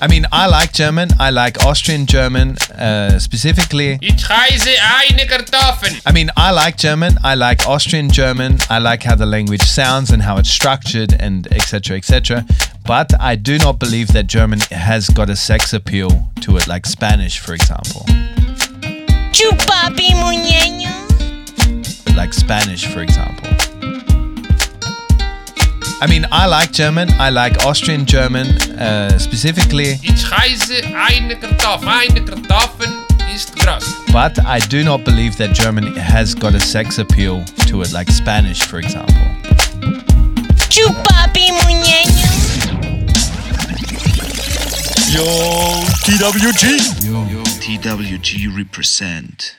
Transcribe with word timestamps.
I 0.00 0.06
mean, 0.06 0.26
I 0.30 0.46
like 0.46 0.72
German. 0.72 1.08
I 1.18 1.30
like 1.30 1.64
Austrian 1.64 2.06
German 2.06 2.56
uh, 2.78 3.18
specifically. 3.18 3.98
Ich 4.00 4.28
reise 4.30 4.70
eine 5.00 5.26
Kartoffeln. 5.26 6.00
I 6.06 6.12
mean, 6.12 6.30
I 6.36 6.52
like 6.52 6.76
German. 6.76 7.18
I 7.24 7.34
like 7.34 7.66
Austrian 7.66 8.08
German. 8.08 8.58
I 8.70 8.78
like 8.78 9.02
how 9.02 9.16
the 9.16 9.26
language 9.26 9.62
sounds 9.62 10.10
and 10.10 10.22
how 10.22 10.38
it's 10.38 10.50
structured 10.50 11.14
and 11.18 11.48
etc. 11.52 11.96
etc. 11.96 12.44
But 12.86 13.12
I 13.20 13.34
do 13.34 13.58
not 13.58 13.80
believe 13.80 14.12
that 14.12 14.28
German 14.28 14.60
has 14.70 15.08
got 15.10 15.30
a 15.30 15.36
sex 15.36 15.72
appeal 15.72 16.30
to 16.42 16.56
it, 16.58 16.68
like 16.68 16.86
Spanish, 16.86 17.40
for 17.40 17.54
example. 17.54 18.06
Chupapi 19.32 20.14
muñeño. 20.14 20.94
Like 22.16 22.32
Spanish, 22.32 22.86
for 22.86 23.02
example. 23.02 23.47
I 26.00 26.06
mean, 26.06 26.26
I 26.30 26.46
like 26.46 26.70
German. 26.70 27.10
I 27.18 27.30
like 27.30 27.66
Austrian 27.66 28.06
German 28.06 28.46
uh, 28.78 29.18
specifically. 29.18 29.98
Ich 30.02 30.30
reise 30.30 30.80
eine 30.94 31.34
Kartoffel. 31.34 31.88
Eine 31.88 32.24
Kartoffel 32.24 32.88
ist 33.34 33.56
groß. 33.56 33.84
But 34.12 34.38
I 34.46 34.60
do 34.68 34.84
not 34.84 35.04
believe 35.04 35.36
that 35.38 35.54
German 35.54 35.96
has 35.96 36.34
got 36.34 36.54
a 36.54 36.60
sex 36.60 36.98
appeal 36.98 37.44
to 37.66 37.82
it, 37.82 37.92
like 37.92 38.08
Spanish, 38.12 38.62
for 38.62 38.78
example. 38.78 39.16
Chupapi 40.70 41.50
muñeño. 41.50 42.28
Yo, 45.10 45.24
TWG. 46.04 46.78
TWG 47.60 48.56
represent. 48.56 49.56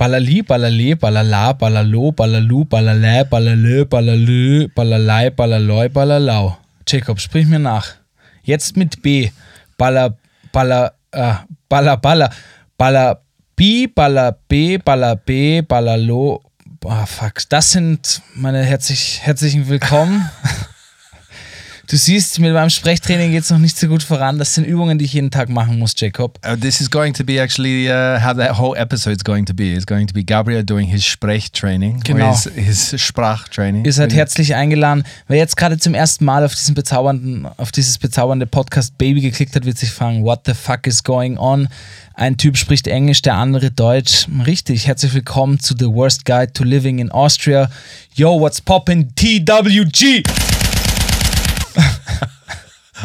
Ballali, 0.00 0.42
Ballale, 0.42 0.96
Ballala, 0.96 1.52
Ballalo, 1.52 2.10
Ballalu, 2.12 2.64
Ballalä, 2.64 3.22
Ballalö, 3.24 3.84
Ballalö, 3.84 4.66
Ballalei, 4.74 5.28
Ballaloi, 5.28 5.90
Ballalau. 5.90 6.56
Jacob, 6.88 7.20
sprich 7.20 7.46
mir 7.46 7.58
nach. 7.58 7.96
Jetzt 8.42 8.78
mit 8.78 9.02
B. 9.02 9.30
Balla, 9.76 10.16
Balla, 10.52 10.92
äh, 11.12 11.34
Balla, 11.68 11.96
Balla, 11.96 12.30
Balla, 12.78 13.20
Bi, 13.54 13.88
Balla, 13.88 14.30
B, 14.48 14.78
Balla, 14.78 15.16
B, 15.16 15.60
Ballalo. 15.60 16.44
Ah, 16.86 17.04
fuck. 17.04 17.46
Das 17.50 17.72
sind 17.72 18.22
meine 18.34 18.62
herzlich, 18.64 19.20
herzlichen 19.22 19.68
Willkommen. 19.68 20.30
Du 21.90 21.96
siehst, 21.96 22.38
mit 22.38 22.52
meinem 22.52 22.70
Sprechtraining 22.70 23.32
geht 23.32 23.42
es 23.42 23.50
noch 23.50 23.58
nicht 23.58 23.76
so 23.76 23.88
gut 23.88 24.04
voran. 24.04 24.38
Das 24.38 24.54
sind 24.54 24.64
Übungen, 24.64 24.96
die 24.96 25.06
ich 25.06 25.12
jeden 25.12 25.32
Tag 25.32 25.48
machen 25.48 25.76
muss, 25.76 25.92
Jacob. 25.96 26.38
Uh, 26.46 26.54
this 26.54 26.80
is 26.80 26.88
going 26.88 27.12
to 27.12 27.24
be 27.24 27.40
actually 27.42 27.90
uh, 27.90 28.20
how 28.24 28.32
that 28.32 28.56
whole 28.56 28.78
episode 28.78 29.16
is 29.16 29.24
going 29.24 29.44
to 29.44 29.52
be. 29.52 29.74
It's 29.74 29.86
going 29.86 30.06
to 30.06 30.14
be 30.14 30.22
Gabriel 30.22 30.62
doing 30.62 30.86
his 30.86 31.04
Sprechtraining, 31.04 32.00
Genau. 32.04 32.30
his, 32.30 32.44
his 32.54 33.02
Sprachtraining. 33.02 33.84
Ihr 33.84 33.92
seid 33.92 34.14
herzlich 34.14 34.54
eingeladen. 34.54 35.02
Wer 35.26 35.38
jetzt 35.38 35.56
gerade 35.56 35.78
zum 35.78 35.94
ersten 35.94 36.24
Mal 36.24 36.44
auf 36.44 36.54
diesen 36.54 36.76
bezaubernden, 36.76 37.48
auf 37.56 37.72
dieses 37.72 37.98
bezaubernde 37.98 38.46
Podcast 38.46 38.96
Baby 38.96 39.20
geklickt 39.22 39.56
hat, 39.56 39.64
wird 39.64 39.76
sich 39.76 39.90
fragen, 39.90 40.22
what 40.22 40.42
the 40.46 40.54
fuck 40.54 40.86
is 40.86 41.02
going 41.02 41.38
on? 41.38 41.66
Ein 42.14 42.36
Typ 42.36 42.56
spricht 42.56 42.86
Englisch, 42.86 43.22
der 43.22 43.34
andere 43.34 43.72
Deutsch. 43.72 44.28
Richtig, 44.46 44.86
herzlich 44.86 45.12
willkommen 45.12 45.58
zu 45.58 45.74
The 45.76 45.86
Worst 45.86 46.24
Guide 46.24 46.52
to 46.52 46.62
Living 46.62 47.00
in 47.00 47.10
Austria. 47.10 47.68
Yo, 48.14 48.38
what's 48.38 48.60
poppin' 48.60 49.12
TWG? 49.16 50.22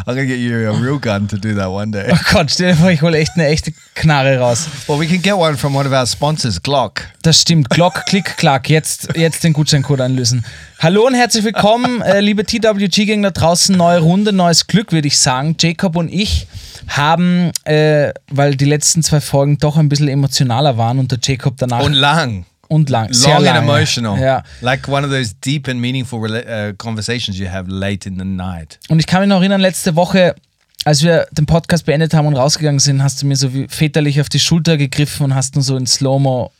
I'm 0.06 0.14
gonna 0.14 0.26
get 0.26 0.38
you 0.38 0.68
a 0.68 0.72
real 0.78 0.98
gun 0.98 1.26
to 1.28 1.36
do 1.38 1.54
that 1.54 1.70
one 1.70 1.90
day. 1.90 2.08
Oh 2.12 2.18
Gott, 2.32 2.50
stell 2.50 2.72
dir 2.72 2.76
vor, 2.76 2.90
ich 2.90 3.00
hole 3.02 3.16
echt 3.16 3.32
eine 3.34 3.46
echte 3.46 3.72
Knarre 3.94 4.38
raus. 4.38 4.68
well, 4.86 5.00
we 5.00 5.06
can 5.06 5.20
get 5.22 5.34
one 5.36 5.56
from 5.56 5.74
one 5.74 5.86
of 5.86 5.92
our 5.92 6.06
sponsors, 6.06 6.62
Glock. 6.62 7.02
Das 7.22 7.40
stimmt. 7.40 7.70
Glock, 7.70 8.04
Klick, 8.06 8.36
Klack. 8.36 8.68
Jetzt, 8.68 9.08
jetzt 9.16 9.42
den 9.42 9.52
Gutscheincode 9.52 10.02
einlösen. 10.02 10.44
Hallo 10.80 11.06
und 11.06 11.14
herzlich 11.14 11.44
willkommen, 11.44 12.02
äh, 12.02 12.20
liebe 12.20 12.44
TWG-Gänger 12.44 13.30
da 13.30 13.40
draußen. 13.40 13.74
Neue 13.76 14.00
Runde, 14.00 14.32
neues 14.32 14.66
Glück, 14.66 14.92
würde 14.92 15.08
ich 15.08 15.18
sagen. 15.18 15.56
Jacob 15.58 15.96
und 15.96 16.12
ich 16.12 16.46
haben, 16.88 17.50
äh, 17.64 18.12
weil 18.30 18.54
die 18.54 18.66
letzten 18.66 19.02
zwei 19.02 19.20
Folgen 19.20 19.58
doch 19.58 19.76
ein 19.76 19.88
bisschen 19.88 20.08
emotionaler 20.08 20.76
waren 20.76 20.98
und 20.98 21.10
der 21.10 21.18
Jacob 21.22 21.54
danach 21.56 21.80
Und 21.80 21.94
lang. 21.94 22.44
Und 22.68 22.90
lang, 22.90 23.12
sehr 23.12 23.34
Long 23.34 23.46
and 23.46 23.56
lange. 23.56 23.58
emotional. 23.72 24.20
Ja. 24.20 24.42
Like 24.60 24.88
one 24.88 25.06
of 25.06 25.12
those 25.12 25.34
deep 25.44 25.68
and 25.68 25.80
meaningful 25.80 26.20
uh, 26.20 26.72
conversations 26.76 27.38
you 27.38 27.48
have 27.48 27.70
late 27.70 28.08
in 28.08 28.18
the 28.18 28.24
night. 28.24 28.78
Und 28.88 28.98
ich 28.98 29.06
kann 29.06 29.20
mich 29.20 29.28
noch 29.28 29.38
erinnern, 29.40 29.60
letzte 29.60 29.96
Woche, 29.96 30.34
als 30.84 31.02
wir 31.02 31.26
den 31.32 31.46
Podcast 31.46 31.86
beendet 31.86 32.14
haben 32.14 32.26
und 32.26 32.36
rausgegangen 32.36 32.78
sind, 32.80 33.02
hast 33.02 33.22
du 33.22 33.26
mir 33.26 33.36
so 33.36 33.52
wie 33.54 33.66
väterlich 33.68 34.20
auf 34.20 34.28
die 34.28 34.38
Schulter 34.38 34.76
gegriffen 34.76 35.24
und 35.24 35.34
hast 35.34 35.54
nur 35.54 35.64
so 35.64 35.76
in 35.76 35.86
Slow-Mo 35.86 36.52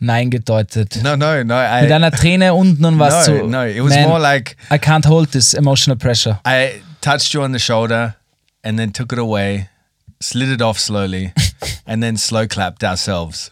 Nein 0.00 0.30
gedeutet. 0.30 1.00
No, 1.02 1.16
no, 1.16 1.42
no. 1.42 1.54
I, 1.60 1.82
Mit 1.82 1.90
einer 1.92 2.12
Träne 2.12 2.54
unten 2.54 2.84
und 2.84 2.98
was 3.00 3.26
no, 3.26 3.38
so. 3.38 3.46
no. 3.46 3.64
It 3.64 3.82
was 3.82 3.94
"Man, 3.94 4.08
more 4.08 4.20
like 4.20 4.56
I 4.70 4.76
can't 4.76 5.04
hold 5.06 5.32
this 5.32 5.54
emotional 5.54 5.96
pressure. 5.96 6.38
I 6.46 6.82
touched 7.00 7.34
you 7.34 7.42
on 7.42 7.52
the 7.52 7.58
shoulder 7.58 8.14
and 8.62 8.78
then 8.78 8.92
took 8.92 9.12
it 9.12 9.18
away, 9.18 9.68
slid 10.20 10.50
it 10.50 10.62
off 10.62 10.78
slowly, 10.78 11.32
and 11.86 12.00
then 12.00 12.16
slow 12.16 12.46
clapped 12.46 12.84
ourselves. 12.84 13.50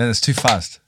No, 0.00 0.06
that's 0.06 0.22
too 0.22 0.32
fast. 0.32 0.80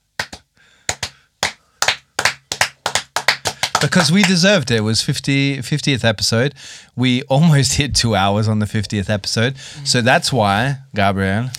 Because 3.78 4.10
we 4.10 4.22
deserved 4.22 4.70
it. 4.70 4.76
It 4.76 4.80
was 4.80 5.02
50, 5.02 5.58
50th 5.58 6.02
episode. 6.02 6.54
We 6.96 7.22
almost 7.28 7.74
hit 7.74 7.94
two 7.94 8.14
hours 8.14 8.48
on 8.48 8.58
the 8.58 8.64
50th 8.64 9.10
episode. 9.10 9.58
So 9.84 10.00
that's 10.00 10.32
why, 10.32 10.78
Gabriel, 10.94 11.50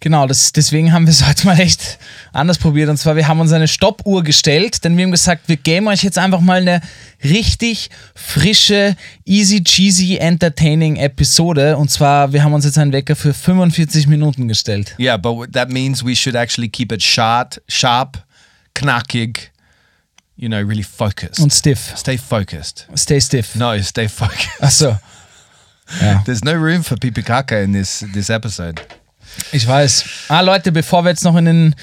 Genau, 0.00 0.26
das, 0.26 0.52
deswegen 0.52 0.92
haben 0.92 1.06
wir 1.06 1.10
es 1.10 1.26
heute 1.28 1.46
mal 1.46 1.58
echt 1.58 1.98
anders 2.32 2.58
probiert. 2.58 2.88
Und 2.88 2.96
zwar, 2.96 3.16
wir 3.16 3.26
haben 3.26 3.40
uns 3.40 3.52
eine 3.52 3.68
Stoppuhr 3.68 4.22
gestellt, 4.22 4.84
denn 4.84 4.96
wir 4.96 5.04
haben 5.04 5.10
gesagt, 5.10 5.48
wir 5.48 5.56
geben 5.56 5.88
euch 5.88 6.02
jetzt 6.02 6.18
einfach 6.18 6.40
mal 6.40 6.60
eine 6.60 6.80
richtig 7.24 7.90
frische, 8.14 8.96
easy 9.24 9.62
cheesy, 9.62 10.16
entertaining 10.16 10.96
Episode. 10.96 11.76
Und 11.76 11.90
zwar, 11.90 12.32
wir 12.32 12.44
haben 12.44 12.52
uns 12.52 12.64
jetzt 12.64 12.78
einen 12.78 12.92
Wecker 12.92 13.16
für 13.16 13.34
45 13.34 14.06
Minuten 14.06 14.48
gestellt. 14.48 14.94
Yeah, 14.98 15.16
but 15.16 15.52
that 15.52 15.70
means 15.70 16.04
we 16.04 16.14
should 16.14 16.36
actually 16.36 16.68
keep 16.68 16.92
it 16.92 17.02
sharp, 17.02 17.60
sharp, 17.68 18.18
knackig, 18.74 19.50
you 20.36 20.48
know, 20.48 20.58
really 20.58 20.84
focused. 20.84 21.40
Und 21.40 21.52
stiff. 21.52 21.94
stay 21.96 22.16
focused. 22.16 22.86
Stay 22.94 23.20
stiff. 23.20 23.54
No, 23.56 23.80
stay 23.82 24.08
focused. 24.08 24.48
Achso. 24.60 24.98
Ja. 26.02 26.22
There's 26.26 26.44
no 26.44 26.52
room 26.52 26.82
for 26.82 26.98
pipikaka 26.98 27.62
in 27.62 27.72
this 27.72 28.04
this 28.12 28.28
episode. 28.28 28.82
Ich 29.52 29.66
weiß. 29.66 30.04
Ah, 30.28 30.40
Leute, 30.40 30.72
bevor 30.72 31.04
wir 31.04 31.10
jetzt 31.10 31.24
noch 31.24 31.36
in 31.36 31.44
den, 31.46 31.74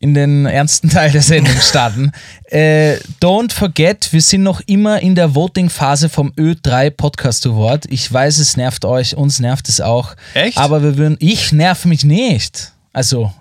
in 0.00 0.14
den 0.14 0.46
ernsten 0.46 0.88
Teil 0.90 1.10
der 1.10 1.22
Sendung 1.22 1.54
starten, 1.60 2.12
äh, 2.50 2.96
don't 3.20 3.52
forget, 3.52 4.12
wir 4.12 4.20
sind 4.22 4.42
noch 4.42 4.60
immer 4.66 5.00
in 5.00 5.14
der 5.14 5.34
Voting-Phase 5.34 6.08
vom 6.08 6.32
Ö3 6.32 6.90
Podcast 6.90 7.46
Award. 7.46 7.86
Ich 7.90 8.10
weiß, 8.12 8.38
es 8.38 8.56
nervt 8.56 8.84
euch, 8.84 9.16
uns 9.16 9.40
nervt 9.40 9.68
es 9.68 9.80
auch. 9.80 10.14
Echt? 10.34 10.58
Aber 10.58 10.82
wir 10.82 10.96
würden, 10.96 11.16
ich 11.20 11.52
nerv 11.52 11.84
mich 11.84 12.04
nicht. 12.04 12.72
Also, 12.92 13.32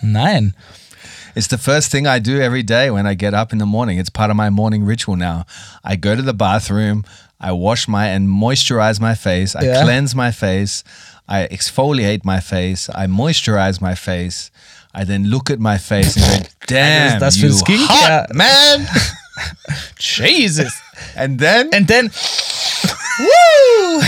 nein. 0.00 0.54
It's 1.34 1.48
the 1.48 1.56
first 1.56 1.90
thing 1.90 2.06
I 2.06 2.20
do 2.20 2.38
every 2.40 2.62
day 2.64 2.90
when 2.92 3.06
I 3.06 3.16
get 3.16 3.32
up 3.32 3.52
in 3.52 3.58
the 3.58 3.64
morning. 3.64 3.98
It's 3.98 4.10
part 4.10 4.30
of 4.30 4.36
my 4.36 4.50
morning 4.50 4.84
ritual 4.84 5.16
now. 5.16 5.44
I 5.82 5.96
go 5.96 6.14
to 6.14 6.22
the 6.22 6.34
bathroom, 6.34 7.04
I 7.40 7.52
wash 7.52 7.88
my 7.88 8.06
and 8.14 8.28
moisturize 8.28 9.00
my 9.00 9.14
face, 9.14 9.56
I 9.56 9.64
Yeah. 9.64 9.82
cleanse 9.82 10.14
my 10.14 10.30
face, 10.30 10.84
I 11.28 11.46
exfoliate 11.46 12.24
my 12.24 12.40
face, 12.40 12.88
I 12.94 13.06
moisturize 13.06 13.80
my 13.80 13.94
face. 13.94 14.50
I 14.94 15.04
then 15.04 15.30
look 15.30 15.50
at 15.50 15.58
my 15.58 15.78
face 15.78 16.16
and 16.16 16.42
go, 16.42 16.48
"Damn, 16.66 17.18
das 17.18 17.38
you 17.38 17.50
hot 17.88 18.34
man!" 18.34 18.86
Jesus. 19.98 20.70
and 21.16 21.38
then, 21.38 21.70
And 21.72 21.88
then, 21.88 22.04
woo! 23.18 24.02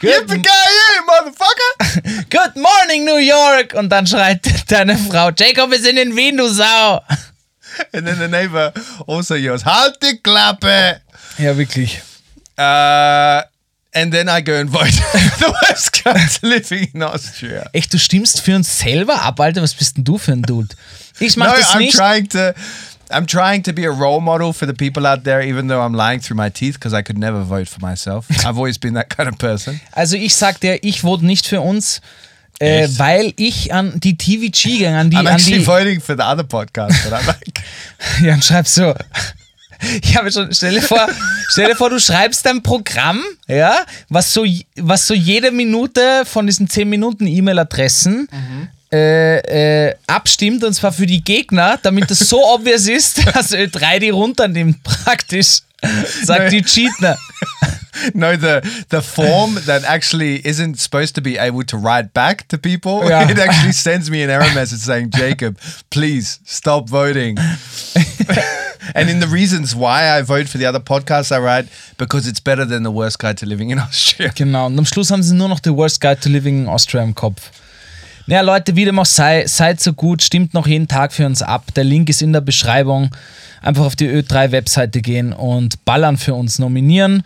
Good, 0.00 0.28
motherfucker! 0.28 2.28
good 2.30 2.56
morning, 2.56 3.04
New 3.04 3.18
York! 3.18 3.74
Und 3.74 3.88
dann 3.88 4.06
schreit 4.06 4.46
deine 4.70 4.96
Frau, 4.96 5.30
Jacob, 5.36 5.74
sind 5.74 5.98
in 5.98 6.14
Wien, 6.14 6.36
du 6.36 6.48
Sau! 6.48 7.00
And 7.92 8.06
then 8.06 8.18
the 8.18 8.28
neighbor 8.28 8.72
also 9.06 9.34
yells, 9.34 9.64
"Halt 9.64 9.96
die 10.02 10.18
Klappe!" 10.22 11.00
Ja, 11.38 11.56
wirklich. 11.56 12.00
Uh, 12.58 13.42
and 13.96 14.12
then 14.12 14.28
I 14.28 14.40
go 14.42 14.52
and 14.54 14.70
vote 14.70 14.84
the 15.40 15.52
worst 15.62 16.04
guys 16.04 16.38
living 16.42 16.88
in 16.94 17.02
Austria. 17.02 17.68
Echt, 17.72 17.92
du 17.92 17.98
stimmst 17.98 18.40
für 18.42 18.54
uns 18.54 18.78
selber 18.78 19.22
ab, 19.22 19.40
Alter? 19.40 19.62
Was 19.62 19.74
bist 19.74 19.96
denn 19.96 20.04
du 20.04 20.18
für 20.18 20.32
ein 20.32 20.42
Dude? 20.42 20.74
Ich 21.18 21.36
mach 21.36 21.46
No, 21.48 21.56
das 21.56 21.70
I'm 21.74 21.78
nicht. 21.78 21.96
trying 21.96 22.28
to. 22.28 22.54
I'm 23.08 23.24
trying 23.26 23.62
to 23.62 23.72
be 23.72 23.86
a 23.86 23.90
role 23.92 24.20
model 24.20 24.52
for 24.52 24.66
the 24.66 24.74
people 24.74 25.06
out 25.06 25.22
there, 25.22 25.40
even 25.40 25.68
though 25.68 25.80
I'm 25.80 25.94
lying 25.94 26.20
through 26.20 26.36
my 26.36 26.50
teeth 26.50 26.74
because 26.74 26.92
I 26.92 27.02
could 27.04 27.16
never 27.18 27.44
vote 27.44 27.68
for 27.68 27.80
myself. 27.80 28.26
I've 28.44 28.58
always 28.58 28.78
been 28.78 28.94
that 28.94 29.10
kind 29.16 29.28
of 29.28 29.38
person. 29.38 29.80
Also 29.92 30.16
ich 30.16 30.34
sag 30.34 30.58
dir, 30.60 30.82
ich 30.82 31.02
vote 31.02 31.24
nicht 31.24 31.46
für 31.46 31.60
uns, 31.60 32.00
äh, 32.58 32.88
weil 32.96 33.32
ich 33.36 33.72
an 33.72 34.00
die 34.00 34.18
TVG 34.18 34.78
gehe, 34.78 34.98
an 34.98 35.10
die, 35.10 35.18
I'm 35.18 35.28
an 35.28 35.36
die. 35.38 35.64
voting 35.64 36.00
for 36.00 36.16
the 36.16 36.24
other 36.24 36.42
podcast, 36.42 36.96
but 37.04 37.12
I'm 37.12 37.26
like, 37.28 37.62
Ja, 38.22 38.34
und 38.34 38.44
schreib 38.44 38.66
so. 38.66 38.92
Ich 40.02 40.16
habe 40.16 40.30
schon, 40.32 40.52
stell 40.52 40.74
dir 40.74 40.82
vor, 40.82 41.06
stell 41.50 41.68
dir 41.68 41.76
vor, 41.76 41.90
du 41.90 41.98
schreibst 42.00 42.46
ein 42.46 42.62
Programm, 42.62 43.20
ja, 43.48 43.84
was 44.08 44.32
so, 44.32 44.44
was 44.76 45.06
so 45.06 45.14
jede 45.14 45.50
Minute 45.50 46.24
von 46.24 46.46
diesen 46.46 46.68
10 46.68 46.88
Minuten 46.88 47.26
E-Mail-Adressen 47.26 48.28
Mhm. 48.30 48.68
äh, 48.92 49.88
äh, 49.88 49.94
abstimmt 50.06 50.62
und 50.64 50.72
zwar 50.74 50.92
für 50.92 51.06
die 51.06 51.22
Gegner, 51.22 51.78
damit 51.82 52.10
es 52.10 52.20
so 52.20 52.42
obvious 52.54 52.86
ist, 52.88 53.18
dass 53.34 53.52
Ö3 53.52 53.98
die 53.98 54.10
runternimmt 54.10 54.82
praktisch. 54.82 55.60
Sagt 56.24 56.52
die 56.52 56.62
Cheatner. 56.62 57.16
No, 58.14 58.32
the 58.36 58.60
the 58.90 59.00
form 59.00 59.58
that 59.66 59.84
actually 59.84 60.36
isn't 60.44 60.78
supposed 60.80 61.14
to 61.14 61.20
be 61.22 61.38
able 61.38 61.64
to 61.66 61.76
write 61.76 62.12
back 62.14 62.48
to 62.48 62.58
people. 62.58 63.06
Yeah. 63.08 63.30
It 63.30 63.38
actually 63.38 63.72
sends 63.72 64.10
me 64.10 64.22
an 64.24 64.30
error 64.30 64.50
message 64.54 64.80
saying, 64.80 65.10
"Jacob, 65.16 65.56
please 65.90 66.38
stop 66.46 66.88
voting." 66.90 67.38
and 68.94 69.08
in 69.10 69.20
the 69.20 69.26
reasons 69.28 69.74
why 69.74 70.18
I 70.18 70.22
vote 70.22 70.48
for 70.48 70.58
the 70.58 70.66
other 70.66 70.80
podcasts, 70.80 71.32
I 71.32 71.38
write 71.38 71.68
because 71.98 72.28
it's 72.28 72.40
better 72.40 72.66
than 72.66 72.82
the 72.84 72.90
worst 72.92 73.18
guide 73.18 73.36
to 73.38 73.46
living 73.46 73.70
in 73.70 73.78
Austria. 73.88 74.30
Genau, 74.34 74.66
und 74.66 74.78
am 74.78 74.86
Schluss 74.86 75.10
haben 75.10 75.22
sie 75.22 75.34
nur 75.34 75.48
noch 75.48 75.60
The 75.62 75.70
Worst 75.70 76.00
Guide 76.00 76.20
to 76.20 76.28
Living 76.28 76.62
in 76.64 76.68
Austria 76.68 77.02
im 77.02 77.14
Kopf. 77.14 77.50
Naja, 78.28 78.40
Leute, 78.42 78.74
wie 78.74 78.84
dem 78.84 78.98
auch 78.98 79.06
sei, 79.06 79.46
seid 79.46 79.80
so 79.80 79.92
gut, 79.92 80.20
stimmt 80.22 80.52
noch 80.52 80.66
jeden 80.66 80.88
Tag 80.88 81.12
für 81.12 81.24
uns 81.26 81.42
ab. 81.42 81.72
Der 81.76 81.84
Link 81.84 82.08
ist 82.08 82.22
in 82.22 82.32
der 82.32 82.40
Beschreibung. 82.40 83.10
Einfach 83.62 83.84
auf 83.84 83.94
die 83.96 84.08
Ö3-Webseite 84.08 85.00
gehen 85.00 85.32
und 85.32 85.84
ballern 85.84 86.16
für 86.16 86.34
uns 86.34 86.58
nominieren. 86.58 87.22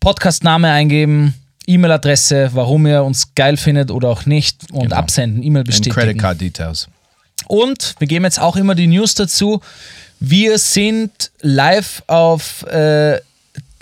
Podcastname 0.00 0.70
eingeben, 0.70 1.34
E-Mail-Adresse, 1.66 2.50
warum 2.52 2.86
ihr 2.86 3.02
uns 3.02 3.34
geil 3.34 3.56
findet 3.56 3.90
oder 3.90 4.08
auch 4.08 4.24
nicht 4.26 4.70
und 4.72 4.84
Genau. 4.84 4.96
absenden, 4.96 5.42
E-Mail 5.42 5.60
And 5.62 5.68
credit 5.68 5.84
bestätigen. 5.84 6.20
card 6.20 6.40
details. 6.40 6.88
Und 7.48 7.94
wir 7.98 8.06
geben 8.06 8.24
jetzt 8.24 8.40
auch 8.40 8.56
immer 8.56 8.74
die 8.74 8.86
News 8.86 9.14
dazu. 9.14 9.60
Wir 10.20 10.58
sind 10.58 11.30
live 11.42 12.02
auf 12.06 12.62
äh, 12.64 13.20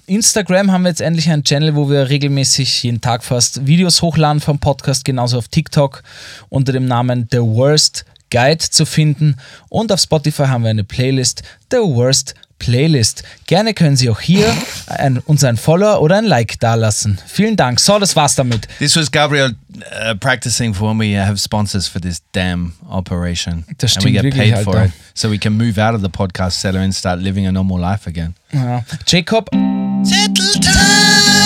Instagram, 0.06 0.72
haben 0.72 0.82
wir 0.82 0.88
jetzt 0.88 1.00
endlich 1.00 1.30
einen 1.30 1.44
Channel, 1.44 1.76
wo 1.76 1.88
wir 1.88 2.08
regelmäßig 2.08 2.82
jeden 2.82 3.00
Tag 3.00 3.22
fast 3.22 3.66
Videos 3.66 4.02
hochladen 4.02 4.40
vom 4.40 4.58
Podcast, 4.58 5.04
genauso 5.04 5.38
auf 5.38 5.46
TikTok 5.46 6.02
unter 6.48 6.72
dem 6.72 6.86
Namen 6.86 7.28
The 7.30 7.38
Worst 7.38 8.04
Guide 8.34 8.58
zu 8.58 8.84
finden. 8.84 9.36
Und 9.68 9.92
auf 9.92 10.00
Spotify 10.00 10.46
haben 10.46 10.64
wir 10.64 10.70
eine 10.70 10.82
Playlist, 10.82 11.42
The 11.70 11.76
Worst 11.76 12.34
Playlist. 12.58 13.22
Gerne 13.46 13.74
können 13.74 13.96
Sie 13.96 14.10
auch 14.10 14.20
hier 14.20 14.52
ein, 14.86 15.18
uns 15.18 15.44
ein 15.44 15.56
Follow 15.56 15.98
oder 15.98 16.16
ein 16.16 16.24
Like 16.24 16.58
dalassen. 16.58 17.20
Vielen 17.26 17.56
Dank. 17.56 17.78
So, 17.78 17.98
das 17.98 18.16
war's 18.16 18.34
damit. 18.34 18.66
This 18.78 18.96
was 18.96 19.10
Gabriel 19.10 19.54
uh, 19.76 20.14
practicing 20.18 20.74
for 20.74 20.90
when 20.90 20.98
we 20.98 21.16
have 21.16 21.38
sponsors 21.38 21.86
for 21.86 22.00
this 22.00 22.22
damn 22.32 22.72
operation. 22.88 23.64
Das 23.78 23.96
and 23.96 24.04
we 24.04 24.10
stimmt 24.10 24.14
get 24.14 24.22
wirklich, 24.24 24.54
paid 24.54 24.64
for 24.64 24.74
Alter. 24.74 24.86
it. 24.86 24.92
So 25.14 25.30
we 25.30 25.38
can 25.38 25.56
move 25.56 25.78
out 25.78 25.94
of 25.94 26.00
the 26.02 26.08
podcast 26.08 26.52
seller 26.60 26.80
and 26.80 26.92
start 26.94 27.20
living 27.20 27.46
a 27.46 27.52
normal 27.52 27.78
life 27.78 28.08
again. 28.08 28.34
Ja. 28.52 28.82
Jacob, 29.06 29.50
das 29.50 31.43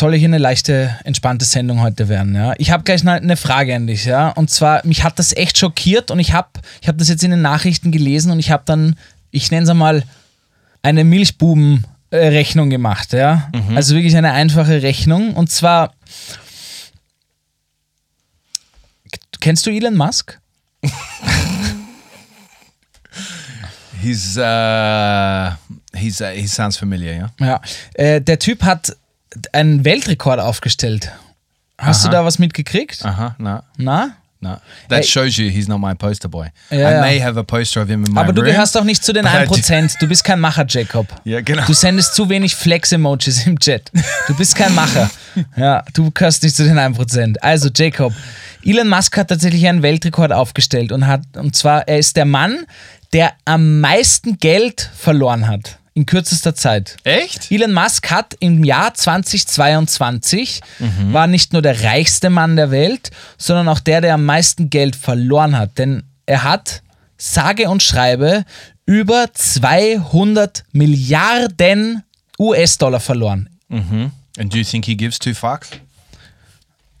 soll 0.00 0.16
hier 0.16 0.26
eine 0.28 0.38
leichte, 0.38 0.98
entspannte 1.04 1.44
Sendung 1.44 1.80
heute 1.80 2.08
werden. 2.08 2.34
Ja? 2.34 2.54
Ich 2.58 2.70
habe 2.72 2.82
gleich 2.82 3.02
eine- 3.02 3.12
eine 3.12 3.36
Frage 3.36 3.76
an 3.76 3.86
dich. 3.86 4.04
Ja? 4.06 4.30
Und 4.30 4.50
zwar, 4.50 4.84
mich 4.84 5.04
hat 5.04 5.18
das 5.20 5.32
echt 5.36 5.56
schockiert 5.58 6.10
und 6.10 6.18
ich 6.18 6.32
habe 6.32 6.48
ich 6.80 6.88
hab 6.88 6.98
das 6.98 7.08
jetzt 7.08 7.22
in 7.22 7.30
den 7.30 7.42
Nachrichten 7.42 7.92
gelesen 7.92 8.32
und 8.32 8.38
ich 8.40 8.50
habe 8.50 8.62
dann, 8.66 8.96
ich 9.30 9.50
nenne 9.52 9.62
es 9.64 9.68
einmal, 9.70 10.02
eine 10.82 11.04
Milchbuben-Rechnung 11.04 12.70
gemacht. 12.70 13.12
Ja? 13.12 13.50
Also 13.76 13.94
wirklich 13.94 14.16
eine 14.16 14.32
einfache 14.32 14.82
Rechnung. 14.82 15.34
Und 15.34 15.50
zwar, 15.52 15.92
kennst 19.40 19.66
du 19.66 19.70
Elon 19.70 19.94
Musk? 19.96 20.38
He's 24.02 24.38
uh, 24.38 25.50
he's 25.94 26.22
uh, 26.22 26.30
he 26.34 26.46
sounds 26.46 26.78
familiar, 26.78 27.12
yeah. 27.14 27.30
Ja, 27.38 27.60
äh, 27.92 28.20
der 28.22 28.38
Typ 28.38 28.62
hat 28.62 28.96
einen 29.52 29.84
Weltrekord 29.84 30.40
aufgestellt. 30.40 31.12
Hast 31.78 32.04
du 32.04 32.08
da 32.10 32.24
was 32.24 32.38
mitgekriegt? 32.38 33.02
Huh. 33.04 33.30
No, 33.38 33.60
Na? 33.78 34.10
no. 34.40 34.56
That 34.88 34.98
Hey. 34.98 35.02
shows 35.04 35.36
you 35.38 35.48
he's 35.48 35.66
not 35.68 35.80
my 35.80 35.94
poster 35.94 36.28
boy. 36.28 36.48
Ja, 36.70 36.98
I 36.98 37.00
may 37.00 37.20
have 37.20 37.38
a 37.38 37.42
poster 37.42 37.82
of 37.82 37.88
him 37.88 38.04
in 38.04 38.12
my 38.12 38.20
Aber 38.20 38.32
du 38.34 38.42
room. 38.42 38.50
gehörst 38.50 38.76
auch 38.76 38.84
nicht 38.84 39.02
zu 39.02 39.12
den 39.14 39.22
but 39.24 39.32
I 39.32 39.36
1%. 39.46 39.96
Du 40.00 40.06
bist 40.06 40.22
kein 40.24 40.40
Macher, 40.40 40.64
Jacob. 40.68 41.06
Ja, 41.24 41.40
genau. 41.40 41.64
Du 41.66 41.72
sendest 41.72 42.14
zu 42.14 42.28
wenig 42.28 42.54
Flex-Emojis 42.54 43.46
im 43.46 43.58
Chat. 43.58 43.90
Du 44.26 44.36
bist 44.36 44.54
kein 44.56 44.74
Macher. 44.74 45.10
Ja, 45.56 45.84
du 45.94 46.10
gehörst 46.10 46.42
nicht 46.42 46.56
zu 46.56 46.64
den 46.64 46.76
1%. 46.78 47.38
Also, 47.38 47.68
Jacob, 47.74 48.12
Elon 48.64 48.88
Musk 48.88 49.16
hat 49.16 49.28
tatsächlich 49.28 49.66
einen 49.68 49.80
Weltrekord 49.82 50.32
aufgestellt 50.32 50.90
und 50.90 51.06
hat, 51.06 51.22
und 51.36 51.54
zwar, 51.54 51.86
er 51.86 51.98
ist 51.98 52.16
der 52.16 52.24
Mann, 52.24 52.66
der 53.12 53.32
am 53.44 53.80
meisten 53.80 54.38
Geld 54.38 54.90
verloren 54.96 55.46
hat. 55.46 55.78
In 55.94 56.06
kürzester 56.06 56.54
Zeit. 56.54 56.96
Echt? 57.02 57.50
Elon 57.50 57.72
Musk 57.72 58.10
hat 58.10 58.36
im 58.38 58.62
Jahr 58.62 58.94
2022 58.94 60.60
war 61.10 61.26
nicht 61.26 61.52
nur 61.52 61.62
der 61.62 61.82
reichste 61.82 62.30
Mann 62.30 62.56
der 62.56 62.70
Welt, 62.70 63.10
sondern 63.36 63.68
auch 63.68 63.80
der, 63.80 64.00
der 64.00 64.14
am 64.14 64.24
meisten 64.24 64.70
Geld 64.70 64.94
verloren 64.94 65.58
hat. 65.58 65.78
Denn 65.78 66.04
er 66.26 66.44
hat, 66.44 66.82
sage 67.18 67.68
und 67.68 67.82
schreibe, 67.82 68.44
über 68.86 69.28
200 69.32 70.64
Milliarden 70.72 72.04
US-Dollar 72.38 73.00
verloren. 73.00 73.48
And 73.68 74.52
do 74.52 74.56
you 74.58 74.64
think 74.64 74.84
he 74.84 74.96
gives 74.96 75.18
two 75.18 75.34
fucks? 75.34 75.70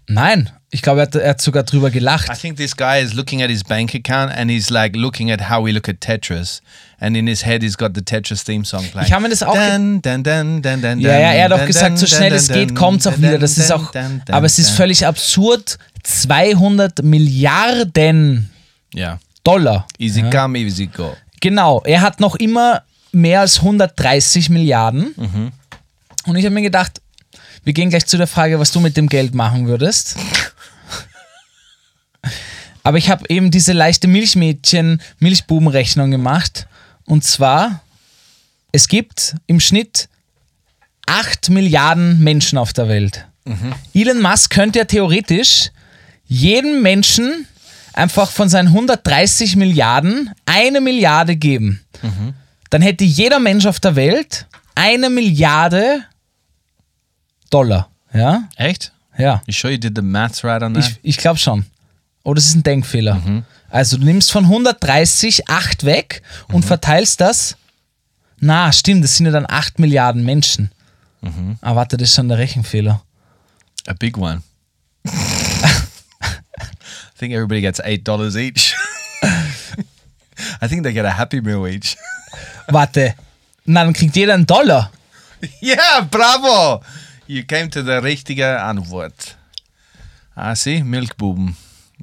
Nein, 0.08 0.50
ich 0.70 0.82
glaube, 0.82 1.00
er 1.00 1.06
hat, 1.06 1.14
er 1.16 1.30
hat 1.30 1.40
sogar 1.40 1.64
drüber 1.64 1.90
gelacht. 1.90 2.28
I 2.30 2.36
think 2.36 2.56
this 2.56 2.76
guy 2.76 3.02
is 3.02 3.12
looking 3.14 3.42
at 3.42 3.50
his 3.50 3.64
bank 3.64 3.94
account 3.94 4.32
and 4.32 4.50
he's 4.50 4.70
like 4.70 4.96
looking 4.96 5.30
at 5.30 5.50
how 5.50 5.64
we 5.64 5.72
look 5.72 5.88
at 5.88 6.00
Tetris. 6.00 6.62
And 7.00 7.16
in 7.16 7.26
his 7.26 7.44
head, 7.44 7.62
he's 7.62 7.76
got 7.76 7.92
the 7.94 8.02
Tetris 8.02 8.44
theme 8.44 8.64
song 8.64 8.84
playing. 8.90 9.06
Ich 9.06 9.12
habe 9.12 9.22
mir 9.22 9.30
das 9.30 9.42
auch 9.42 9.54
Dun, 9.54 10.00
dun, 10.02 10.22
dun, 10.22 10.62
dun, 10.62 10.82
dun, 10.82 11.00
Ja, 11.00 11.12
ja, 11.12 11.32
er 11.32 11.44
hat 11.44 11.52
auch 11.52 11.66
gesagt, 11.66 11.98
so 11.98 12.06
schnell 12.06 12.32
es 12.32 12.48
geht, 12.48 12.74
kommt 12.76 13.00
es 13.00 13.06
auch 13.06 13.18
wieder. 13.18 13.38
Das 13.38 13.58
ist 13.58 13.72
auch, 13.72 13.92
aber 14.30 14.46
es 14.46 14.58
ist 14.58 14.70
völlig 14.70 15.06
absurd. 15.06 15.78
200 16.02 17.02
Milliarden 17.02 18.50
Yeah. 18.94 19.20
Dollar. 19.44 19.86
Easy 19.98 20.22
come, 20.30 20.58
easy 20.58 20.86
go. 20.86 21.16
Genau, 21.40 21.82
er 21.84 22.00
hat 22.02 22.20
noch 22.20 22.36
immer 22.36 22.82
mehr 23.12 23.40
als 23.40 23.58
130 23.58 24.50
Milliarden. 24.50 25.14
Und 26.26 26.36
ich 26.36 26.44
habe 26.44 26.54
mir 26.54 26.62
gedacht, 26.62 27.00
wir 27.70 27.74
gehen 27.74 27.90
gleich 27.90 28.06
zu 28.06 28.16
der 28.16 28.26
Frage, 28.26 28.58
was 28.58 28.72
du 28.72 28.80
mit 28.80 28.96
dem 28.96 29.08
Geld 29.08 29.32
machen 29.32 29.68
würdest. 29.68 30.16
Aber 32.82 32.98
ich 32.98 33.08
habe 33.08 33.26
eben 33.28 33.52
diese 33.52 33.72
leichte 33.72 34.08
Milchmädchen, 34.08 35.00
Milchbubenrechnung 35.20 36.10
gemacht. 36.10 36.66
Und 37.04 37.22
zwar, 37.22 37.84
es 38.72 38.88
gibt 38.88 39.36
im 39.46 39.60
Schnitt 39.60 40.08
8 41.06 41.50
Milliarden 41.50 42.18
Menschen 42.18 42.58
auf 42.58 42.72
der 42.72 42.88
Welt. 42.88 43.24
Elon 43.94 44.20
Musk 44.20 44.50
könnte 44.50 44.80
ja 44.80 44.84
theoretisch 44.84 45.70
jedem 46.26 46.82
Menschen 46.82 47.46
einfach 47.92 48.32
von 48.32 48.48
seinen 48.48 48.66
130 48.66 49.54
Milliarden 49.54 50.32
eine 50.44 50.80
Milliarde 50.80 51.36
geben. 51.36 51.84
Dann 52.70 52.82
hätte 52.82 53.04
jeder 53.04 53.38
Mensch 53.38 53.66
auf 53.66 53.78
der 53.78 53.94
Welt 53.94 54.46
eine 54.74 55.08
Milliarde 55.08 56.02
Dollar. 57.50 57.88
Ja? 58.12 58.44
Echt? 58.56 58.92
Ja. 59.18 59.42
You 59.46 59.52
sure 59.52 59.72
you 59.72 59.78
did 59.78 59.96
the 59.96 60.02
maths 60.02 60.42
right 60.44 60.62
on 60.62 60.74
that? 60.74 60.84
Ich, 60.84 60.98
ich 61.02 61.16
glaube 61.18 61.38
schon. 61.38 61.66
Oh, 62.22 62.34
das 62.34 62.46
ist 62.46 62.54
ein 62.54 62.62
Denkfehler. 62.62 63.20
Also 63.70 63.96
du 63.96 64.04
nimmst 64.04 64.30
von 64.32 64.44
130 64.44 65.48
8 65.48 65.84
weg 65.84 66.22
und 66.48 66.64
verteilst 66.64 67.20
das. 67.20 67.56
Na, 68.38 68.72
stimmt, 68.72 69.04
das 69.04 69.16
sind 69.16 69.26
ja 69.26 69.32
dann 69.32 69.46
8 69.48 69.78
Milliarden 69.78 70.24
Menschen. 70.24 70.70
Ah, 71.60 71.74
warte, 71.76 71.96
das 71.96 72.08
ist 72.10 72.14
schon 72.14 72.28
der 72.28 72.38
Rechenfehler. 72.38 73.02
A 73.86 73.92
big 73.94 74.16
one. 74.16 74.42
I 75.06 75.10
think 77.18 77.32
everybody 77.34 77.60
gets 77.60 77.80
eight 77.80 78.06
dollars 78.06 78.36
each. 78.36 78.74
I 80.62 80.68
think 80.68 80.82
they 80.82 80.92
get 80.92 81.04
a 81.04 81.10
happy 81.16 81.40
meal 81.40 81.66
each. 81.66 81.96
Warte. 82.68 83.14
Na, 83.66 83.84
dann 83.84 83.92
kriegt 83.92 84.16
jeder 84.16 84.34
einen 84.34 84.46
Dollar. 84.46 84.90
yeah, 85.62 86.00
bravo! 86.10 86.82
You 87.30 87.44
came 87.44 87.70
to 87.70 87.84
the 87.84 88.00
richtige 88.02 88.60
Antwort. 88.60 89.36
I 90.36 90.56
see, 90.56 90.82
Milchbuben. 90.82 91.54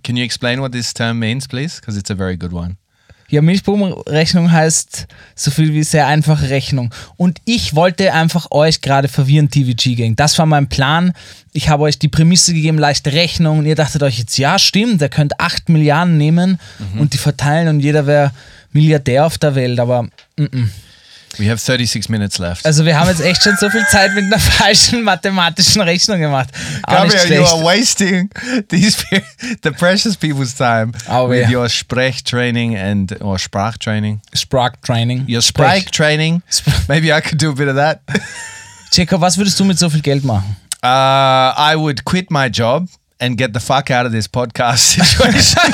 Can 0.02 0.16
you 0.16 0.24
explain 0.24 0.62
what 0.62 0.72
this 0.72 0.94
term 0.94 1.20
means, 1.20 1.50
please? 1.50 1.82
Because 1.82 2.00
it's 2.00 2.10
a 2.10 2.16
very 2.16 2.38
good 2.38 2.54
one. 2.54 2.78
Ja, 3.28 3.42
Milchbubenrechnung 3.42 4.50
heißt 4.50 5.06
so 5.36 5.52
viel 5.52 5.74
wie 5.74 5.84
sehr 5.84 6.08
einfache 6.08 6.50
Rechnung. 6.50 6.94
Und 7.18 7.42
ich 7.44 7.76
wollte 7.76 8.14
einfach 8.14 8.52
euch 8.52 8.80
gerade 8.80 9.10
verwirren, 9.10 9.50
TVG 9.50 9.96
Gang. 9.96 10.16
Das 10.16 10.40
war 10.40 10.46
mein 10.46 10.70
Plan. 10.70 11.12
Ich 11.52 11.68
habe 11.68 11.84
euch 11.84 12.00
die 12.00 12.08
Prämisse 12.08 12.54
gegeben, 12.54 12.78
leichte 12.78 13.12
Rechnung. 13.12 13.60
Und 13.60 13.66
ihr 13.66 13.76
dachtet 13.76 14.04
euch 14.04 14.20
jetzt, 14.20 14.38
ja, 14.38 14.58
stimmt, 14.58 15.02
der 15.02 15.10
könnte 15.10 15.42
8 15.42 15.68
Milliarden 15.68 16.16
nehmen 16.16 16.58
und 16.98 17.12
die 17.12 17.18
verteilen 17.18 17.68
und 17.68 17.82
jeder 17.82 18.08
wäre 18.08 18.32
Milliardär 18.72 19.26
auf 19.26 19.38
der 19.38 19.56
Welt. 19.56 19.82
Aber 19.82 20.08
We 21.38 21.46
have 21.52 21.60
36 21.60 22.10
minutes 22.10 22.40
left. 22.40 22.66
also 22.66 22.84
wir 22.84 23.00
haben 23.00 23.10
jetzt 23.10 23.22
echt 23.22 23.44
schon 23.44 23.56
so 23.58 23.70
viel 23.70 23.86
Zeit 23.92 24.12
mit 24.16 24.24
einer 24.26 24.40
falschen 24.58 25.04
mathematischen 25.04 25.82
Rechnung 25.84 26.20
gemacht. 26.20 26.50
Gabriel, 26.88 27.32
you 27.32 27.46
are 27.46 27.64
wasting 27.64 28.30
these 28.70 28.98
the 29.62 29.72
precious 29.72 30.16
people's 30.18 30.56
time 30.56 30.94
Oh, 31.08 31.28
with 31.30 31.42
yeah. 31.42 31.52
your 31.52 31.68
Sprechtraining 31.70 32.76
and 32.76 33.22
or 33.22 33.38
Sprachtraining. 33.38 34.20
Sprach 34.34 34.82
Training. 34.82 35.26
Your 35.28 35.42
Sprach 35.42 35.92
training. 35.92 36.42
Maybe 36.90 37.14
I 37.14 37.22
could 37.22 37.38
do 37.38 37.52
a 37.52 37.56
bit 37.56 37.68
of 37.68 37.76
that. 37.76 38.02
Jacob, 38.92 39.22
was 39.22 39.38
würdest 39.38 39.60
du 39.60 39.66
mit 39.66 39.78
so 39.78 39.90
viel 39.90 40.02
Geld 40.02 40.24
machen? 40.24 40.56
Uh, 40.84 40.88
I 41.56 41.76
would 41.76 42.04
quit 42.04 42.32
my 42.32 42.50
job 42.50 42.88
and 43.20 43.38
get 43.38 43.54
the 43.54 43.60
fuck 43.60 43.92
out 43.92 44.06
of 44.08 44.12
this 44.12 44.28
podcast 44.28 44.96
situation 44.98 45.74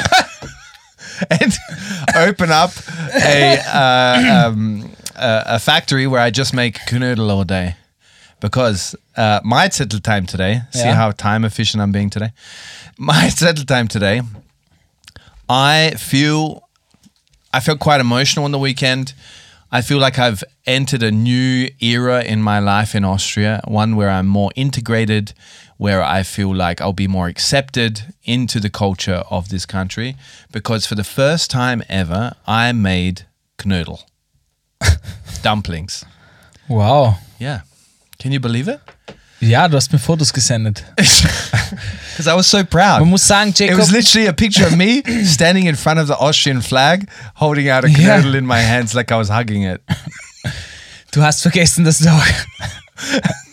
and 1.29 1.53
open 2.15 2.51
up 2.51 2.71
a, 3.13 3.59
uh, 3.59 4.47
um, 4.47 4.89
a, 5.15 5.43
a 5.55 5.59
factory 5.59 6.07
where 6.07 6.21
I 6.21 6.29
just 6.31 6.53
make 6.53 6.79
knödel 6.89 7.29
all 7.29 7.43
day. 7.43 7.75
Because 8.39 8.95
uh, 9.15 9.39
my 9.43 9.69
settle 9.69 9.99
time 10.01 10.25
today, 10.25 10.61
see 10.71 10.79
Yeah. 10.79 10.95
how 10.95 11.11
time 11.11 11.45
efficient 11.45 11.81
I'm 11.81 11.91
being 11.93 12.09
today? 12.09 12.31
My 12.97 13.29
settle 13.41 13.65
time 13.65 13.87
today, 13.87 14.21
I 15.49 15.91
feel 15.97 16.67
I 17.53 17.59
felt 17.59 17.79
quite 17.79 18.01
emotional 18.01 18.45
on 18.45 18.51
the 18.51 18.59
weekend. 18.59 19.13
I 19.71 19.81
feel 19.81 19.97
like 19.97 20.19
I've 20.19 20.43
entered 20.65 21.03
a 21.03 21.11
new 21.11 21.69
era 21.79 22.21
in 22.23 22.41
my 22.41 22.59
life 22.59 22.95
in 22.95 23.03
Austria, 23.05 23.61
one 23.67 23.95
where 23.95 24.09
I'm 24.09 24.27
more 24.27 24.51
integrated, 24.55 25.33
where 25.77 26.03
I 26.03 26.23
feel 26.23 26.53
like 26.53 26.79
I'll 26.81 26.93
be 26.93 27.07
more 27.07 27.27
accepted 27.27 28.13
into 28.23 28.59
the 28.59 28.69
culture 28.69 29.23
of 29.29 29.49
this 29.49 29.65
country. 29.65 30.15
Because 30.51 30.85
for 30.85 30.95
the 30.95 31.03
first 31.03 31.49
time 31.49 31.81
ever, 31.89 32.33
I 32.45 32.71
made 32.71 33.25
knödel, 33.57 34.03
dumplings. 35.43 36.05
Wow. 36.67 37.17
Yeah. 37.39 37.61
Can 38.19 38.31
you 38.31 38.39
believe 38.39 38.67
it? 38.67 38.79
Ja, 39.39 39.67
du 39.67 39.75
hast 39.75 39.91
mir 39.91 39.99
Fotos 39.99 40.31
gesendet. 40.31 40.83
Because 40.95 42.27
I 42.27 42.35
was 42.35 42.47
so 42.47 42.63
proud. 42.63 42.99
Man 43.01 43.09
muss 43.09 43.27
sagen, 43.27 43.49
It 43.49 43.57
Jacob, 43.59 43.79
was 43.79 43.91
literally 43.91 44.27
a 44.27 44.33
picture 44.33 44.65
of 44.65 44.75
me 44.75 45.01
standing 45.25 45.65
in 45.65 45.75
front 45.75 45.99
of 45.99 46.07
the 46.07 46.13
Austrian 46.15 46.61
flag, 46.61 47.09
holding 47.35 47.69
out 47.69 47.83
a 47.83 47.89
Yeah. 47.89 48.19
knödel 48.21 48.35
in 48.35 48.45
my 48.45 48.59
hands 48.61 48.93
like 48.93 49.11
I 49.11 49.17
was 49.17 49.29
hugging 49.29 49.63
it. 49.63 49.81
du 51.11 51.21
hast 51.23 51.41
vergessen, 51.41 51.83
dass 51.83 51.97
du 51.99 52.09
auch. 52.09 52.23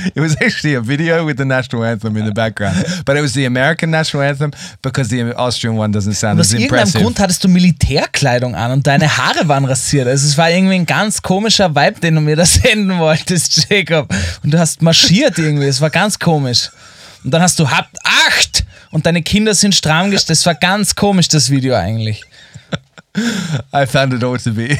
It 0.14 0.20
was 0.20 0.36
actually 0.40 0.76
a 0.76 0.80
video 0.80 1.26
with 1.26 1.36
the 1.38 1.44
national 1.44 1.84
anthem 1.84 2.16
in 2.16 2.26
the 2.26 2.32
background, 2.32 2.76
but 3.04 3.16
it 3.16 3.22
was 3.22 3.32
the 3.32 3.46
American 3.46 3.90
national 3.90 4.22
anthem 4.22 4.50
because 4.82 5.08
the 5.10 5.34
Austrian 5.34 5.76
one 5.76 5.92
doesn't 5.92 6.14
sound 6.14 6.40
Aus 6.40 6.46
as 6.46 6.52
irgendeinem 6.52 6.80
impressive. 6.80 7.02
Grund 7.02 7.20
hattest 7.20 7.44
du 7.44 7.48
Militärkleidung 7.48 8.54
an 8.54 8.72
und 8.72 8.86
deine 8.86 9.16
Haare 9.16 9.48
waren 9.48 9.64
rasiert. 9.64 10.06
Also 10.08 10.26
es 10.26 10.36
war 10.38 10.50
irgendwie 10.50 10.74
ein 10.74 10.86
ganz 10.86 11.22
komischer 11.22 11.74
Vibe, 11.74 12.00
den 12.00 12.14
du 12.16 12.20
mir 12.20 12.36
da 12.36 12.44
senden 12.46 12.98
wolltest, 12.98 13.66
Jacob. 13.68 14.12
Und 14.42 14.52
du 14.52 14.58
hast 14.58 14.82
marschiert 14.82 15.38
irgendwie. 15.38 15.66
Es 15.66 15.80
war 15.80 15.90
ganz 15.90 16.18
komisch. 16.18 16.70
Und 17.24 17.32
dann 17.32 17.42
hast 17.42 17.58
du 17.58 17.70
habt 17.70 17.96
acht 18.04 18.64
und 18.90 19.06
deine 19.06 19.22
Kinder 19.22 19.54
sind 19.54 19.74
stramm 19.74 20.10
gestellt. 20.10 20.30
Das 20.38 20.46
war 20.46 20.54
ganz 20.54 20.94
komisch, 20.94 21.28
das 21.28 21.50
Video 21.50 21.74
eigentlich. 21.74 22.22
I 23.72 23.86
found 23.86 24.12
it 24.14 24.22
all 24.22 24.38
to 24.38 24.52
be. 24.52 24.76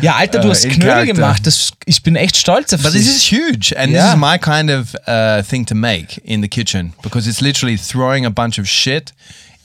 Ja, 0.00 0.16
Alter, 0.16 0.40
du 0.40 0.48
Äh, 0.48 0.50
hast 0.50 0.64
in 0.64 0.70
Knödel 0.72 0.88
character. 0.88 1.14
gemacht. 1.14 1.46
Das, 1.46 1.72
ich 1.84 2.02
bin 2.02 2.16
echt 2.16 2.36
stolz 2.36 2.72
auf 2.72 2.82
But 2.82 2.94
dich. 2.94 3.02
this 3.04 3.16
is 3.16 3.22
huge, 3.30 3.76
and 3.76 3.92
Yeah. 3.92 4.04
this 4.06 4.14
is 4.14 4.20
my 4.20 4.38
kind 4.38 4.70
of 4.70 4.94
uh, 5.06 5.42
thing 5.42 5.66
to 5.66 5.74
make 5.74 6.20
in 6.24 6.40
the 6.42 6.48
kitchen 6.48 6.94
because 7.02 7.28
it's 7.28 7.40
literally 7.40 7.76
throwing 7.78 8.24
a 8.26 8.30
bunch 8.30 8.58
of 8.58 8.66
shit 8.66 9.12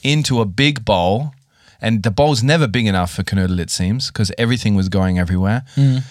into 0.02 0.40
a 0.40 0.44
big 0.44 0.84
bowl, 0.84 1.32
and 1.80 2.02
the 2.04 2.10
bowl's 2.10 2.42
never 2.42 2.68
big 2.68 2.86
enough 2.86 3.10
for 3.12 3.24
knödel, 3.24 3.58
it 3.58 3.70
seems, 3.70 4.08
because 4.08 4.32
everything 4.38 4.76
was 4.76 4.88
going 4.90 5.18
everywhere. 5.18 5.62
Mm. 5.76 6.02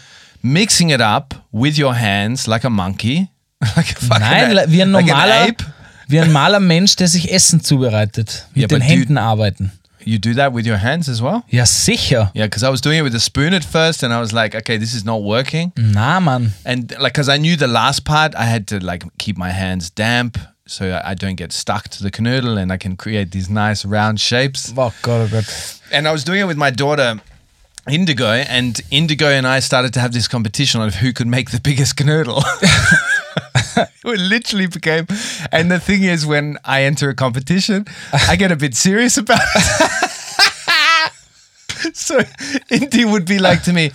Mixing 0.41 0.89
it 0.89 1.01
up 1.01 1.35
with 1.51 1.77
your 1.77 1.93
hands 1.95 2.47
like 2.47 2.65
a 2.65 2.69
monkey, 2.69 3.29
like 3.75 3.91
a 3.91 3.95
fucking 3.95 4.19
Nein, 4.27 4.57
a- 4.57 4.67
wie 4.71 4.81
ein 4.81 4.91
like 4.91 5.05
normaler, 5.05 5.41
ape. 5.49 5.63
wie 6.07 6.19
ein 6.19 6.27
normaler 6.27 6.59
Mensch, 6.59 6.95
der 6.95 7.07
sich 7.07 7.31
Essen 7.31 7.61
zubereitet. 7.63 8.47
Mit 8.53 8.61
Ja, 8.63 8.67
den 8.67 8.79
but 8.79 8.87
Händen 8.87 9.17
arbeiten. 9.17 9.71
You 10.07 10.17
do 10.17 10.33
that 10.35 10.53
with 10.53 10.65
your 10.65 10.77
hands 10.77 11.09
as 11.09 11.21
well. 11.21 11.43
Ja, 11.49 11.65
sicher. 11.65 12.31
Yeah, 12.33 12.45
because 12.45 12.63
I 12.63 12.69
was 12.69 12.79
doing 12.79 12.99
it 12.99 13.01
with 13.01 13.13
a 13.13 13.19
spoon 13.19 13.53
at 13.53 13.65
first, 13.65 14.03
and 14.03 14.13
I 14.13 14.19
was 14.21 14.31
like, 14.31 14.55
okay, 14.55 14.77
this 14.77 14.93
is 14.93 15.03
not 15.03 15.21
working. 15.21 15.73
Nah, 15.75 16.21
man. 16.21 16.51
And 16.65 16.97
like, 16.97 17.13
because 17.13 17.27
I 17.27 17.37
knew 17.37 17.57
the 17.57 17.67
last 17.67 18.05
part, 18.05 18.33
I 18.35 18.45
had 18.45 18.67
to 18.67 18.79
like 18.79 19.03
keep 19.17 19.37
my 19.37 19.49
hands 19.51 19.89
damp 19.89 20.37
so 20.65 21.01
I 21.03 21.13
don't 21.13 21.35
get 21.35 21.51
stuck 21.51 21.89
to 21.89 22.03
the 22.03 22.11
knödel, 22.11 22.57
and 22.57 22.71
I 22.71 22.77
can 22.77 22.95
create 22.95 23.31
these 23.31 23.49
nice 23.49 23.85
round 23.85 24.19
shapes. 24.19 24.71
Oh 24.77 24.93
Gott, 25.01 25.21
oh 25.21 25.27
Gott. 25.29 25.81
And 25.91 26.07
I 26.07 26.11
was 26.11 26.23
doing 26.23 26.39
it 26.39 26.47
with 26.47 26.57
my 26.57 26.69
daughter. 26.69 27.19
Indigo 27.89 28.27
and 28.27 28.81
Indigo 28.91 29.27
and 29.27 29.47
I 29.47 29.61
started 29.61 29.93
to 29.93 30.01
have 30.01 30.11
this 30.11 30.27
competition 30.27 30.81
of 30.81 30.95
who 30.95 31.13
could 31.13 31.27
make 31.27 31.51
the 31.51 31.61
biggest 31.61 31.95
knödel. 31.95 32.43
it 34.05 34.19
literally 34.19 34.67
became, 34.67 35.07
and 35.51 35.69
the 35.71 35.79
thing 35.79 36.03
is, 36.03 36.25
when 36.25 36.57
I 36.65 36.83
enter 36.83 37.09
a 37.09 37.15
competition, 37.15 37.85
I 38.27 38.35
get 38.35 38.51
a 38.51 38.55
bit 38.55 38.75
serious 38.75 39.17
about 39.17 39.39
it. 39.55 41.11
so 41.93 42.19
Indy 42.69 43.05
would 43.05 43.25
be 43.25 43.39
like 43.39 43.63
to 43.63 43.73
me, 43.73 43.91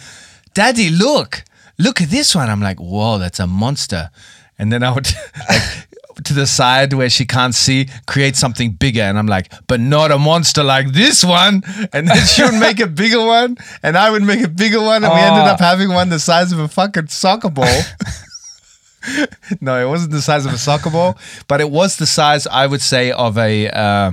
Daddy, 0.55 0.91
look, 0.91 1.45
look 1.79 2.01
at 2.01 2.09
this 2.11 2.35
one. 2.35 2.49
I'm 2.51 2.61
like, 2.61 2.79
whoa, 2.79 3.19
that's 3.19 3.41
a 3.41 3.47
monster. 3.47 4.11
And 4.59 4.73
then 4.73 4.83
I 4.83 4.93
would 4.93 5.07
like 5.49 5.63
to 6.25 6.35
the 6.35 6.47
side 6.47 6.93
where 6.93 7.09
she 7.09 7.25
can't 7.25 7.55
see, 7.55 7.89
create 8.07 8.37
something 8.37 8.73
bigger. 8.73 9.01
And 9.03 9.19
I'm 9.19 9.27
like, 9.27 9.51
but 9.67 9.81
not 9.81 10.11
a 10.13 10.19
monster 10.19 10.63
like 10.63 10.93
this 10.93 11.25
one. 11.25 11.63
And 11.93 12.07
then 12.07 12.27
she 12.27 12.43
would 12.43 12.55
make 12.61 12.79
a 12.81 12.87
bigger 12.87 13.25
one, 13.25 13.57
and 13.83 13.97
I 13.97 14.11
would 14.11 14.23
make 14.23 14.45
a 14.45 14.49
bigger 14.49 14.81
one, 14.81 15.03
and 15.05 15.13
we 15.13 15.21
ended 15.21 15.43
Oh. 15.43 15.53
up 15.53 15.61
having 15.61 15.89
one 15.89 16.11
the 16.11 16.19
size 16.21 16.53
of 16.53 16.59
a 16.59 16.69
fucking 16.69 17.09
soccer 17.09 17.49
ball. 17.51 17.81
no, 19.61 19.81
it 19.81 19.89
wasn't 19.89 20.13
the 20.13 20.23
size 20.23 20.47
of 20.47 20.53
a 20.53 20.59
soccer 20.59 20.91
ball, 20.91 21.17
but 21.49 21.61
it 21.61 21.71
was 21.71 21.97
the 21.97 22.07
size, 22.07 22.47
I 22.47 22.67
would 22.67 22.83
say, 22.83 23.11
of 23.11 23.37
a 23.39 23.69
uh, 23.69 24.13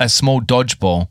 a 0.00 0.08
small 0.08 0.40
dodgeball. 0.40 1.08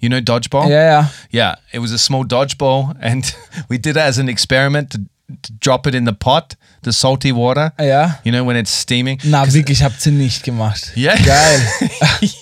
You 0.00 0.08
know 0.08 0.20
dodgeball? 0.20 0.68
Ja. 0.68 1.06
Yeah, 1.30 1.54
it 1.72 1.78
was 1.78 1.92
a 1.92 1.98
small 1.98 2.24
dodgeball, 2.24 2.96
and 3.00 3.24
we 3.68 3.78
did 3.78 3.96
it 3.96 4.00
as 4.00 4.18
an 4.18 4.28
experiment 4.28 4.90
to, 4.90 4.98
to 5.42 5.52
drop 5.60 5.86
it 5.86 5.94
in 5.94 6.04
the 6.04 6.12
pot, 6.12 6.56
the 6.82 6.92
salty 6.92 7.30
water. 7.30 7.72
Ja. 7.78 8.18
You 8.24 8.32
know 8.32 8.42
when 8.44 8.56
it's 8.56 8.70
steaming. 8.72 9.20
Na, 9.24 9.44
wirklich, 9.46 9.82
habt 9.82 10.04
ihr 10.04 10.12
nicht 10.12 10.42
gemacht. 10.42 10.92
Yeah. 10.96 11.16
Geil. 11.16 11.60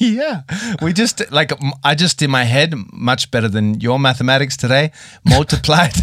yeah. 0.00 0.42
We 0.80 0.92
just 0.94 1.30
like 1.30 1.52
I 1.84 1.94
just 1.94 2.22
in 2.22 2.30
my 2.30 2.44
head 2.44 2.74
much 2.92 3.30
better 3.30 3.50
than 3.50 3.78
your 3.80 3.98
mathematics 3.98 4.56
today 4.56 4.90
multiplied 5.24 5.94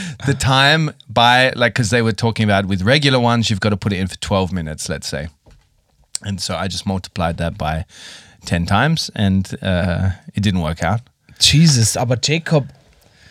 the 0.26 0.34
time 0.34 0.90
by 1.08 1.52
like 1.54 1.74
cuz 1.74 1.90
they 1.90 2.02
were 2.02 2.14
talking 2.14 2.44
about 2.44 2.66
with 2.66 2.82
regular 2.82 3.20
ones 3.20 3.50
you've 3.50 3.60
got 3.60 3.70
to 3.70 3.76
put 3.76 3.92
it 3.92 3.98
in 3.98 4.08
for 4.08 4.16
12 4.16 4.52
minutes 4.52 4.88
let's 4.88 5.08
say. 5.08 5.28
And 6.24 6.40
so 6.40 6.54
I 6.54 6.68
just 6.68 6.86
multiplied 6.86 7.36
that 7.38 7.58
by 7.58 7.84
10 8.46 8.66
times 8.66 9.10
and 9.14 9.54
uh, 9.62 10.10
it 10.34 10.42
didn't 10.42 10.60
work 10.60 10.82
out. 10.82 11.00
Jesus, 11.38 11.96
aber 11.96 12.16
Jacob, 12.16 12.68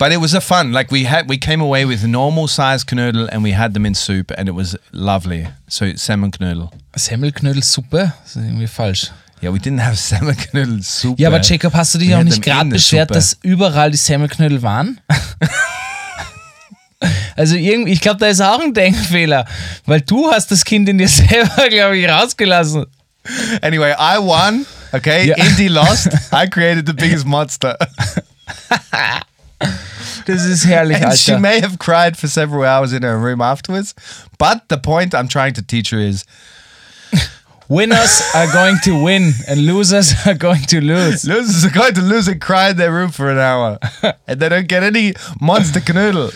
But 0.02 0.12
it 0.12 0.18
was 0.18 0.34
a 0.34 0.42
fun. 0.42 0.72
Like 0.72 0.90
we 0.90 1.04
had, 1.04 1.30
we 1.30 1.38
came 1.38 1.62
away 1.62 1.86
with 1.86 2.04
normal 2.04 2.48
size 2.48 2.84
knödel, 2.84 3.30
and 3.32 3.44
we 3.44 3.52
had 3.52 3.76
them 3.76 3.86
in 3.86 3.94
soup, 3.94 4.32
and 4.36 4.50
it 4.50 4.54
was 4.54 4.76
lovely. 4.92 5.48
So 5.68 5.96
salmon 5.96 6.32
knödel. 6.32 6.72
Semmelknödelsuppe? 6.96 8.12
Das 8.24 8.36
ist 8.36 8.44
irgendwie 8.44 8.66
falsch. 8.66 9.12
Yeah, 9.44 9.54
we 9.54 9.60
didn't 9.60 9.82
have 9.82 9.98
salmon 10.00 10.36
knödel 10.36 10.82
soup. 10.82 11.20
Ja, 11.20 11.30
aber 11.30 11.40
Jacob, 11.42 11.76
hast 11.76 11.94
du 11.94 12.00
dich 12.00 12.10
We 12.10 12.18
auch 12.18 12.24
nicht 12.24 12.42
gerade 12.42 12.72
beschwert, 12.72 13.12
dass 13.12 13.38
überall 13.44 13.92
die 13.92 13.98
Semmelknödel 13.98 14.64
waren? 14.64 15.00
also 17.36 17.56
irgendwie, 17.56 17.92
ich 17.94 18.02
glaube, 18.02 18.20
da 18.20 18.28
ist 18.28 18.42
auch 18.42 18.60
ein 18.60 18.74
Denkfehler, 18.74 19.46
weil 19.86 20.02
du 20.02 20.32
hast 20.32 20.52
das 20.52 20.64
Kind 20.64 20.88
in 20.90 20.98
dir 20.98 21.08
selber, 21.10 21.70
glaube 21.70 21.98
ich, 21.98 22.08
rausgelassen. 22.08 22.86
Anyway, 23.62 23.94
I 24.00 24.18
won. 24.20 24.66
Okay, 24.94 25.28
Yeah. 25.28 25.38
Indy 25.46 25.68
lost. 25.70 26.10
I 26.34 26.48
created 26.50 26.86
the 26.86 26.94
biggest 26.94 27.26
monster, 27.26 27.78
Das 30.26 30.46
ist 30.46 30.66
herrlich, 30.66 30.98
and 31.04 31.18
she 31.18 31.32
Alter. 31.32 31.42
may 31.42 31.62
have 31.62 31.78
cried 31.80 32.16
for 32.18 32.28
several 32.28 32.64
hours 32.64 32.94
in 32.94 33.04
her 33.04 33.18
room 33.18 33.42
afterwards. 33.42 33.94
But 34.38 34.70
the 34.70 34.78
point 34.78 35.14
I'm 35.16 35.28
trying 35.28 35.54
to 35.54 35.62
teach 35.62 35.92
her 35.92 36.00
is 36.00 36.26
Winners 37.68 38.22
are 38.36 38.48
going 38.52 38.78
to 38.84 39.02
win 39.02 39.34
and 39.48 39.66
losers 39.66 40.14
are 40.28 40.34
going 40.34 40.64
to 40.66 40.82
lose. 40.82 41.24
losers 41.26 41.64
are 41.64 41.70
going 41.74 41.94
to 41.94 42.02
lose 42.02 42.28
and 42.28 42.42
cry 42.42 42.72
in 42.72 42.78
their 42.78 42.92
room 42.92 43.12
for 43.12 43.30
an 43.32 43.40
hour, 43.40 43.80
and 44.28 44.40
they 44.42 44.50
don't 44.50 44.68
get 44.68 44.84
any 44.84 45.14
monster 45.40 45.80
knödel 45.80 46.34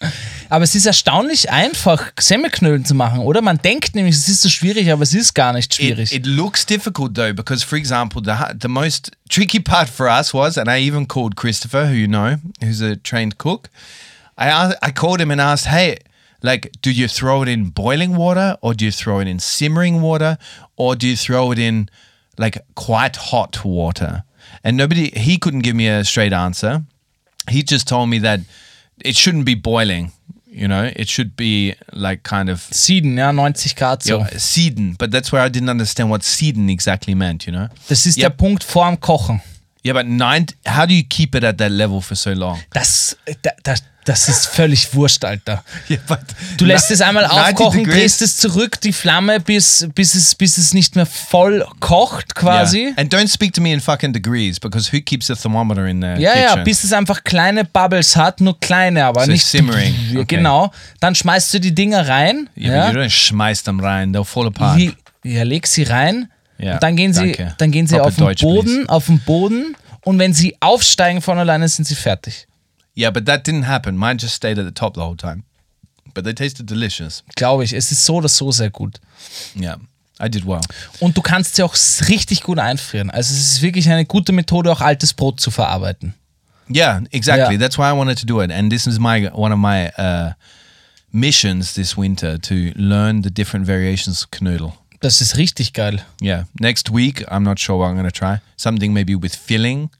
Aber 0.48 0.64
es 0.64 0.74
ist 0.74 0.86
erstaunlich 0.86 1.50
einfach, 1.50 2.10
Semmelknödel 2.18 2.84
zu 2.84 2.94
machen, 2.94 3.20
oder? 3.20 3.42
Man 3.42 3.58
denkt 3.58 3.94
nämlich, 3.94 4.16
es 4.16 4.28
ist 4.28 4.42
so 4.42 4.48
schwierig, 4.48 4.90
aber 4.90 5.02
es 5.02 5.14
ist 5.14 5.34
gar 5.34 5.52
nicht 5.52 5.74
schwierig. 5.74 6.12
It, 6.12 6.26
it 6.26 6.26
looks 6.26 6.66
difficult 6.66 7.14
though, 7.14 7.32
because 7.32 7.64
for 7.64 7.78
example, 7.78 8.20
the 8.20 8.34
the 8.60 8.68
most 8.68 9.12
tricky 9.28 9.60
part 9.64 9.88
for 9.88 10.08
us 10.08 10.34
was, 10.34 10.58
and 10.58 10.68
I 10.68 10.80
even 10.80 11.06
called 11.06 11.36
Christopher, 11.36 11.86
who 11.86 11.94
you 11.94 12.08
know, 12.08 12.36
who's 12.60 12.80
a 12.80 12.96
trained 12.96 13.38
cook. 13.38 13.70
I 14.36 14.74
I 14.82 14.90
called 14.90 15.20
him 15.20 15.30
and 15.30 15.40
asked, 15.40 15.66
hey, 15.66 15.98
like, 16.42 16.72
do 16.82 16.90
you 16.90 17.06
throw 17.06 17.42
it 17.42 17.48
in 17.48 17.70
boiling 17.70 18.16
water, 18.16 18.56
or 18.60 18.74
do 18.74 18.84
you 18.84 18.90
throw 18.92 19.20
it 19.20 19.28
in 19.28 19.38
simmering 19.38 20.00
water, 20.00 20.36
or 20.76 20.96
do 20.96 21.06
you 21.06 21.16
throw 21.16 21.52
it 21.52 21.58
in 21.58 21.88
like 22.38 22.58
quite 22.74 23.16
hot 23.16 23.64
water? 23.64 24.24
And 24.64 24.76
nobody, 24.76 25.10
he 25.10 25.38
couldn't 25.38 25.60
give 25.60 25.76
me 25.76 25.88
a 25.88 26.04
straight 26.04 26.32
answer. 26.32 26.82
He 27.48 27.62
just 27.62 27.86
told 27.86 28.08
me 28.08 28.18
that 28.18 28.40
it 29.04 29.16
shouldn't 29.16 29.44
be 29.44 29.54
boiling. 29.54 30.12
You 30.52 30.66
know, 30.66 30.90
it 30.96 31.08
should 31.08 31.36
be 31.36 31.76
like 31.92 32.24
kind 32.24 32.50
of 32.50 32.60
Sieden, 32.72 33.16
ja, 33.16 33.32
90 33.32 33.74
Grad 33.76 34.02
so. 34.02 34.18
yeah, 34.18 34.36
Sieden, 34.36 34.96
but 34.98 35.12
that's 35.12 35.30
where 35.32 35.40
I 35.46 35.48
didn't 35.48 35.70
understand 35.70 36.10
what 36.10 36.22
Sieden 36.24 36.68
exactly 36.68 37.14
meant, 37.14 37.46
you 37.46 37.52
know? 37.52 37.68
Das 37.88 38.04
ist 38.04 38.16
Ja. 38.18 38.28
der 38.28 38.36
Punkt 38.36 38.64
vorm 38.64 38.98
Kochen. 38.98 39.40
Yeah, 39.84 39.94
but 39.94 40.06
nine. 40.06 40.46
How 40.66 40.86
do 40.86 40.92
you 40.94 41.04
keep 41.08 41.34
it 41.34 41.42
at 41.44 41.58
that 41.58 41.70
level 41.70 42.00
for 42.00 42.14
so 42.16 42.32
long? 42.32 42.58
Das, 42.72 43.16
da- 43.42 43.50
da- 43.62 43.74
das 44.06 44.28
ist 44.30 44.46
völlig 44.46 44.92
wurscht, 44.94 45.24
Alter. 45.24 45.62
Yeah, 45.88 46.00
but 46.08 46.18
Du 46.56 46.64
lässt 46.64 46.90
es 46.90 47.00
einmal 47.02 47.24
90 47.26 47.40
aufkochen, 47.44 47.84
drehst 47.84 48.22
es 48.22 48.36
zurück, 48.38 48.80
die 48.80 48.92
Flamme, 48.94 49.40
bis, 49.40 49.86
bis, 49.94 50.14
es, 50.14 50.34
bis 50.34 50.56
es 50.58 50.72
nicht 50.74 50.96
mehr 50.96 51.04
voll 51.06 51.66
kocht 51.80 52.34
quasi. 52.34 52.86
Yeah. 52.86 52.92
And 52.96 53.14
don't 53.14 53.28
speak 53.28 53.52
to 53.54 53.60
me 53.60 53.72
in 53.72 53.80
fucking 53.80 54.12
degrees 54.12 54.58
because 54.58 54.90
who 54.90 55.00
keeps 55.02 55.30
a 55.30 55.34
thermometer 55.34 55.86
in 55.86 56.00
the 56.00 56.08
Ja, 56.20 56.34
ja, 56.36 56.48
kitchen? 56.50 56.64
bis 56.64 56.82
es 56.84 56.92
einfach 56.94 57.22
kleine 57.24 57.64
Bubbles 57.64 58.16
hat, 58.16 58.40
nur 58.40 58.58
kleine, 58.58 59.04
aber 59.04 59.24
So 59.26 59.30
nicht 59.32 59.44
simmering, 59.46 59.94
Ja, 60.12 60.20
okay. 60.20 60.36
Genau. 60.36 60.72
Dann 61.00 61.14
schmeißt 61.14 61.52
du 61.54 61.60
die 61.60 61.74
Dinger 61.74 62.08
rein. 62.08 62.48
yeah, 62.56 62.74
ja, 62.74 62.86
but 62.86 62.94
you 62.96 63.00
don't 63.02 63.10
schmeiß 63.10 63.62
them 63.64 63.80
rein; 63.80 64.12
they'll 64.14 64.24
fall 64.24 64.46
apart. 64.46 64.80
Ja, 65.24 65.42
leg 65.42 65.66
sie 65.66 65.82
rein. 65.84 66.28
Ja, 66.60 66.74
und 66.74 66.82
dann 66.82 66.96
gehen 66.96 67.12
sie, 67.12 67.32
danke. 67.32 67.54
dann 67.58 67.70
gehen 67.70 67.86
sie 67.86 67.98
auf 67.98 68.14
den 68.14 68.24
Deutsch, 68.24 68.42
Boden, 68.42 68.88
auf 68.88 69.06
den 69.06 69.20
Boden. 69.20 69.76
Und 70.04 70.18
wenn 70.18 70.34
sie 70.34 70.56
aufsteigen 70.60 71.22
von 71.22 71.38
alleine, 71.38 71.68
sind 71.68 71.86
sie 71.86 71.94
fertig. 71.94 72.46
yeah, 72.96 73.10
but 73.10 73.24
that 73.26 73.46
didn't 73.46 73.66
happen. 73.66 73.96
Mine 73.96 74.16
just 74.18 74.34
stayed 74.34 74.58
at 74.58 74.66
the 74.66 74.72
top 74.72 74.94
the 74.94 75.00
whole 75.00 75.16
time. 75.16 75.44
But 76.12 76.24
they 76.24 76.34
tasted 76.34 76.68
delicious. 76.68 77.22
Glaube 77.36 77.64
ich. 77.64 77.72
Es 77.72 77.92
ist 77.92 78.04
so 78.04 78.16
oder 78.16 78.28
so 78.28 78.50
sehr 78.50 78.70
gut. 78.70 79.00
Yeah, 79.58 79.78
I 80.20 80.28
did 80.28 80.46
well. 80.46 80.60
Und 80.98 81.16
du 81.16 81.22
kannst 81.22 81.56
sie 81.56 81.62
auch 81.62 81.74
richtig 82.08 82.42
gut 82.42 82.58
einfrieren. 82.58 83.10
Also 83.10 83.32
es 83.32 83.52
ist 83.52 83.62
wirklich 83.62 83.88
eine 83.88 84.04
gute 84.04 84.32
Methode, 84.32 84.72
auch 84.72 84.80
altes 84.80 85.14
Brot 85.14 85.40
zu 85.40 85.50
verarbeiten. 85.50 86.14
Yeah, 86.68 87.02
exactly. 87.10 87.56
Yeah. 87.56 87.58
That's 87.58 87.78
why 87.78 87.90
I 87.90 87.96
wanted 87.96 88.18
to 88.18 88.26
do 88.26 88.42
it. 88.42 88.50
And 88.50 88.70
this 88.70 88.86
is 88.86 88.98
my 88.98 89.30
one 89.32 89.52
of 89.52 89.58
my 89.58 89.90
uh, 89.98 90.32
missions 91.12 91.74
this 91.74 91.96
winter 91.96 92.38
to 92.40 92.72
learn 92.74 93.22
the 93.22 93.30
different 93.30 93.66
variations 93.66 94.22
of 94.22 94.30
Knödel. 94.30 94.72
Das 95.00 95.20
ist 95.20 95.36
richtig 95.36 95.72
geil. 95.72 96.02
Yeah. 96.22 96.46
Next 96.58 96.92
week, 96.94 97.28
I'm 97.30 97.40
not 97.40 97.58
sure 97.58 97.78
what 97.78 97.88
I'm 97.88 97.94
going 97.94 98.08
to 98.10 98.16
try. 98.18 98.38
Something 98.56 98.92
maybe 98.92 99.20
with 99.20 99.34
filling. 99.34 99.90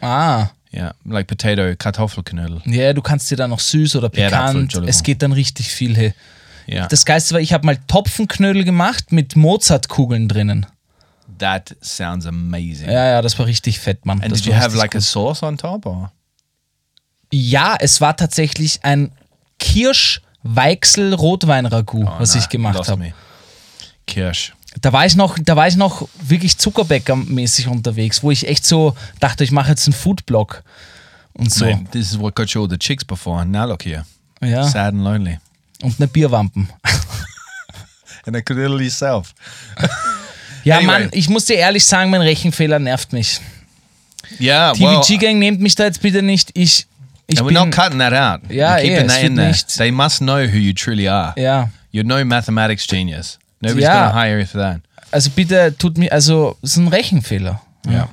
Ah, 0.00 0.48
Yeah, 0.72 0.92
like 1.04 1.28
potato 1.28 1.72
Kartoffelknödel. 1.76 2.60
ja, 2.66 2.92
du 2.92 3.00
kannst 3.00 3.30
dir 3.30 3.36
dann 3.36 3.50
noch 3.50 3.60
süß 3.60 3.94
oder 3.94 4.08
pikant. 4.08 4.74
Es 4.88 5.04
geht 5.04 5.22
dann 5.22 5.30
richtig 5.30 5.68
viel. 5.68 5.96
Hey. 5.96 6.14
Yeah, 6.68 6.88
Das 6.88 7.04
Geilste 7.04 7.34
war, 7.34 7.40
ich 7.40 7.52
habe 7.52 7.64
mal 7.64 7.76
Topfenknödel 7.86 8.64
gemacht 8.64 9.12
mit 9.12 9.36
Mozartkugeln 9.36 10.26
drinnen. 10.28 10.66
that 11.38 11.76
sounds 11.80 12.26
amazing. 12.26 12.90
Ja, 12.90 13.06
ja, 13.10 13.22
das 13.22 13.38
war 13.38 13.46
richtig 13.46 13.78
fett, 13.78 14.04
Mann. 14.04 14.20
And 14.20 14.32
das 14.32 14.42
did 14.42 14.52
you 14.52 14.58
have 14.58 14.76
like 14.76 14.96
a 14.96 14.98
gut. 14.98 15.04
sauce 15.06 15.44
on 15.44 15.56
top 15.56 15.86
or? 15.86 16.10
Ja, 17.30 17.76
es 17.78 18.00
war 18.00 18.16
tatsächlich 18.16 18.80
ein 18.84 19.12
Kirsch-Weichsel-Rotwein-Ragout, 19.60 22.18
was 22.18 22.34
ich 22.34 22.48
gemacht 22.48 22.78
Oh, 22.80 22.84
habe. 22.86 23.12
Kirsch. 24.06 24.52
Da 24.80 24.92
war 24.92 25.06
ich 25.06 25.14
noch, 25.14 25.38
da 25.40 25.54
war 25.56 25.68
ich 25.68 25.76
noch 25.76 26.08
wirklich 26.20 26.56
Zuckerbäcker-mäßig 26.58 27.68
unterwegs, 27.68 28.22
wo 28.22 28.30
ich 28.30 28.46
echt 28.48 28.66
so 28.66 28.96
dachte, 29.20 29.44
ich 29.44 29.52
mache 29.52 29.70
jetzt 29.70 29.86
einen 29.86 29.94
Foodblog 29.94 30.62
und 31.34 31.52
so. 31.52 31.64
Mate, 31.66 31.84
this 31.92 32.10
is 32.12 32.18
what 32.18 32.34
got 32.34 32.50
you 32.50 32.62
all 32.62 32.68
the 32.68 32.76
chicks 32.78 33.04
before. 33.04 33.44
Now 33.46 33.66
look 33.66 33.84
here. 33.84 34.04
Ja. 34.42 34.64
Sad 34.64 34.94
and 34.94 35.02
lonely. 35.04 35.38
Und 35.82 35.94
eine 36.00 36.08
Bierwampen. 36.08 36.68
And 38.26 38.36
a 38.36 38.40
knödel 38.40 38.80
yourself. 38.80 39.34
Ja, 40.64 40.78
Anyway. 40.78 40.86
Mann, 40.86 41.08
ich 41.12 41.28
muss 41.28 41.44
dir 41.44 41.56
ehrlich 41.56 41.84
sagen, 41.84 42.10
mein 42.10 42.22
Rechenfehler 42.22 42.78
nervt 42.78 43.12
mich. 43.12 43.38
Yeah, 44.40 44.72
well, 44.78 45.00
TVG-Gang 45.02 45.38
nehmt 45.38 45.60
mich 45.60 45.74
da 45.74 45.84
jetzt 45.84 46.00
bitte 46.00 46.22
nicht. 46.22 46.50
Ich, 46.54 46.86
ich 47.26 47.38
and 47.38 47.46
we're 47.46 47.52
bin, 47.52 47.68
not 47.68 47.70
cutting 47.70 47.98
that 47.98 48.12
out. 48.14 48.50
Ja, 48.50 48.76
We're 48.76 48.80
keeping 48.80 48.96
eh, 48.96 49.06
that 49.08 49.22
in 49.22 49.36
there. 49.36 49.48
nicht- 49.48 49.76
They 49.76 49.90
must 49.90 50.18
know 50.20 50.38
who 50.38 50.56
you 50.56 50.72
truly 50.72 51.06
are. 51.06 51.34
Ja, 51.40 51.68
You're 51.92 52.04
no 52.06 52.24
mathematics 52.24 52.86
genius. 52.86 53.38
Nobody's 53.64 53.84
Ja. 53.84 54.10
to 54.10 54.16
hire 54.18 54.38
you 54.40 54.46
for 54.46 54.60
that. 54.60 54.80
also 55.10 55.30
bitte 55.30 55.74
tut 55.78 55.96
mir, 55.98 56.10
also 56.12 56.56
es 56.62 56.72
ist 56.72 56.76
ein 56.78 56.88
Rechenfehler. 56.88 57.60
Yeah. 57.86 58.08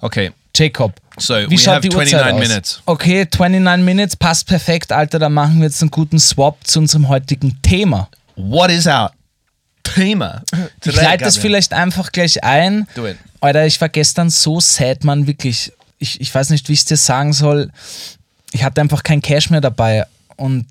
Okay. 0.00 0.32
Jacob, 0.54 0.92
So 1.18 1.34
wie 1.34 1.50
we 1.52 1.58
schaut 1.58 1.76
have 1.76 1.80
die 1.88 1.94
Uhrzeit 1.96 2.12
29 2.12 2.34
aus? 2.42 2.48
minutes. 2.48 2.82
Okay, 2.84 3.26
29 3.26 3.84
Minutes 3.84 4.16
passt 4.16 4.46
perfekt, 4.46 4.92
Alter. 4.92 5.18
Dann 5.18 5.32
machen 5.32 5.58
wir 5.58 5.64
jetzt 5.66 5.80
einen 5.80 5.90
guten 5.90 6.18
Swap 6.18 6.58
zu 6.66 6.78
unserem 6.80 7.08
heutigen 7.08 7.60
Thema. 7.62 8.08
What 8.36 8.70
is 8.70 8.86
our 8.86 9.12
Thema? 9.82 10.42
Ich 10.84 10.94
leite 10.94 11.24
das 11.24 11.36
vielleicht 11.38 11.72
einfach 11.72 12.12
gleich 12.12 12.44
ein. 12.44 12.86
Do 12.94 13.06
it. 13.06 13.16
Alter, 13.40 13.64
ich 13.66 13.80
war 13.80 13.88
gestern 13.88 14.28
so 14.30 14.60
sad, 14.60 15.04
Mann, 15.04 15.26
wirklich. 15.26 15.72
Ich, 15.98 16.20
ich 16.20 16.34
weiß 16.34 16.50
nicht, 16.50 16.68
wie 16.68 16.72
ich 16.74 16.80
es 16.80 16.84
dir 16.84 16.96
sagen 16.96 17.32
soll. 17.32 17.70
Ich 18.52 18.62
hatte 18.62 18.80
einfach 18.80 19.02
kein 19.02 19.22
Cash 19.22 19.48
mehr 19.50 19.60
dabei 19.62 20.04
und 20.36 20.66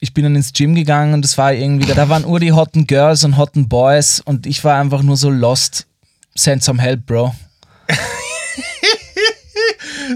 ich 0.00 0.12
bin 0.12 0.24
dann 0.24 0.36
ins 0.36 0.52
Gym 0.52 0.74
gegangen 0.74 1.14
und 1.14 1.24
es 1.24 1.38
war 1.38 1.52
irgendwie, 1.52 1.92
da 1.92 2.08
waren 2.08 2.22
nur 2.22 2.40
die 2.40 2.52
hotten 2.52 2.86
Girls 2.86 3.24
und 3.24 3.36
hotten 3.36 3.68
Boys 3.68 4.20
und 4.20 4.46
ich 4.46 4.62
war 4.64 4.80
einfach 4.80 5.02
nur 5.02 5.16
so 5.16 5.30
lost. 5.30 5.86
Send 6.34 6.62
some 6.62 6.80
help, 6.80 7.06
Bro. 7.06 7.34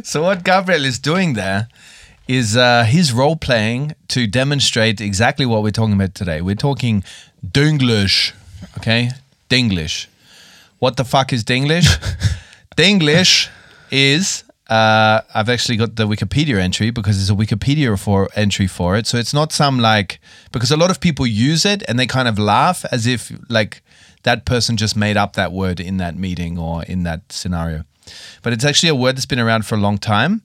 So 0.05 0.23
what 0.23 0.45
Gabriel 0.45 0.85
is 0.85 0.99
doing 0.99 1.35
there 1.35 1.69
is 2.29 2.57
uh, 2.57 2.85
he's 2.85 3.13
role 3.13 3.37
playing 3.37 3.95
to 4.09 4.27
demonstrate 4.27 5.01
exactly 5.01 5.47
what 5.47 5.63
we're 5.63 5.73
talking 5.73 5.95
about 5.95 6.15
today. 6.15 6.41
We're 6.41 6.55
talking 6.55 7.03
Dinglish, 7.45 8.33
okay? 8.79 9.11
Dinglish. 9.49 10.07
What 10.79 10.97
the 10.97 11.05
fuck 11.05 11.33
is 11.33 11.45
Dinglish? 11.45 11.89
Dinglish 12.77 13.49
is 13.91 14.45
uh, 14.71 15.23
I've 15.35 15.49
actually 15.49 15.77
got 15.77 15.97
the 15.97 16.07
Wikipedia 16.07 16.61
entry 16.61 16.91
because 16.91 17.17
there's 17.17 17.31
a 17.31 17.35
Wikipedia 17.45 17.99
for 17.99 18.29
entry 18.37 18.69
for 18.69 18.97
it. 18.97 19.07
So 19.07 19.19
it's 19.19 19.35
not 19.35 19.53
some 19.53 19.81
like 19.81 20.21
because 20.53 20.71
a 20.71 20.77
lot 20.77 20.91
of 20.91 21.01
people 21.01 21.27
use 21.27 21.67
it 21.67 21.83
and 21.89 21.99
they 21.99 22.07
kind 22.07 22.29
of 22.29 22.39
laugh 22.39 22.85
as 22.93 23.05
if 23.05 23.33
like 23.49 23.83
that 24.23 24.45
person 24.45 24.77
just 24.77 24.97
made 24.97 25.17
up 25.17 25.33
that 25.33 25.51
word 25.51 25.81
in 25.81 25.97
that 25.97 26.17
meeting 26.17 26.57
or 26.57 26.85
in 26.85 27.03
that 27.03 27.33
scenario. 27.33 27.85
But 28.43 28.53
it's 28.53 28.65
actually 28.65 28.91
a 28.91 28.95
word 28.95 29.17
that's 29.17 29.27
been 29.27 29.41
around 29.41 29.67
for 29.67 29.75
a 29.75 29.79
long 29.79 29.99
time 29.99 30.43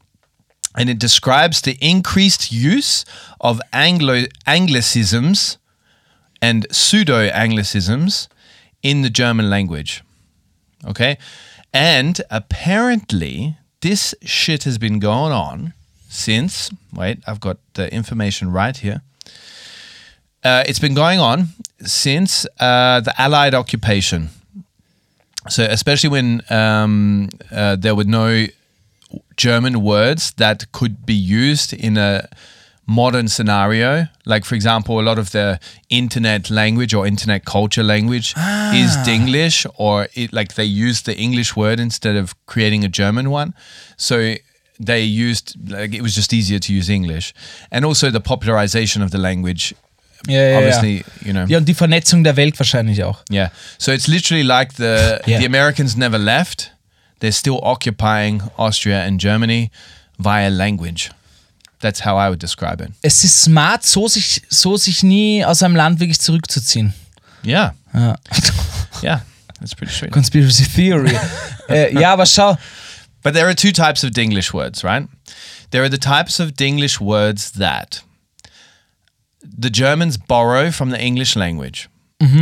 and 0.75 0.89
it 0.89 0.97
describes 0.97 1.61
the 1.61 1.77
increased 1.79 2.51
use 2.51 3.05
of 3.39 3.61
Anglo 3.71 4.23
Anglicisms 4.47 5.57
and 6.41 6.65
pseudo 6.71 7.29
Anglicisms 7.29 8.27
in 8.81 9.03
the 9.03 9.11
German 9.11 9.51
language. 9.51 10.03
Okay. 10.83 11.19
And 11.71 12.21
apparently, 12.31 13.57
this 13.85 14.15
shit 14.23 14.63
has 14.63 14.79
been 14.79 14.97
going 14.97 15.31
on 15.31 15.73
since, 16.09 16.71
wait, 16.91 17.19
I've 17.27 17.39
got 17.39 17.57
the 17.75 17.93
information 17.93 18.51
right 18.51 18.75
here. 18.75 19.03
Uh, 20.43 20.63
it's 20.67 20.79
been 20.79 20.95
going 20.95 21.19
on 21.19 21.49
since 21.81 22.47
uh, 22.59 23.01
the 23.01 23.13
Allied 23.21 23.53
occupation. 23.53 24.29
So, 25.49 25.63
especially 25.69 26.09
when 26.09 26.41
um, 26.49 27.29
uh, 27.51 27.75
there 27.75 27.93
were 27.93 28.05
no 28.05 28.47
German 29.37 29.83
words 29.83 30.31
that 30.37 30.71
could 30.71 31.05
be 31.05 31.13
used 31.13 31.71
in 31.71 31.95
a 31.95 32.27
modern 32.85 33.27
scenario. 33.27 34.07
Like, 34.25 34.45
for 34.45 34.55
example, 34.55 34.99
a 34.99 35.03
lot 35.03 35.17
of 35.17 35.31
the 35.31 35.59
internet 35.89 36.49
language 36.49 36.93
or 36.93 37.07
internet 37.07 37.45
culture 37.45 37.83
language 37.83 38.31
is 38.73 38.95
ah. 38.95 39.03
Dinglish, 39.05 39.65
or 39.77 40.07
it, 40.13 40.33
like 40.33 40.55
they 40.55 40.65
use 40.65 41.03
the 41.03 41.15
English 41.17 41.55
word 41.55 41.79
instead 41.79 42.15
of 42.15 42.33
creating 42.45 42.83
a 42.83 42.87
German 42.87 43.29
one. 43.29 43.53
So 43.97 44.35
they 44.79 45.01
used, 45.01 45.55
like, 45.69 45.93
it 45.93 46.01
was 46.01 46.15
just 46.15 46.33
easier 46.33 46.59
to 46.59 46.73
use 46.73 46.89
English. 46.89 47.33
And 47.71 47.85
also 47.85 48.09
the 48.11 48.19
popularization 48.19 49.01
of 49.01 49.11
the 49.11 49.17
language, 49.17 49.73
ja, 50.27 50.57
obviously, 50.57 50.97
ja. 50.97 51.03
you 51.25 51.33
know. 51.33 51.45
ja, 51.47 51.57
und 51.57 51.65
die 51.65 51.73
Vernetzung 51.73 52.23
der 52.23 52.35
Welt 52.35 52.59
wahrscheinlich 52.59 53.03
auch. 53.03 53.19
Yeah. 53.31 53.49
So 53.77 53.91
it's 53.91 54.07
literally 54.07 54.43
like 54.43 54.73
the 54.75 55.21
Yeah. 55.27 55.39
the 55.39 55.45
Americans 55.45 55.95
never 55.95 56.17
left. 56.17 56.71
They're 57.19 57.31
still 57.31 57.59
occupying 57.63 58.41
Austria 58.57 59.03
and 59.03 59.19
Germany 59.19 59.71
via 60.19 60.49
language. 60.49 61.09
That's 61.85 61.99
how 62.03 62.17
I 62.17 62.29
would 62.29 62.41
describe 62.41 62.81
it. 62.83 62.89
Es 63.03 63.23
ist 63.23 63.43
smart, 63.43 63.85
so 63.85 64.07
sich, 64.07 64.41
so 64.49 64.75
sich 64.75 65.03
nie 65.03 65.45
aus 65.45 65.61
einem 65.61 65.75
Land 65.75 65.99
wirklich 65.99 66.19
zurückzuziehen. 66.19 66.95
Yeah. 67.45 67.75
Ja. 67.93 68.15
Yeah. 69.03 69.21
That's 69.59 69.75
pretty 69.75 69.93
sweet. 69.93 70.11
Conspiracy 70.11 70.63
Theory. 70.65 71.15
äh, 71.69 71.93
ja, 71.93 72.13
aber 72.13 72.25
schau, 72.25 72.57
But 73.21 73.33
there 73.35 73.45
are 73.47 73.53
two 73.53 73.71
types 73.71 74.03
of 74.03 74.11
Dinglish 74.11 74.51
words, 74.53 74.83
right? 74.83 75.07
There 75.69 75.83
are 75.83 75.89
the 75.89 75.99
types 75.99 76.39
of 76.39 76.55
Dinglish 76.55 76.99
words 76.99 77.51
that 77.51 78.01
the 79.43 79.69
Germans 79.69 80.17
borrow 80.17 80.71
from 80.71 80.89
the 80.89 80.99
English 80.99 81.35
language. 81.35 81.87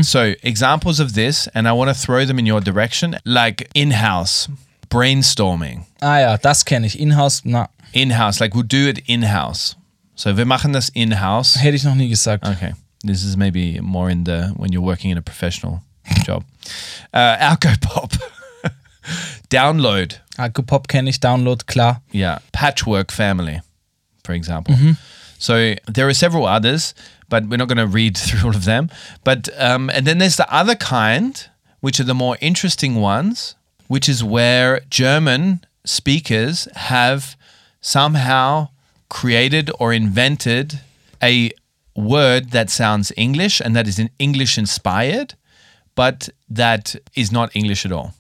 So, 0.04 0.36
examples 0.44 1.02
of 1.02 1.14
this, 1.14 1.48
and 1.54 1.68
I 1.68 1.74
want 1.74 1.90
to 1.90 1.94
throw 1.94 2.24
them 2.26 2.40
in 2.40 2.46
your 2.46 2.62
direction, 2.62 3.18
like 3.26 3.68
in 3.74 3.92
house, 3.92 4.48
brainstorming. 4.90 5.86
ah 6.02 6.20
ja, 6.20 6.38
das 6.38 6.64
kenne 6.64 6.86
ich. 6.86 6.98
Inhouse, 6.98 7.42
na, 7.44 7.68
in-house, 7.94 8.40
like 8.42 8.54
we'll 8.54 8.64
do 8.68 8.88
it 8.88 9.00
in-house. 9.08 9.76
So 10.16 10.38
wir 10.38 10.46
machen 10.46 10.74
das 10.74 10.90
in-house. 10.90 11.58
hätte 11.62 11.76
ich 11.76 11.84
noch 11.84 11.96
nie 11.96 12.10
gesagt. 12.10 12.46
Okay. 12.46 12.74
This 13.06 13.24
is 13.24 13.36
maybe 13.36 13.80
more 13.82 14.10
in 14.10 14.24
the 14.26 14.54
when 14.56 14.72
you're 14.72 14.86
working 14.86 15.12
in 15.12 15.18
a 15.18 15.22
professional 15.22 15.82
job. 16.26 16.44
Uh, 17.14 17.38
Alcopop. 17.40 18.18
Download. 19.50 20.20
Akupop 20.38 20.88
kenne 20.88 21.10
ich, 21.10 21.20
Download, 21.20 21.66
klar. 21.68 22.02
Yeah. 22.12 22.40
Patchwork 22.52 23.12
family, 23.12 23.62
for 24.24 24.34
example. 24.34 24.76
So 25.38 25.76
there 25.88 26.08
are 26.08 26.14
several 26.14 26.46
others, 26.46 26.94
but 27.30 27.46
we're 27.48 27.58
not 27.58 27.68
going 27.68 27.78
to 27.78 27.88
read 27.88 28.18
through 28.26 28.48
all 28.50 28.56
of 28.56 28.64
them. 28.66 28.90
But 29.24 29.50
um, 29.60 29.90
and 29.90 30.08
then 30.08 30.20
there's 30.20 30.38
the 30.38 30.48
other 30.54 30.76
kind, 30.76 31.50
which 31.82 32.00
are 32.00 32.06
the 32.06 32.14
more 32.16 32.38
interesting 32.40 32.96
ones, 32.96 33.56
which 33.88 34.08
is 34.08 34.24
where 34.24 34.82
German 34.90 35.66
speakers 35.86 36.68
have 36.76 37.36
somehow 37.84 38.70
created 39.10 39.70
or 39.78 39.94
invented 39.94 40.80
a 41.22 41.52
word 41.96 42.50
that 42.52 42.70
sounds 42.72 43.12
English 43.16 43.62
and 43.64 43.76
that 43.76 43.88
is 43.88 44.00
in 44.00 44.10
English 44.18 44.58
inspired, 44.58 45.36
but 45.96 46.30
that 46.50 46.96
is 47.16 47.32
not 47.32 47.56
English 47.56 47.86
at 47.86 47.92
all. 47.92 48.14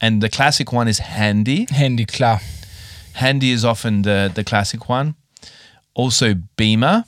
And 0.00 0.20
the 0.20 0.28
classic 0.28 0.72
one 0.72 0.88
is 0.88 0.98
handy. 0.98 1.66
Handy, 1.70 2.04
klar. 2.04 2.40
Handy 3.14 3.52
is 3.52 3.64
often 3.64 4.02
the, 4.02 4.30
the 4.34 4.44
classic 4.44 4.88
one. 4.90 5.14
Also 5.94 6.34
Beamer. 6.56 7.04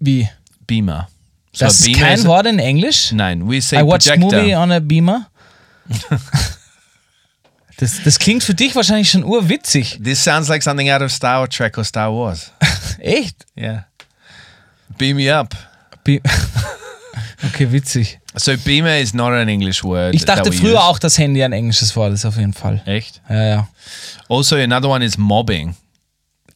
Wie? 0.00 0.28
Beamer. 0.66 1.08
So 1.52 1.64
Das 1.64 1.80
ist 1.80 1.86
Beamer 1.86 1.98
kein 1.98 2.18
is- 2.18 2.26
Wort 2.26 2.46
in 2.46 2.58
Englisch? 2.60 3.10
Nein, 3.12 3.46
we 3.48 3.60
say 3.60 3.78
I 3.78 3.82
watched 3.82 4.06
projector. 4.06 4.36
movie 4.42 4.54
on 4.54 4.70
a 4.70 4.80
beamer. 4.80 5.26
das, 7.78 8.02
das 8.04 8.18
klingt 8.18 8.42
für 8.44 8.54
dich 8.54 8.74
wahrscheinlich 8.74 9.10
schon 9.10 9.24
urwitzig. 9.24 10.00
This 10.02 10.22
sounds 10.22 10.48
like 10.48 10.62
something 10.62 10.90
out 10.90 11.00
of 11.02 11.12
Star 11.12 11.48
Trek 11.48 11.78
or 11.78 11.84
Star 11.84 12.12
Wars. 12.12 12.52
Echt? 12.98 13.46
Yeah. 13.56 13.84
Beam 14.98 15.16
me 15.16 15.32
up. 15.34 15.54
Be 16.04 16.20
okay, 17.46 17.70
witzig. 17.70 18.18
So 18.34 18.56
Beamer 18.56 18.98
is 18.98 19.14
not 19.14 19.32
an 19.32 19.48
English 19.48 19.82
word. 19.84 20.14
Ich 20.14 20.24
dachte 20.24 20.52
früher 20.52 20.74
use. 20.74 20.80
auch, 20.80 20.98
dass 20.98 21.18
Handy 21.18 21.42
ein 21.42 21.52
englisches 21.52 21.94
Wort 21.96 22.12
ist, 22.12 22.24
auf 22.24 22.36
jeden 22.36 22.52
Fall. 22.52 22.82
Echt? 22.84 23.20
Ja, 23.28 23.44
ja. 23.44 23.68
Also 24.28 24.56
another 24.56 24.88
one 24.88 25.04
is 25.04 25.16
mobbing. 25.16 25.74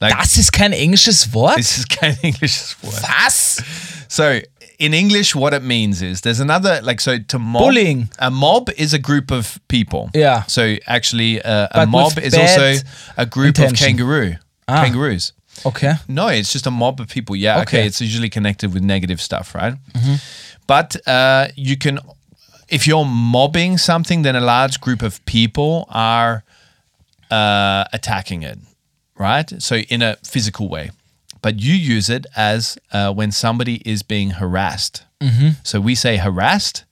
Like 0.00 0.18
Das 0.18 0.36
ist 0.36 0.52
kein 0.52 0.72
englisches 0.72 1.32
Wort? 1.32 1.56
this 1.56 1.78
is 1.78 1.86
kind 1.86 2.16
of 2.16 2.24
English 2.24 2.76
word. 2.82 3.00
Was? 3.02 3.62
So 4.08 4.40
in 4.82 4.92
English, 4.94 5.34
what 5.34 5.52
it 5.54 5.62
means 5.62 6.02
is 6.02 6.20
there's 6.22 6.40
another 6.40 6.80
like 6.82 7.00
so 7.00 7.18
to 7.18 7.38
mob. 7.38 7.62
Bullying. 7.62 8.08
A 8.18 8.30
mob 8.30 8.68
is 8.76 8.92
a 8.94 8.98
group 8.98 9.30
of 9.30 9.58
people. 9.68 10.10
Yeah. 10.14 10.42
So 10.48 10.76
actually, 10.86 11.40
uh, 11.42 11.68
But 11.72 11.82
a 11.82 11.86
mob 11.86 12.14
with 12.16 12.24
is 12.24 12.34
bad 12.34 12.42
also 12.42 12.84
a 13.16 13.26
group 13.26 13.58
of 13.58 13.64
intention. 13.70 13.86
kangaroo. 13.86 14.34
Ah. 14.66 14.82
Kangaroos. 14.84 15.32
Okay. 15.64 15.92
No, 16.08 16.26
it's 16.28 16.52
just 16.52 16.66
a 16.66 16.70
mob 16.70 17.00
of 17.00 17.06
people. 17.08 17.36
Yeah, 17.36 17.60
okay. 17.62 17.78
Okay. 17.78 17.86
It's 17.86 18.00
usually 18.00 18.28
connected 18.30 18.72
with 18.74 18.82
negative 18.82 19.20
stuff, 19.20 19.54
right? 19.54 19.74
But 20.66 20.96
uh, 21.06 21.48
you 21.56 21.76
can, 21.76 21.98
if 22.68 22.86
you're 22.86 23.04
mobbing 23.04 23.78
something, 23.78 24.22
then 24.22 24.34
a 24.36 24.40
large 24.40 24.80
group 24.80 25.02
of 25.02 25.20
people 25.24 25.84
are 25.90 26.42
uh, 27.30 27.84
attacking 27.92 28.42
it, 28.44 28.58
right? 29.18 29.52
So 29.62 29.76
in 29.76 30.02
a 30.02 30.16
physical 30.24 30.68
way. 30.68 30.90
But 31.42 31.60
you 31.60 31.74
use 31.74 32.08
it 32.08 32.26
as 32.36 32.78
uh, 32.92 33.12
when 33.12 33.32
somebody 33.32 33.82
is 33.84 34.02
being 34.02 34.30
harassed. 34.40 35.02
So 35.64 35.80
we 35.80 35.94
say 35.94 36.16
harassed, 36.16 36.84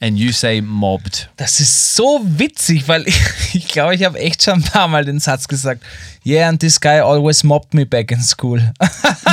and 0.00 0.18
you 0.18 0.32
say 0.32 0.60
mobbed. 0.62 1.28
Das 1.36 1.60
ist 1.60 1.94
so 1.94 2.20
witzig, 2.22 2.88
weil 2.88 3.06
ich, 3.06 3.18
ich 3.54 3.68
glaube, 3.68 3.94
ich 3.94 4.02
habe 4.04 4.18
echt 4.18 4.42
schon 4.42 4.54
ein 4.54 4.62
paar 4.62 4.88
Mal 4.88 5.04
den 5.04 5.18
Satz 5.20 5.46
gesagt. 5.48 5.82
Yeah, 6.24 6.48
and 6.48 6.58
this 6.60 6.78
guy 6.80 7.00
always 7.00 7.42
mobbed 7.44 7.74
me 7.74 7.84
back 7.84 8.10
in 8.10 8.20
school. 8.22 8.58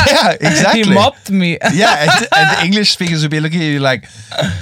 Yeah, 0.06 0.32
exactly. 0.41 0.84
He 0.84 0.89
mobbed 0.93 1.30
me. 1.30 1.58
yeah, 1.73 2.04
and, 2.04 2.28
and 2.34 2.65
English 2.65 2.91
speakers 2.91 3.21
would 3.21 3.32
be 3.32 3.39
looking 3.39 3.62
at 3.62 3.67
you 3.67 3.80
like, 3.80 4.08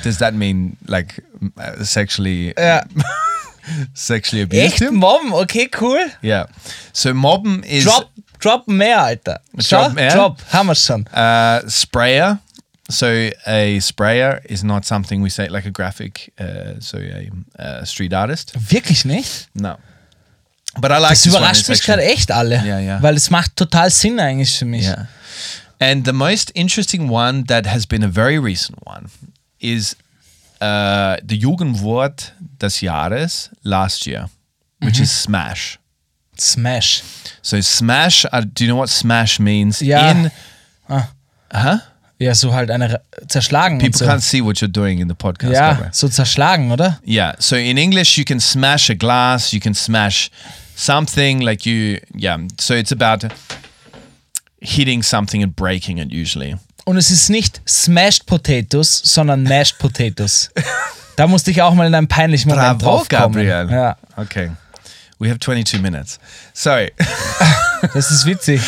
does 0.03 0.17
that 0.19 0.33
mean 0.35 0.77
like 0.87 1.19
uh, 1.57 1.83
sexually 1.83 2.53
Ja. 2.57 2.83
sexually 3.93 4.43
abused 4.43 4.73
Echt 4.73 4.79
him? 4.81 4.95
mobben? 4.95 5.33
Okay, 5.33 5.67
cool. 5.69 5.99
Yeah. 6.21 6.45
So 6.93 7.13
mobben 7.13 7.63
is 7.63 7.83
Drop, 7.85 8.09
drop 8.41 8.67
mehr, 8.67 9.01
Alter. 9.01 9.39
Schau, 9.59 9.83
Drop 9.85 9.93
mehr? 9.93 10.13
Drop, 10.13 10.37
haben 10.51 10.67
wir 10.67 10.75
schon. 10.75 11.05
uh, 11.13 11.69
sprayer. 11.69 12.39
So 12.89 13.05
a 13.45 13.79
sprayer 13.79 14.41
is 14.49 14.63
not 14.63 14.83
something 14.85 15.23
we 15.23 15.29
say 15.29 15.47
like 15.47 15.65
a 15.65 15.71
graphic, 15.71 16.33
uh, 16.39 16.73
so 16.79 16.97
a, 16.97 17.29
uh 17.57 17.85
street 17.85 18.13
artist. 18.13 18.51
Wirklich 18.69 19.05
nicht? 19.05 19.47
No. 19.53 19.77
But 20.79 20.91
I 20.91 20.97
like 20.99 21.11
Das 21.11 21.25
überrascht 21.25 21.69
mich 21.69 21.81
gerade 21.83 22.03
echt 22.03 22.31
alle. 22.31 22.61
Ja, 22.65 22.79
ja. 22.79 23.01
Weil 23.01 23.15
es 23.15 23.29
macht 23.29 23.55
total 23.55 23.89
Sinn 23.91 24.19
eigentlich 24.19 24.57
für 24.57 24.65
mich. 24.65 24.83
Yeah. 24.83 25.07
And 25.79 26.05
the 26.05 26.13
most 26.13 26.51
interesting 26.51 27.09
one 27.09 27.45
that 27.47 27.65
has 27.65 27.85
been 27.87 28.03
a 28.03 28.09
very 28.09 28.37
recent 28.37 28.77
one 28.85 29.05
is 29.59 29.95
uh, 30.61 31.15
the 31.25 31.37
Jugendwort 31.37 32.33
des 32.61 32.81
Jahres 32.81 33.49
last 33.63 34.05
year, 34.05 34.29
which 34.81 34.99
is 34.99 35.11
smash. 35.11 35.79
Smash. 36.37 37.03
So 37.41 37.59
smash, 37.61 38.25
uh, 38.31 38.41
do 38.41 38.63
you 38.63 38.69
know 38.71 38.77
what 38.79 38.89
smash 38.89 39.39
means? 39.39 39.79
Ja. 39.79 40.11
In 40.11 40.31
Ja, 42.19 42.35
so 42.35 42.53
halt 42.53 42.69
eine 42.69 43.01
zerschlagen. 43.27 43.79
people 43.79 43.97
so. 43.97 44.05
can't 44.05 44.21
see 44.21 44.43
what 44.43 44.57
you're 44.61 44.71
doing 44.71 44.99
in 44.99 45.07
the 45.07 45.15
podcast. 45.15 45.53
ja, 45.53 45.71
Gabriel. 45.73 45.89
so 45.91 46.07
zerschlagen, 46.07 46.71
oder? 46.71 46.99
Yeah. 47.03 47.35
So 47.39 47.55
in 47.55 47.77
English, 47.77 48.15
you 48.17 48.23
can 48.25 48.39
smash 48.39 48.91
a 48.91 48.93
glass, 48.93 49.51
you 49.51 49.59
can 49.59 49.73
smash 49.73 50.29
something 50.75 51.41
like 51.41 51.65
you, 51.65 51.97
yeah. 52.15 52.37
So 52.59 52.75
it's 52.75 52.91
about 52.91 53.27
hitting 54.61 55.01
something 55.01 55.41
and 55.41 55.55
breaking 55.55 55.97
it 55.97 56.11
usually. 56.13 56.55
Und 56.85 56.97
es 56.97 57.09
ist 57.09 57.29
nicht 57.29 57.61
Smashed 57.67 58.25
Potatoes, 58.27 59.01
sondern 59.03 59.41
Mashed 59.43 59.79
Potatoes. 59.79 60.51
da 61.15 61.25
musste 61.27 61.49
ich 61.51 61.61
auch 61.61 61.73
mal 61.73 61.87
in 61.87 61.95
einem 61.95 62.07
peinlichen 62.07 62.49
Moment 62.49 62.79
Bravo, 62.79 62.97
drauf 62.97 63.09
kommen. 63.09 63.33
Gabriel. 63.33 63.67
Ja, 63.71 63.97
Okay. 64.15 64.51
We 65.21 65.29
have 65.29 65.39
22 65.39 65.77
minutes. 65.77 66.17
Sorry. 66.51 66.89
das 67.93 68.09
ist 68.09 68.25
witzig. 68.25 68.59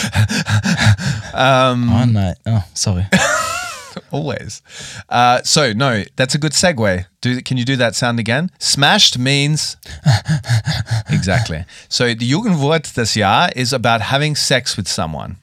oh 1.33 1.75
nein, 1.75 2.35
oh, 2.45 2.63
sorry. 2.75 3.07
Always. 4.11 4.61
Uh, 5.09 5.41
so, 5.43 5.73
no, 5.73 6.03
that's 6.15 6.35
a 6.35 6.37
good 6.37 6.51
segue. 6.51 7.07
Do, 7.21 7.41
can 7.41 7.57
you 7.57 7.65
do 7.65 7.75
that 7.77 7.95
sound 7.95 8.19
again? 8.19 8.51
Smashed 8.59 9.17
means. 9.17 9.77
exactly. 11.09 11.65
So, 11.89 12.13
the 12.13 12.31
Jugendwort 12.31 12.93
des 12.93 13.19
Jahr 13.19 13.49
is 13.55 13.73
about 13.73 14.01
having 14.01 14.35
sex 14.35 14.77
with 14.77 14.87
someone, 14.87 15.37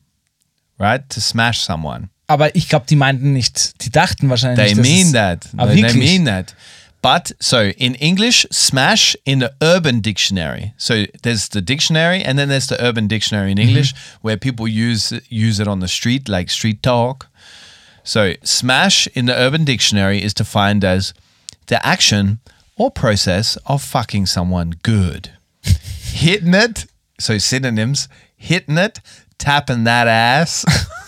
right? 0.78 1.08
To 1.10 1.20
smash 1.20 1.58
someone. 1.58 2.10
Aber 2.28 2.54
ich 2.54 2.68
glaube, 2.68 2.86
die 2.88 2.94
meinten 2.94 3.32
nicht, 3.32 3.84
die 3.84 3.90
dachten 3.90 4.30
wahrscheinlich 4.30 4.64
They 4.64 4.74
dass 4.76 4.86
mean 4.86 5.12
that. 5.14 5.48
They, 5.58 5.82
they 5.82 5.94
mean 5.94 6.26
that. 6.26 6.54
But 7.02 7.32
so 7.40 7.68
in 7.70 7.94
English, 7.94 8.46
smash 8.50 9.16
in 9.24 9.38
the 9.38 9.54
urban 9.62 10.00
dictionary. 10.00 10.74
So 10.76 11.04
there's 11.22 11.48
the 11.48 11.62
dictionary, 11.62 12.22
and 12.22 12.38
then 12.38 12.48
there's 12.48 12.66
the 12.66 12.82
urban 12.82 13.06
dictionary 13.06 13.52
in 13.52 13.58
mm-hmm. 13.58 13.68
English, 13.68 13.94
where 14.20 14.36
people 14.36 14.68
use 14.68 15.12
use 15.28 15.60
it 15.60 15.68
on 15.68 15.80
the 15.80 15.88
street, 15.88 16.28
like 16.28 16.50
street 16.50 16.82
talk. 16.82 17.28
So 18.04 18.34
smash 18.42 19.06
in 19.08 19.26
the 19.26 19.34
urban 19.34 19.64
dictionary 19.64 20.22
is 20.22 20.34
defined 20.34 20.84
as 20.84 21.14
the 21.66 21.84
action 21.86 22.40
or 22.76 22.90
process 22.90 23.56
of 23.66 23.82
fucking 23.82 24.26
someone 24.26 24.74
good, 24.82 25.30
hitting 25.62 26.54
it. 26.54 26.86
So 27.18 27.38
synonyms: 27.38 28.08
hitting 28.36 28.78
it, 28.78 29.00
tapping 29.38 29.84
that 29.84 30.06
ass. 30.06 30.64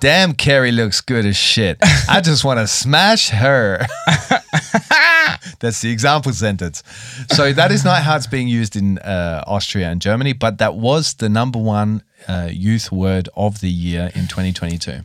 Damn, 0.00 0.34
Carrie 0.34 0.72
looks 0.72 1.00
good 1.00 1.26
as 1.26 1.36
shit. 1.36 1.78
I 2.08 2.20
just 2.20 2.44
want 2.44 2.60
to 2.60 2.66
smash 2.66 3.30
her. 3.30 3.86
That's 5.60 5.80
the 5.80 5.90
example 5.90 6.32
sentence. 6.32 6.82
So 7.28 7.52
that 7.52 7.70
is 7.70 7.84
not 7.84 8.02
how 8.02 8.16
it's 8.16 8.26
being 8.26 8.48
used 8.48 8.76
in 8.76 8.98
uh, 8.98 9.44
Austria 9.46 9.88
and 9.90 10.00
Germany, 10.00 10.32
but 10.32 10.58
that 10.58 10.74
was 10.74 11.14
the 11.14 11.28
number 11.28 11.58
one 11.58 12.02
uh, 12.28 12.48
youth 12.50 12.92
word 12.92 13.28
of 13.36 13.60
the 13.60 13.70
year 13.70 14.10
in 14.14 14.26
2022. 14.28 15.00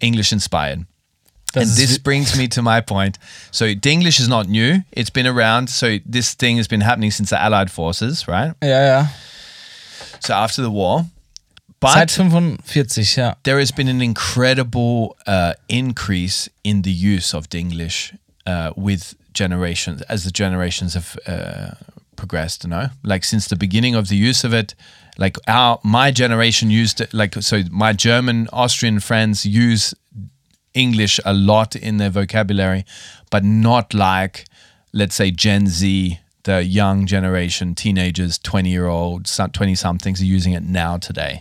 English 0.00 0.32
inspired. 0.32 0.86
And 1.56 1.68
this 1.68 1.98
brings 1.98 2.36
me 2.36 2.48
to 2.48 2.62
my 2.62 2.80
point. 2.80 3.18
So 3.52 3.66
the 3.66 3.90
English 3.90 4.18
is 4.18 4.28
not 4.28 4.48
new; 4.48 4.82
it's 4.90 5.10
been 5.10 5.26
around. 5.26 5.70
So 5.70 5.98
this 6.04 6.34
thing 6.34 6.56
has 6.56 6.66
been 6.66 6.80
happening 6.80 7.12
since 7.12 7.30
the 7.30 7.40
Allied 7.40 7.70
forces, 7.70 8.26
right? 8.26 8.54
Yeah, 8.60 9.02
ja. 9.02 9.06
So 10.20 10.34
after 10.34 10.62
the 10.62 10.70
war, 10.70 11.06
Seit 11.92 12.10
45, 12.10 13.16
ja. 13.16 13.36
there 13.42 13.58
has 13.58 13.72
been 13.72 13.88
an 13.88 14.00
incredible 14.00 15.16
uh, 15.26 15.54
increase 15.68 16.50
in 16.62 16.82
the 16.82 16.90
use 16.90 17.34
of 17.34 17.48
Dinglish 17.48 18.16
uh, 18.46 18.72
with 18.76 19.14
generations 19.32 20.02
as 20.02 20.24
the 20.24 20.30
generations 20.30 20.94
have 20.94 21.18
uh, 21.26 21.74
progressed. 22.16 22.64
You 22.64 22.70
know, 22.70 22.88
like 23.02 23.24
since 23.24 23.48
the 23.48 23.56
beginning 23.56 23.94
of 23.94 24.08
the 24.08 24.16
use 24.16 24.44
of 24.44 24.54
it, 24.54 24.74
like 25.18 25.36
our 25.46 25.78
my 25.82 26.10
generation 26.10 26.70
used 26.70 27.00
it. 27.00 27.12
Like 27.12 27.34
so, 27.42 27.62
my 27.70 27.92
German 27.92 28.48
Austrian 28.52 29.00
friends 29.00 29.44
use 29.44 29.94
English 30.72 31.20
a 31.24 31.32
lot 31.32 31.76
in 31.76 31.98
their 31.98 32.10
vocabulary, 32.10 32.84
but 33.30 33.44
not 33.44 33.94
like 33.94 34.46
let's 34.92 35.14
say 35.14 35.30
Gen 35.30 35.66
Z. 35.66 36.18
The 36.44 36.62
young 36.62 37.06
generation, 37.06 37.74
teenagers, 37.74 38.36
20 38.36 38.68
year 38.68 38.86
olds, 38.86 39.34
20 39.34 39.74
somethings 39.74 40.20
are 40.20 40.26
using 40.26 40.52
it 40.52 40.62
now 40.62 40.98
today. 40.98 41.40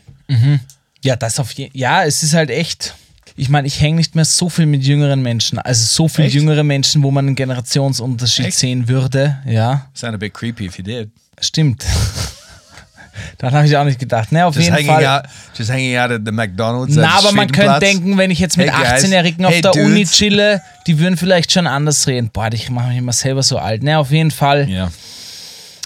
Ja, 1.04 1.16
das 1.16 1.40
auf 1.40 1.52
je 1.54 1.70
Ja, 1.74 2.04
es 2.04 2.24
ist 2.24 2.34
halt 2.34 2.50
echt. 2.50 2.94
Ich 3.36 3.50
meine, 3.50 3.68
ich 3.68 3.82
hänge 3.82 3.98
nicht 3.98 4.14
mehr 4.16 4.26
so 4.26 4.48
viel 4.48 4.66
mit 4.68 4.84
jüngeren 4.84 5.22
Menschen. 5.24 5.58
Also 5.58 5.84
so 5.86 6.08
viel 6.08 6.26
Echt? 6.26 6.36
jüngere 6.36 6.64
Menschen, 6.64 7.02
wo 7.02 7.10
man 7.10 7.26
einen 7.26 7.36
Generationsunterschied 7.36 8.46
Echt? 8.48 8.58
sehen 8.60 8.88
würde. 8.88 9.38
Ja, 9.48 9.88
Sound 9.96 10.14
a 10.14 10.18
bit 10.18 10.34
creepy 10.34 10.66
if 10.68 10.78
you 10.78 10.84
did. 10.84 11.10
stimmt. 11.42 11.84
Daran 13.38 13.56
habe 13.58 13.68
ich 13.68 13.76
auch 13.78 13.84
nicht 13.84 14.00
gedacht. 14.00 14.32
Ne, 14.32 14.46
auf 14.46 14.56
Just 14.56 14.70
jeden 14.70 14.86
Fall. 14.88 15.06
out, 15.06 15.24
just 15.56 15.70
hanging 15.70 15.98
out 15.98 16.10
at 16.12 16.22
the 16.26 16.32
McDonald's. 16.32 16.96
Na, 16.96 17.18
aber 17.20 17.32
man 17.32 17.52
könnte 17.52 17.80
denken, 17.80 18.18
wenn 18.18 18.32
ich 18.32 18.40
jetzt 18.40 18.58
mit 18.58 18.72
Hey, 18.72 18.84
guys. 18.92 19.04
18-Jährigen 19.04 19.46
auf 19.46 19.54
Hey, 19.54 19.62
der 19.62 19.74
Uni 19.76 19.96
dudes. 20.04 20.12
chille, 20.14 20.62
die 20.88 20.98
würden 21.00 21.18
vielleicht 21.18 21.52
schon 21.52 21.68
anders 21.68 22.08
reden. 22.08 22.30
Boah, 22.32 22.50
ich 22.52 22.70
mache 22.70 22.90
mich 22.90 22.98
immer 22.98 23.14
selber 23.14 23.44
so 23.44 23.58
alt. 23.60 23.84
Ne, 23.84 23.98
auf 24.00 24.12
jeden 24.12 24.32
Fall. 24.32 24.68
Yeah. 24.68 24.92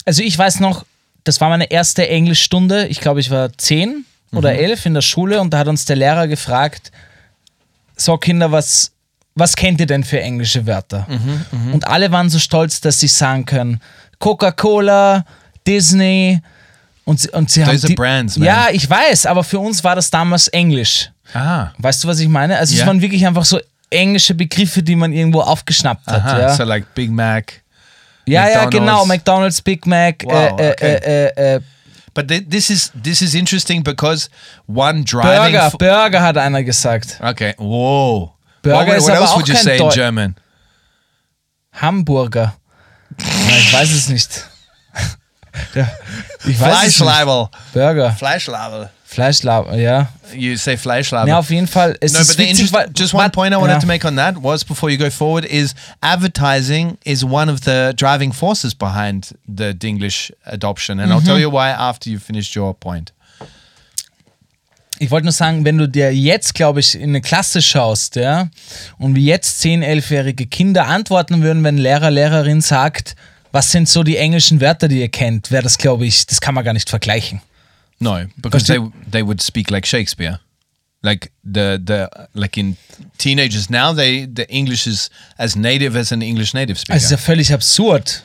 Also 0.06 0.22
ich 0.24 0.38
weiß 0.38 0.60
noch, 0.62 0.86
das 1.26 1.42
war 1.42 1.50
meine 1.50 1.70
erste 1.70 2.08
Englischstunde. 2.08 2.88
Ich 2.88 3.02
glaube, 3.02 3.20
ich 3.20 3.30
war 3.30 3.52
zehn 3.58 4.06
oder 4.34 4.54
elf 4.54 4.86
in 4.86 4.94
der 4.94 5.02
Schule 5.02 5.40
und 5.42 5.52
da 5.54 5.60
hat 5.60 5.68
uns 5.68 5.86
der 5.86 5.96
Lehrer 5.96 6.28
gefragt: 6.28 6.92
So, 7.96 8.18
Kinder, 8.18 8.52
was, 8.52 8.92
was 9.36 9.56
kennt 9.56 9.80
ihr 9.80 9.86
denn 9.88 10.04
für 10.04 10.22
englische 10.22 10.66
Wörter? 10.68 11.08
Und 11.74 11.88
alle 11.88 12.12
waren 12.12 12.30
so 12.30 12.40
stolz, 12.40 12.82
dass 12.82 13.00
sie 13.00 13.08
sagen 13.08 13.46
können: 13.46 13.82
Coca-Cola, 14.20 15.26
Disney. 15.66 16.42
Und 17.06 17.22
sie, 17.22 17.30
und 17.30 17.50
sie 17.50 17.63
haben. 17.63 17.72
Those 17.72 17.86
are 17.86 17.90
die, 17.90 17.96
brands, 17.96 18.38
man. 18.38 18.46
Ja, 18.48 18.68
ich 18.72 18.90
weiß, 18.90 19.26
aber 19.28 19.44
für 19.44 19.60
uns 19.60 19.82
war 19.84 19.96
das 19.96 20.10
damals 20.10 20.50
Englisch. 20.50 21.10
Ah. 21.34 21.70
Weißt 21.78 22.04
du, 22.04 22.08
was 22.10 22.20
ich 22.20 22.28
meine? 22.28 22.58
Also, 22.58 22.76
Ja. 22.76 22.82
es 22.82 22.88
waren 22.88 23.02
wirklich 23.02 23.26
einfach 23.26 23.46
so 23.46 23.60
englische 23.90 24.34
Begriffe, 24.34 24.84
die 24.84 24.96
man 24.98 25.13
irgendwo 25.13 25.40
aufgeschnappt 25.42 26.06
hat. 26.08 26.22
Aha. 26.22 26.40
Ja, 26.40 26.54
So 26.56 26.63
like 26.66 26.94
Big 26.94 27.10
Mac. 27.10 27.62
ja, 28.26 28.42
ja, 28.50 28.63
McDonald's. 28.66 28.72
genau. 28.78 29.06
McDonald's, 29.06 29.62
Big 29.62 29.86
Mac, 29.86 30.24
Wow, 30.26 30.60
äh, 30.60 30.72
okay. 30.72 30.74
äh, 30.96 31.26
äh, 31.28 31.56
äh, 31.56 31.62
But 32.17 32.30
th- 32.30 32.49
this 32.49 32.71
is 32.71 32.89
this 32.95 33.21
is 33.21 33.36
interesting 33.36 33.84
because 33.84 34.27
one 34.65 35.03
driving. 35.03 35.53
Burger, 35.53 35.77
Burger 35.77 36.19
hat 36.19 36.36
einer 36.36 36.63
gesagt. 36.63 37.19
okay. 37.21 37.53
Whoa. 37.60 38.34
Burger 38.63 38.93
what 38.93 39.01
what 39.03 39.12
aber 39.12 39.21
else 39.21 39.36
would 39.36 39.47
you 39.47 39.53
say 39.56 39.77
in 39.77 39.89
German? 39.91 40.36
Hamburger. 41.73 42.56
Ich 43.19 43.71
weiß 43.71 43.91
es 43.91 44.10
nicht. 44.10 44.45
Ja, 45.75 45.88
ich 46.45 46.60
weiß. 46.60 46.95
Fleischlabel. 46.95 47.49
Burger. 47.73 48.12
Fleischlabel. 48.13 48.89
Fleischlab, 49.10 49.74
ja. 49.74 50.10
You 50.36 50.58
say 50.58 50.76
Fleischlabel. 50.76 51.30
Ja, 51.30 51.39
auf 51.39 51.50
jeden 51.50 51.65
Fall. 51.67 51.96
Es 52.02 52.12
No, 52.12 52.20
but 52.20 52.28
the 52.28 52.38
witzig, 52.39 52.50
interest, 52.50 52.74
weil, 52.74 52.89
just 52.93 53.13
one 53.13 53.30
point 53.30 53.54
I 53.54 53.56
wanted 53.58 53.76
ja. 53.76 53.80
to 53.80 53.88
make 53.88 54.06
on 54.06 54.17
that 54.17 54.36
was 54.43 54.65
before 54.65 54.91
you 54.91 54.98
go 54.98 55.10
forward 55.10 55.46
is 55.46 55.74
advertising 56.02 56.98
is 57.06 57.24
one 57.24 57.50
of 57.50 57.62
the 57.63 57.93
driving 57.96 58.34
forces 58.34 58.76
behind 58.76 59.34
the 59.48 59.74
Dinglish 59.74 60.34
adoption, 60.43 61.00
and 61.00 61.12
I'll 61.13 61.20
Mm-hmm. 61.20 61.26
tell 61.26 61.39
you 61.39 61.50
why 61.50 61.70
after 61.70 62.10
you 62.10 62.20
finished 62.20 62.54
your 62.58 62.74
point. 62.74 63.13
Ich 65.00 65.10
wollte 65.10 65.26
nur 65.26 65.32
sagen, 65.32 65.63
wenn 65.63 65.78
du 65.78 65.88
dir 65.88 66.13
jetzt, 66.13 66.54
glaube 66.54 66.80
ich, 66.82 66.96
in 66.96 67.04
eine 67.12 67.22
Klasse 67.22 67.62
schaust, 67.62 68.17
ja, 68.17 68.50
und 68.98 69.15
wie 69.15 69.26
jetzt 69.26 69.63
10-, 69.63 69.86
11-jährige 69.86 70.48
Kinder 70.48 70.88
antworten 70.88 71.41
würden, 71.43 71.63
wenn 71.63 71.78
Lehrer, 71.78 72.12
Lehrerin 72.12 72.62
sagt, 72.62 73.15
was 73.52 73.72
sind 73.72 73.88
so 73.88 74.04
die 74.04 74.17
englischen 74.17 74.60
Wörter, 74.60 74.88
die 74.88 75.00
ihr 75.00 75.10
kennt, 75.10 75.50
wäre 75.52 75.63
das, 75.63 75.78
glaube 75.78 76.06
ich, 76.06 76.26
das 76.26 76.41
kann 76.41 76.56
man 76.56 76.65
gar 76.65 76.74
nicht 76.74 76.89
vergleichen. 76.89 77.41
No, 78.00 78.20
because 78.38 78.66
they 78.66 78.80
they 79.12 79.24
would 79.24 79.42
speak 79.42 79.72
like 79.72 79.88
Shakespeare, 79.88 80.40
like 81.02 81.32
the 81.44 81.80
the 81.84 82.08
like 82.34 82.58
in 82.60 82.78
teenagers 83.18 83.70
now 83.70 83.94
they 83.96 84.28
the 84.32 84.44
English 84.50 84.86
is 84.88 85.10
as 85.38 85.56
native 85.56 85.98
as 85.98 86.12
an 86.12 86.22
English 86.22 86.54
native 86.54 86.78
speaker. 86.78 86.98
Es 86.98 87.06
ist 87.06 87.12
ja 87.12 87.18
völlig 87.18 87.52
absurd. 87.54 88.24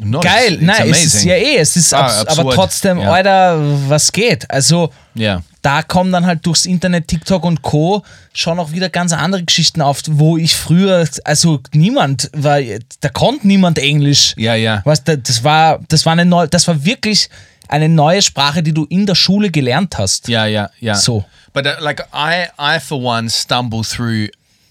No, 0.00 0.18
Geil, 0.18 0.54
it's, 0.54 0.54
it's 0.54 0.62
nein, 0.62 0.90
es 0.90 1.04
ist 1.04 1.14
amazing. 1.14 1.28
ja 1.30 1.34
eh, 1.36 1.56
es 1.58 1.76
ist 1.76 1.94
Ah, 1.94 2.00
abs 2.06 2.16
aber 2.26 2.30
absurd, 2.50 2.54
trotzdem, 2.56 2.98
ja. 2.98 3.12
Alter, 3.12 3.88
was 3.88 4.10
geht? 4.10 4.50
Also, 4.50 4.90
Yeah. 5.16 5.44
da 5.62 5.84
kommen 5.84 6.10
dann 6.10 6.26
halt 6.26 6.44
durchs 6.44 6.66
Internet, 6.66 7.06
TikTok 7.06 7.44
und 7.44 7.62
Co. 7.62 8.02
schon 8.32 8.58
auch 8.58 8.72
wieder 8.72 8.88
ganz 8.88 9.12
andere 9.12 9.44
Geschichten 9.44 9.80
auf, 9.80 10.02
wo 10.10 10.36
ich 10.36 10.56
früher, 10.56 11.06
also 11.22 11.60
niemand 11.72 12.28
war, 12.32 12.58
da 13.00 13.08
konnte 13.10 13.46
niemand 13.46 13.78
Englisch. 13.78 14.34
Ja, 14.36 14.56
ja. 14.56 14.82
Was, 14.84 15.04
da- 15.04 15.14
das 15.14 15.44
war, 15.44 15.78
das 15.86 16.04
war 16.04 16.14
eine 16.14 16.24
neue, 16.24 16.48
das 16.48 16.66
war 16.66 16.84
wirklich 16.84 17.28
eine 17.74 17.88
neue 17.88 18.22
Sprache, 18.22 18.62
die 18.62 18.72
du 18.72 18.84
in 18.88 19.04
der 19.04 19.16
Schule 19.16 19.50
gelernt 19.50 19.98
hast. 19.98 20.28
Yeah, 20.28 20.46
yeah, 20.46 20.70
yeah. 20.80 20.94
So. 20.94 21.24
but 21.52 21.66
uh, 21.66 21.74
like 21.80 22.02
I, 22.12 22.48
I 22.56 22.78
for 22.78 23.00
one 23.00 23.28
stumble 23.28 23.82
through 23.82 24.28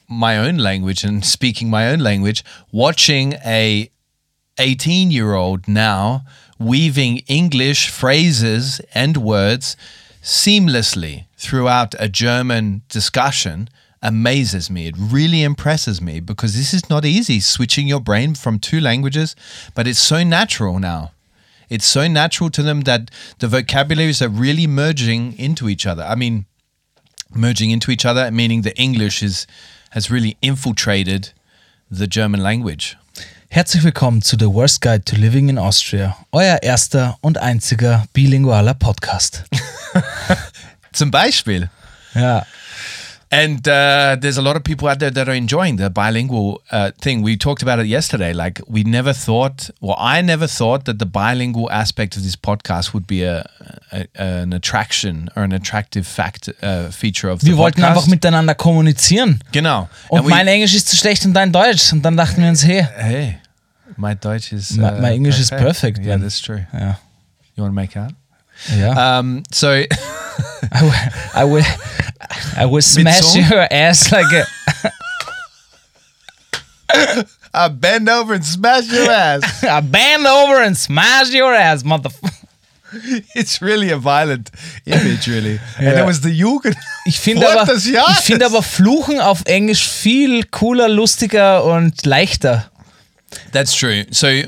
my 0.08 0.38
own 0.38 0.58
language 0.58 1.04
and 1.04 1.26
speaking 1.26 1.70
my 1.70 1.92
own 1.92 2.00
language, 2.00 2.44
watching 2.72 3.34
a 3.46 3.90
18 4.58 5.12
year 5.12 5.34
old 5.34 5.68
now 5.68 6.22
weaving 6.60 7.24
English 7.28 7.90
phrases 7.90 8.80
and 8.94 9.18
words 9.18 9.76
seamlessly 10.22 11.26
throughout 11.36 11.94
a 12.00 12.08
German 12.08 12.84
discussion 12.88 13.68
amazes 14.02 14.70
me. 14.70 14.88
It 14.88 14.96
really 14.98 15.44
impresses 15.44 16.02
me 16.02 16.22
because 16.22 16.56
this 16.56 16.74
is 16.74 16.90
not 16.90 17.04
easy 17.04 17.40
switching 17.40 17.88
your 17.88 18.00
brain 18.02 18.36
from 18.36 18.60
two 18.60 18.80
languages, 18.80 19.36
but 19.74 19.88
it's 19.88 20.00
so 20.00 20.24
natural 20.24 20.80
now. 20.80 21.13
It's 21.74 21.88
so 21.88 22.08
natural 22.08 22.52
to 22.52 22.62
them 22.62 22.82
that 22.82 23.10
the 23.40 23.48
vocabularies 23.48 24.22
are 24.22 24.30
really 24.30 24.68
merging 24.68 25.36
into 25.40 25.68
each 25.68 25.88
other. 25.88 26.04
I 26.04 26.14
mean, 26.14 26.46
merging 27.34 27.72
into 27.72 27.90
each 27.90 28.06
other, 28.06 28.30
meaning 28.30 28.62
the 28.62 28.80
English 28.80 29.24
is 29.24 29.48
has 29.90 30.12
really 30.12 30.38
infiltrated 30.44 31.34
the 31.90 32.06
German 32.06 32.44
language. 32.44 32.96
Herzlich 33.50 33.84
willkommen 33.84 34.22
zu 34.22 34.38
The 34.38 34.54
Worst 34.54 34.82
Guide 34.82 35.04
to 35.06 35.16
Living 35.16 35.50
in 35.50 35.58
Austria, 35.58 36.16
euer 36.32 36.62
erster 36.62 37.18
und 37.22 37.40
einziger 37.40 38.06
bilingualer 38.14 38.76
Podcast. 38.76 39.46
Zum 40.94 41.10
Beispiel. 41.10 41.72
Ja. 42.14 42.46
And 43.42 43.68
uh, 43.68 44.16
there's 44.22 44.38
a 44.38 44.42
lot 44.42 44.56
of 44.56 44.64
people 44.64 44.88
out 44.88 45.00
there 45.00 45.10
that 45.12 45.28
are 45.28 45.34
enjoying 45.36 45.78
the 45.78 45.90
bilingual 45.90 46.62
uh, 46.72 46.92
thing. 47.02 47.24
We 47.24 47.36
talked 47.36 47.64
about 47.64 47.80
it 47.80 47.88
yesterday. 47.88 48.32
Like 48.34 48.62
we 48.68 48.84
never 48.84 49.12
thought, 49.14 49.72
well, 49.82 49.96
I 49.98 50.22
never 50.22 50.48
thought 50.48 50.86
that 50.86 51.00
the 51.00 51.06
bilingual 51.08 51.68
aspect 51.72 52.16
of 52.16 52.22
this 52.24 52.36
podcast 52.36 52.94
would 52.94 53.08
be 53.08 53.24
a, 53.24 53.44
a 53.92 54.06
an 54.16 54.54
attraction 54.54 55.30
or 55.36 55.44
an 55.44 55.52
attractive 55.52 56.06
fact 56.06 56.50
uh, 56.62 56.90
feature 56.92 57.32
of 57.32 57.40
the 57.42 57.48
Wir 57.48 57.58
wollten 57.58 57.82
podcast. 57.82 57.98
einfach 57.98 58.08
miteinander 58.08 58.56
kommunizieren. 58.56 59.40
genau. 59.52 59.90
Und 60.10 60.20
And 60.20 60.28
we- 60.28 60.30
mein 60.30 60.48
Englisch 60.48 60.76
ist 60.76 60.90
zu 60.90 60.96
schlecht 60.96 61.26
und 61.26 61.34
dein 61.34 61.52
Deutsch. 61.52 61.92
Und 61.92 62.04
dann 62.04 62.16
dachten 62.16 62.42
wir 62.42 62.50
uns, 62.50 62.64
hey, 62.64 62.86
hey, 62.96 63.38
my 63.98 64.14
Deutsch 64.16 64.52
is 64.54 64.72
My- 64.78 64.84
uh, 64.92 65.02
my 65.02 65.12
English 65.12 65.40
is 65.40 65.50
perfect, 65.50 65.98
Yeah, 66.00 66.18
man. 66.18 66.22
that's 66.22 66.40
true. 66.42 66.66
Yeah. 66.74 66.98
You 67.56 67.64
want 67.64 67.72
to 67.72 67.82
make 67.82 67.98
out? 67.98 68.12
Yeah. 68.72 69.20
Um, 69.20 69.42
so 69.52 69.70
I 70.72 71.10
I 71.34 71.44
will, 71.46 71.66
I 72.58 72.66
would 72.66 72.84
smash 72.84 73.36
your 73.36 73.68
ass 73.72 74.12
like 74.12 74.32
a. 74.32 74.46
I 77.54 77.68
bend 77.70 78.10
over 78.10 78.34
and 78.34 78.46
smash 78.46 78.92
your 78.92 79.10
ass. 79.10 79.64
I 79.64 79.80
bend 79.82 80.26
over 80.26 80.62
and 80.62 80.78
smash 80.78 81.32
your 81.32 81.54
ass, 81.54 81.84
motherfucker. 81.84 82.44
it's 83.36 83.62
really 83.62 83.90
a 83.90 83.98
violent 83.98 84.52
image, 84.86 85.28
really. 85.28 85.60
And 85.78 86.00
it 86.00 86.06
was 86.06 86.22
the 86.22 86.30
Jugend. 86.30 86.76
Ich 87.06 87.20
finde 87.20 87.48
aber, 87.48 87.74
ich 87.74 88.24
finde 88.24 88.46
aber 88.46 88.62
Fluchen 88.62 89.20
auf 89.20 89.42
Englisch 89.46 89.88
viel 89.88 90.44
cooler, 90.46 90.88
lustiger 90.88 91.64
und 91.64 92.06
leichter. 92.06 92.70
That's 93.52 93.74
true. 93.74 94.06
So 94.12 94.44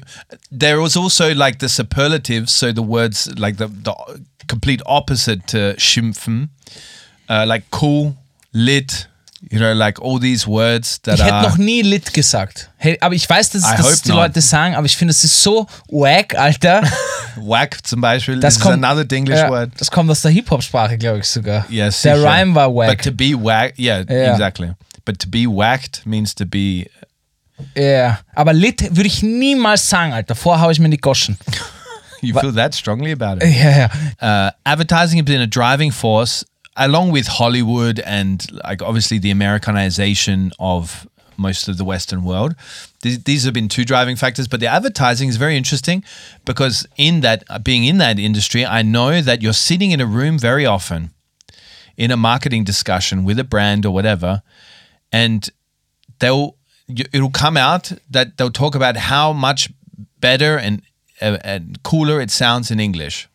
there 0.52 0.80
was 0.80 0.96
also 0.96 1.34
like 1.34 1.60
the 1.60 1.68
superlatives, 1.68 2.52
so 2.52 2.72
the 2.72 2.84
words 2.84 3.30
like 3.38 3.58
the, 3.58 3.68
the 3.68 3.94
complete 4.48 4.82
opposite 4.86 5.48
to 5.48 5.76
schimpfen, 5.78 6.50
uh, 7.30 7.46
like 7.46 7.66
cool, 7.82 8.16
lit, 8.52 9.08
you 9.52 9.60
know, 9.60 9.74
like 9.74 10.02
all 10.02 10.20
these 10.20 10.48
words 10.48 11.02
that 11.04 11.16
Ich 11.16 11.24
hätte 11.24 11.42
noch 11.42 11.58
nie 11.58 11.82
lit 11.82 12.14
gesagt. 12.14 12.70
Hey, 12.78 12.98
aber 13.02 13.16
ich 13.16 13.30
weiß, 13.30 13.52
dass, 13.52 13.64
I 13.64 13.78
dass 13.78 14.02
die 14.02 14.10
not. 14.10 14.18
Leute 14.18 14.42
sagen, 14.42 14.76
aber 14.76 14.86
ich 14.86 14.98
finde, 14.98 15.12
es 15.12 15.24
ist 15.24 15.42
so 15.42 15.68
wack, 15.90 16.36
Alter. 16.36 16.82
Whack 17.38 17.86
zum 17.86 18.02
Beispiel. 18.02 18.40
Das 18.40 18.60
kommt, 18.60 18.84
another 18.84 19.04
Dinglish 19.04 19.38
ja, 19.40 19.50
word. 19.50 19.72
das 19.78 19.92
kommt 19.92 20.10
aus 20.10 20.22
der 20.22 20.32
Hip-Hop-Sprache, 20.32 20.98
glaube 20.98 21.20
ich 21.20 21.26
sogar. 21.26 21.66
Yes. 21.70 22.02
der 22.02 22.22
Rhyme 22.22 22.56
war 22.56 22.74
wack. 22.74 22.98
But 22.98 23.04
to 23.04 23.12
be 23.12 23.34
whacked, 23.34 23.78
yeah, 23.78 24.04
Yeah. 24.10 24.32
exactly. 24.32 24.72
But 25.04 25.20
to 25.20 25.28
be 25.30 25.46
whacked 25.46 26.06
means 26.06 26.34
to 26.36 26.46
be. 26.46 26.90
Ja, 27.76 28.20
aber 28.34 28.54
lit 28.54 28.96
würde 28.96 29.08
ich 29.08 29.22
niemals 29.22 29.90
sagen, 29.90 30.14
Alter. 30.14 30.36
Vorher 30.36 30.64
hau 30.64 30.70
ich 30.70 30.80
mir 30.80 30.90
die 30.90 30.98
Goschen. 30.98 31.38
You 32.22 32.34
feel 32.40 32.54
that 32.56 32.74
strongly 32.74 33.12
about 33.12 33.46
it. 33.46 33.54
Ja, 33.54 33.90
ja. 34.22 34.48
uh, 34.48 34.52
advertising 34.64 35.20
has 35.20 35.26
been 35.26 35.42
a 35.42 35.46
driving 35.46 35.92
force 35.92 36.46
along 36.76 37.12
with 37.12 37.28
Hollywood 37.28 38.00
and 38.00 38.46
like 38.64 38.82
obviously 38.82 39.18
the 39.18 39.32
Americanization 39.32 40.52
of 40.60 41.08
most 41.38 41.68
of 41.68 41.78
the 41.78 41.86
Western 41.86 42.24
world. 42.24 42.56
These, 43.02 43.24
these 43.24 43.44
have 43.44 43.54
been 43.54 43.70
two 43.70 43.86
driving 43.86 44.16
factors, 44.16 44.48
but 44.48 44.60
the 44.60 44.68
advertising 44.68 45.30
is 45.30 45.38
very 45.38 45.58
interesting 45.58 46.04
because 46.46 46.88
in 46.98 47.22
that 47.22 47.44
being 47.64 47.86
in 47.86 47.98
that 48.00 48.20
industry, 48.20 48.66
I 48.66 48.82
know 48.82 49.22
that 49.22 49.42
you're 49.42 49.54
sitting 49.54 49.92
in 49.92 50.02
a 50.02 50.06
room 50.06 50.40
very 50.40 50.66
often 50.66 51.12
in 51.98 52.12
a 52.12 52.18
marketing 52.18 52.64
discussion 52.64 53.24
with 53.24 53.40
a 53.40 53.44
brand 53.44 53.86
or 53.86 53.94
whatever, 53.94 54.42
and 55.12 55.50
they'll 56.20 56.58
it'll 56.88 57.32
come 57.32 57.58
out 57.58 57.92
that 58.10 58.38
they'll 58.38 58.52
talk 58.52 58.76
about 58.76 58.98
how 58.98 59.34
much 59.34 59.70
better 60.20 60.58
and 60.58 60.82
uh, 61.22 61.38
and 61.44 61.82
cooler 61.84 62.20
it 62.20 62.32
sounds 62.32 62.72
in 62.72 62.80
English, 62.80 63.30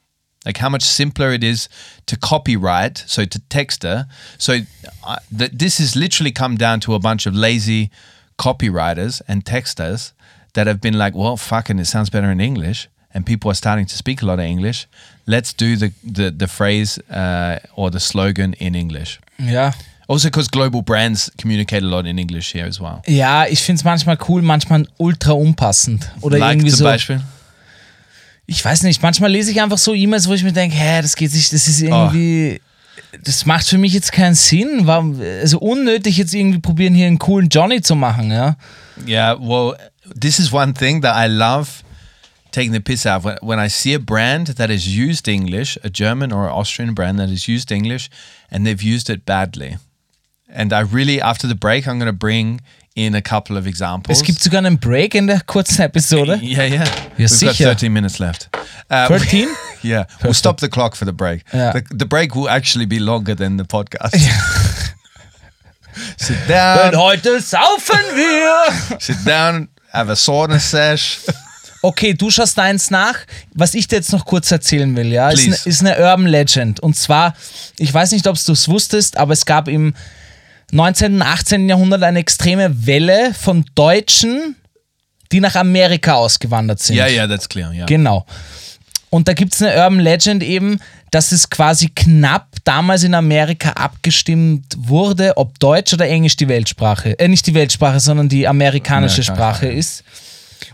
like 0.45 0.59
how 0.59 0.69
much 0.69 0.83
simpler 0.83 1.33
it 1.33 1.45
is 1.45 1.69
to 2.07 2.17
copyright, 2.17 3.05
so 3.07 3.25
to 3.25 3.39
texter. 3.51 4.07
So 4.39 4.61
uh, 5.05 5.17
th- 5.37 5.53
this 5.53 5.79
has 5.79 5.95
literally 5.95 6.33
come 6.33 6.57
down 6.57 6.81
to 6.81 6.95
a 6.95 6.99
bunch 6.99 7.27
of 7.27 7.35
lazy 7.35 7.91
copywriters 8.39 9.21
and 9.29 9.45
texters 9.45 10.13
that 10.55 10.67
have 10.67 10.81
been 10.81 10.99
like, 10.99 11.15
well, 11.15 11.37
fucking, 11.37 11.79
it 11.79 11.87
sounds 11.87 12.11
better 12.11 12.31
in 12.31 12.41
English. 12.41 12.89
And 13.13 13.27
people 13.27 13.51
are 13.51 13.55
starting 13.55 13.87
to 13.87 13.97
speak 13.97 14.23
a 14.23 14.27
lot 14.27 14.39
of 14.39 14.45
English. 14.45 14.87
Let's 15.27 15.53
do 15.53 15.77
the 15.77 15.93
the, 16.05 16.31
the 16.31 16.47
phrase 16.47 16.99
uh, 17.11 17.59
or 17.75 17.91
the 17.91 17.99
slogan 17.99 18.55
in 18.59 18.75
English. 18.75 19.19
Yeah. 19.37 19.73
Also, 20.07 20.29
because 20.29 20.49
global 20.49 20.83
brands 20.83 21.31
communicate 21.37 21.83
a 21.83 21.87
lot 21.87 22.07
in 22.07 22.19
English 22.19 22.53
here 22.53 22.67
as 22.67 22.81
well. 22.81 23.03
Ja, 23.07 23.47
ich 23.47 23.63
finde 23.63 23.81
es 23.81 23.85
manchmal 23.85 24.17
cool, 24.29 24.43
manchmal 24.43 24.87
ultra 24.99 25.33
unpassend. 25.33 26.09
Oder 26.21 26.39
like 26.39 26.57
irgendwie 26.57 26.71
zum 26.71 26.79
so. 26.79 26.85
Beispiel. 26.85 27.21
Ich 28.51 28.65
weiß 28.65 28.83
nicht, 28.83 29.01
manchmal 29.01 29.31
lese 29.31 29.53
ich 29.53 29.63
einfach 29.63 29.79
so 29.79 29.95
E-Mails, 29.95 30.29
wo 30.29 30.35
ich 30.35 30.43
mir 30.43 30.53
denke, 30.53 30.75
hä, 30.75 31.01
das 31.03 31.15
geht 31.15 31.31
sich, 31.31 31.51
das 31.51 31.69
ist 31.69 31.83
irgendwie, 31.83 32.61
das 33.23 33.47
macht 33.47 33.69
für 33.69 33.79
mich 33.79 33.93
jetzt 33.93 34.11
keinen 34.11 34.35
Sinn. 34.35 34.89
Warum, 34.89 35.21
also 35.21 35.61
unnötig 35.61 36.17
jetzt 36.17 36.35
irgendwie 36.35 36.59
probieren, 36.59 36.93
hier 36.93 37.07
einen 37.07 37.21
coolen 37.21 37.49
Johnny 37.49 37.81
zu 37.81 37.95
machen, 37.95 38.33
ja. 38.33 38.57
Yeah, 39.07 39.39
well, 39.41 39.77
this 40.21 40.41
is 40.41 40.53
one 40.53 40.75
thing 40.75 41.01
that 41.03 41.15
I 41.17 41.31
love 41.33 41.85
taking 42.51 42.73
the 42.73 42.81
piss 42.81 43.07
out. 43.07 43.23
When, 43.23 43.39
when 43.41 43.65
I 43.65 43.69
see 43.69 43.95
a 43.95 44.01
brand 44.01 44.57
that 44.57 44.69
has 44.69 44.85
used 44.85 45.29
English, 45.29 45.79
a 45.85 45.89
German 45.89 46.33
or 46.33 46.51
Austrian 46.51 46.93
brand 46.93 47.21
that 47.21 47.31
has 47.31 47.47
used 47.47 47.71
English, 47.71 48.11
and 48.51 48.67
they've 48.67 48.83
used 48.83 49.09
it 49.09 49.25
badly. 49.25 49.79
And 50.53 50.73
I 50.73 50.81
really, 50.81 51.21
after 51.21 51.47
the 51.47 51.55
break, 51.55 51.87
I'm 51.87 52.01
going 52.01 52.13
to 52.13 52.13
bring 52.13 52.63
in 52.95 53.15
a 53.15 53.23
couple 53.23 53.57
of 53.57 53.67
examples. 53.67 54.19
Es 54.19 54.25
gibt 54.25 54.43
sogar 54.43 54.59
einen 54.59 54.79
Break 54.79 55.15
in 55.15 55.27
der 55.27 55.41
kurzen 55.41 55.83
Episode. 55.83 56.39
Yeah, 56.43 56.65
yeah. 56.65 56.85
Ja, 57.17 57.27
We've 57.27 57.29
got 57.29 57.57
sicher. 57.57 57.65
13 57.65 57.93
minutes 57.93 58.19
left. 58.19 58.49
Uh, 58.91 59.07
13? 59.09 59.49
yeah. 59.83 60.07
We'll 60.23 60.35
stop 60.35 60.61
the 60.61 60.69
clock 60.69 60.97
for 60.97 61.07
the 61.07 61.13
break. 61.13 61.45
Yeah. 61.53 61.73
The, 61.73 61.83
the 61.91 62.07
break 62.07 62.35
will 62.35 62.49
actually 62.49 62.87
be 62.87 62.99
longer 62.99 63.35
than 63.37 63.57
the 63.57 63.65
podcast. 63.65 64.17
Sit 66.17 66.37
down, 66.49 66.95
heute 66.97 67.41
saufen 67.43 67.99
wir! 68.15 69.01
sit 69.01 69.17
down, 69.27 69.69
have 69.93 70.09
a 70.09 70.15
sauna 70.17 70.59
sesh. 70.59 71.19
Okay, 71.83 72.15
du 72.15 72.31
schaust 72.31 72.59
eins 72.59 72.91
nach. 72.91 73.17
Was 73.55 73.75
ich 73.75 73.89
dir 73.89 73.97
jetzt 73.97 74.13
noch 74.13 74.25
kurz 74.25 74.51
erzählen 74.51 74.95
will, 74.97 75.13
ja, 75.13 75.31
ist 75.31 75.41
eine, 75.41 75.49
Please. 75.57 75.69
ist 75.69 75.81
eine 75.81 75.99
Urban 75.99 76.27
Legend. 76.27 76.81
Und 76.81 76.97
zwar, 76.97 77.35
ich 77.79 77.93
weiß 77.93 78.13
nicht, 78.13 78.27
ob 78.27 78.43
du 78.43 78.53
es 78.53 78.69
wusstest, 78.69 79.17
aber 79.17 79.33
es 79.33 79.47
gab 79.47 79.67
im 79.67 79.95
19. 80.73 81.15
und 81.15 81.23
18. 81.23 81.69
Jahrhundert 81.69 82.03
eine 82.03 82.19
extreme 82.19 82.87
Welle 82.87 83.35
von 83.35 83.65
Deutschen, 83.75 84.57
die 85.33 85.41
nach 85.41 85.55
Amerika 85.55 86.15
ausgewandert 86.15 86.81
sind. 86.81 86.97
Yeah, 86.97 87.09
yeah, 87.09 87.27
that's 87.27 87.49
clear. 87.49 87.73
Yeah. 87.73 87.87
Genau. 87.87 88.27
Und 89.11 89.27
da 89.27 89.33
gibt 89.33 89.55
es 89.55 89.63
eine 89.63 89.77
Urban 89.77 90.01
Legend 90.01 90.43
eben, 90.43 90.79
dass 91.11 91.33
es 91.33 91.51
quasi 91.51 91.89
knapp 91.89 92.47
damals 92.63 93.03
in 93.03 93.15
Amerika 93.15 93.71
abgestimmt 93.71 94.77
wurde, 94.79 95.37
ob 95.37 95.59
Deutsch 95.59 95.93
oder 95.93 96.09
Englisch 96.09 96.37
die 96.37 96.47
Weltsprache, 96.47 97.19
äh, 97.19 97.27
nicht 97.27 97.47
die 97.47 97.55
Weltsprache, 97.55 97.99
sondern 97.99 98.29
die 98.29 98.47
amerikanische 98.47 99.21
Amerikanische, 99.21 99.23
Sprache 99.25 99.67
ja. 99.67 99.73
ist. 99.73 100.05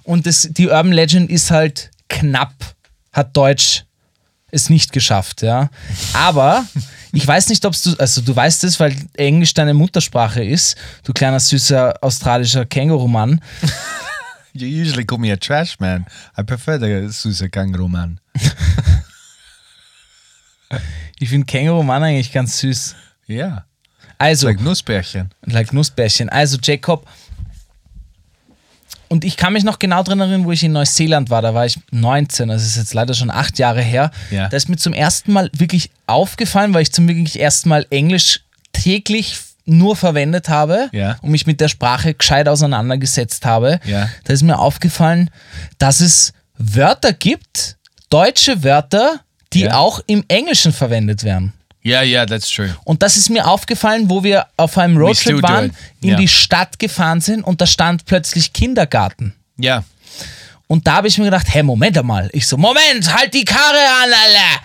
Und 0.03 0.27
das, 0.27 0.49
die 0.51 0.69
Urban 0.69 0.93
Legend 0.93 1.31
ist 1.31 1.51
halt 1.51 1.91
knapp, 2.09 2.53
hat 3.13 3.35
Deutsch 3.37 3.85
es 4.51 4.69
nicht 4.71 4.93
geschafft, 4.93 5.43
ja. 5.43 5.71
Aber 6.13 6.65
ich 7.17 7.27
weiß 7.27 7.49
nicht, 7.49 7.65
ob 7.65 7.75
du, 7.83 7.95
also 7.99 8.21
du 8.21 8.37
weißt 8.37 8.65
es, 8.65 8.79
weil 8.79 8.95
Englisch 9.15 9.55
deine 9.55 9.73
Muttersprache 9.73 10.45
ist, 10.45 10.77
du 11.03 11.13
kleiner 11.13 11.41
süßer 11.41 11.95
australischer 12.03 12.65
Känguru-Mann. 12.67 13.41
You 14.53 14.69
usually 14.69 15.05
call 15.05 15.19
me 15.19 15.31
a 15.31 15.37
trash 15.37 15.79
man. 15.79 16.07
I 16.39 16.43
prefer 16.43 16.79
the 16.79 17.49
Kangaroo 17.49 17.89
man. 17.89 18.21
Ich 21.19 21.29
finde 21.31 21.47
Känguru-Mann 21.47 22.03
eigentlich 22.03 22.33
ganz 22.33 22.59
süß. 22.59 22.95
Yeah. 23.29 23.65
Also, 24.19 24.49
Like 24.49 24.61
Nussbärchen. 24.61 25.31
Like 25.45 25.73
Nussbärchen. 25.73 26.29
Also 26.29 26.59
Jacob. 26.63 27.07
Und 29.09 29.25
ich 29.25 29.37
kann 29.37 29.53
mich 29.53 29.63
noch 29.65 29.79
genau 29.79 30.03
drin 30.03 30.21
erinnern, 30.21 30.45
wo 30.45 30.53
ich 30.53 30.63
in 30.65 30.73
Neuseeland 30.73 31.31
war. 31.31 31.43
Da 31.43 31.55
war 31.55 31.65
ich 31.67 31.79
19, 31.91 32.49
das 32.49 32.65
ist 32.65 32.77
jetzt 32.77 32.93
leider 32.95 33.15
schon 33.15 33.31
acht 33.31 33.59
Jahre 33.59 33.81
her. 33.83 34.11
Ja. 34.31 34.49
Da 34.49 34.57
ist 34.57 34.69
mir 34.69 34.77
zum 34.77 34.93
ersten 34.93 35.33
Mal 35.33 35.51
wirklich 35.57 35.91
aufgefallen, 36.07 36.75
weil 36.75 36.83
ich 36.83 36.93
zum 36.93 37.07
wirklich 37.09 37.41
ersten 37.41 37.69
Mal 37.69 37.87
Englisch 37.91 38.41
täglich 38.73 39.39
nur 39.65 39.97
verwendet 39.97 40.49
habe 40.49 40.89
Ja. 40.93 41.17
und 41.23 41.31
mich 41.31 41.47
mit 41.47 41.61
der 41.61 41.69
Sprache 41.69 42.15
gescheit 42.15 42.49
auseinandergesetzt 42.49 43.45
habe. 43.45 43.81
Ja. 43.85 44.09
Da 44.25 44.33
ist 44.33 44.43
mir 44.43 44.59
aufgefallen, 44.59 45.31
dass 45.79 46.01
es 46.01 46.33
Wörter 46.59 47.13
gibt, 47.13 47.77
deutsche 48.11 48.63
Wörter, 48.63 49.21
die 49.53 49.71
auch 49.71 50.01
im 50.07 50.25
Englischen 50.29 50.73
verwendet 50.73 51.25
werden. 51.25 51.53
Yeah, 51.87 52.03
yeah, 52.03 52.27
that's 52.27 52.51
true. 52.51 52.75
Und 52.85 53.03
das 53.03 53.17
ist 53.17 53.31
mir 53.31 53.47
aufgefallen, 53.47 54.11
wo 54.11 54.25
wir 54.25 54.47
auf 54.57 54.77
einem 54.77 54.97
Roadtrip 54.97 55.41
waren, 55.43 55.73
in 56.01 56.11
Ja. 56.11 56.17
die 56.17 56.27
Stadt 56.29 56.79
gefahren 56.81 57.21
sind 57.21 57.43
und 57.45 57.61
da 57.61 57.67
stand 57.67 58.05
plötzlich 58.07 58.53
Kindergarten. 58.53 59.35
Yeah. 59.63 59.85
Und 60.67 60.87
da 60.87 60.95
habe 60.95 61.07
ich 61.09 61.17
mir 61.19 61.27
gedacht, 61.27 61.47
hey, 61.49 61.63
Moment 61.63 61.97
einmal. 61.97 62.29
Ich 62.33 62.49
so, 62.49 62.57
Moment, 62.57 63.15
halt 63.17 63.33
die 63.35 63.45
Karre 63.45 63.79
an, 64.03 64.11
Alter. 64.13 64.63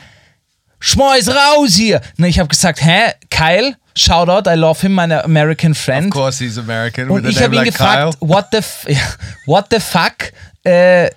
Schmeiß 0.80 1.28
raus 1.30 1.76
hier. 1.76 2.02
Na, 2.18 2.26
ich 2.26 2.40
habe 2.40 2.50
gesagt, 2.50 2.84
hä, 2.84 3.12
Kyle, 3.30 3.76
Shoutout, 3.96 4.50
I 4.50 4.56
love 4.56 4.82
him, 4.82 4.94
meine 4.94 5.24
American 5.24 5.76
friend. 5.76 6.08
Of 6.08 6.12
course, 6.14 6.44
he's 6.44 6.58
American 6.58 7.10
Und 7.12 7.28
ich 7.28 7.38
habe 7.38 7.54
ihn 7.54 7.58
like 7.58 7.66
gefragt, 7.72 8.18
Kyle. 8.20 8.30
what 8.30 8.48
the, 8.52 8.92
ja, 8.92 9.00
what 9.46 9.66
the 9.70 9.80
fuck, 9.80 10.32
äh, 10.64 11.10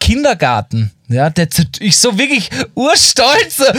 Kindergarten. 0.00 0.90
Ja, 1.08 1.30
that's 1.30 1.60
a, 1.60 1.64
ich 1.78 1.96
so 1.96 2.18
wirklich 2.18 2.50
urstolz. 2.74 3.60
uh, 3.60 3.72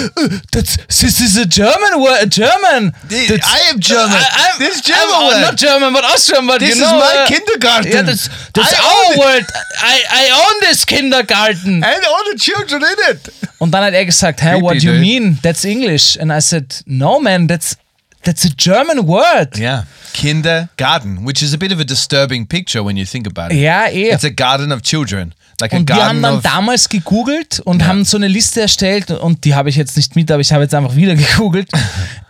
That's, 0.52 0.78
this 0.88 1.20
is 1.20 1.38
a 1.38 1.46
German 1.46 2.00
word, 2.02 2.22
a 2.22 2.26
German. 2.26 2.94
That's- 3.10 3.42
I 3.46 3.70
am 3.70 3.80
German. 3.82 4.16
I, 4.16 4.52
I'm, 4.54 4.60
This 4.60 4.76
is 4.78 4.82
German 4.82 5.14
I'm, 5.14 5.28
word. 5.28 5.42
not 5.42 5.56
German, 5.58 5.94
but 5.94 6.06
Austrian, 6.06 6.48
but 6.48 6.60
This 6.60 6.78
you 6.78 6.84
is 6.84 6.90
know. 6.90 6.98
my 6.98 7.24
uh, 7.24 7.28
kindergarten. 7.28 7.92
Yeah, 7.92 8.04
that's, 8.04 8.30
that's 8.54 8.74
I 8.74 8.80
our 8.80 9.18
word. 9.20 9.46
I, 9.82 10.04
I 10.10 10.30
own 10.48 10.60
this 10.62 10.86
kindergarten. 10.86 11.84
And 11.84 12.06
all 12.06 12.24
the 12.32 12.38
children 12.40 12.82
in 12.84 13.12
it. 13.16 13.30
Und 13.60 13.72
dann 13.72 13.84
hat 13.84 13.94
er 13.94 14.06
gesagt, 14.06 14.40
hey, 14.42 14.52
Creepy, 14.60 14.64
what 14.64 14.80
do 14.80 14.86
you 14.86 14.92
dude. 14.94 15.02
mean? 15.02 15.38
That's 15.42 15.66
English. 15.66 16.18
And 16.18 16.32
I 16.32 16.40
said, 16.40 16.76
no, 16.86 17.20
man, 17.20 17.48
that's 17.48 17.76
that's 18.24 18.46
a 18.46 18.50
German 18.56 19.06
word. 19.06 19.58
Yeah. 19.58 19.84
Kindergarten, 20.14 21.26
which 21.26 21.42
is 21.42 21.54
a 21.54 21.58
bit 21.58 21.72
of 21.72 21.80
a 21.80 21.84
disturbing 21.86 22.46
picture 22.48 22.84
when 22.84 22.96
you 22.98 23.06
think 23.06 23.28
about 23.28 23.52
it. 23.52 23.58
Ja, 23.58 23.86
eh. 23.88 24.14
It's 24.14 24.24
a 24.24 24.30
garden 24.30 24.72
of 24.72 24.82
children. 24.82 25.34
Like 25.60 25.74
Und 25.74 25.90
wir 25.90 25.96
haben 26.06 26.22
dann 26.22 26.42
damals 26.42 26.88
gegoogelt 26.88 27.60
und 27.62 27.86
haben 27.86 28.06
so 28.06 28.18
eine 28.18 28.28
Liste 28.28 28.62
erstellt 28.62 29.10
und 29.10 29.44
die 29.44 29.56
habe 29.56 29.70
ich 29.70 29.76
jetzt 29.76 29.98
nicht 29.98 30.16
mit, 30.16 30.30
aber 30.32 30.42
ich 30.42 30.52
habe 30.54 30.64
jetzt 30.64 30.76
einfach 30.76 30.96
wieder 30.96 31.16
gegoogelt 31.16 31.70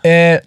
äh, 0.04 0.40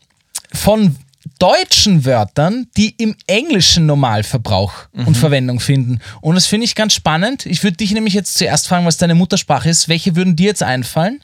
von 0.55 0.97
deutschen 1.39 2.05
Wörtern, 2.07 2.67
die 2.79 2.95
im 2.97 3.15
englischen 3.27 3.85
Normalverbrauch 3.87 4.73
Mhm. 4.93 5.07
und 5.09 5.17
Verwendung 5.17 5.61
finden. 5.61 6.01
Und 6.23 6.35
das 6.35 6.47
finde 6.47 6.65
ich 6.65 6.75
ganz 6.75 6.95
spannend. 6.95 7.45
Ich 7.47 7.63
würde 7.63 7.77
dich 7.77 7.93
nämlich 7.93 8.15
jetzt 8.15 8.37
zuerst 8.39 8.67
fragen, 8.69 8.87
was 8.87 8.97
deine 8.97 9.15
Muttersprache 9.15 9.69
ist. 9.69 9.89
Welche 9.89 10.17
würden 10.17 10.35
dir 10.37 10.47
jetzt 10.47 10.63
einfallen? 10.63 11.23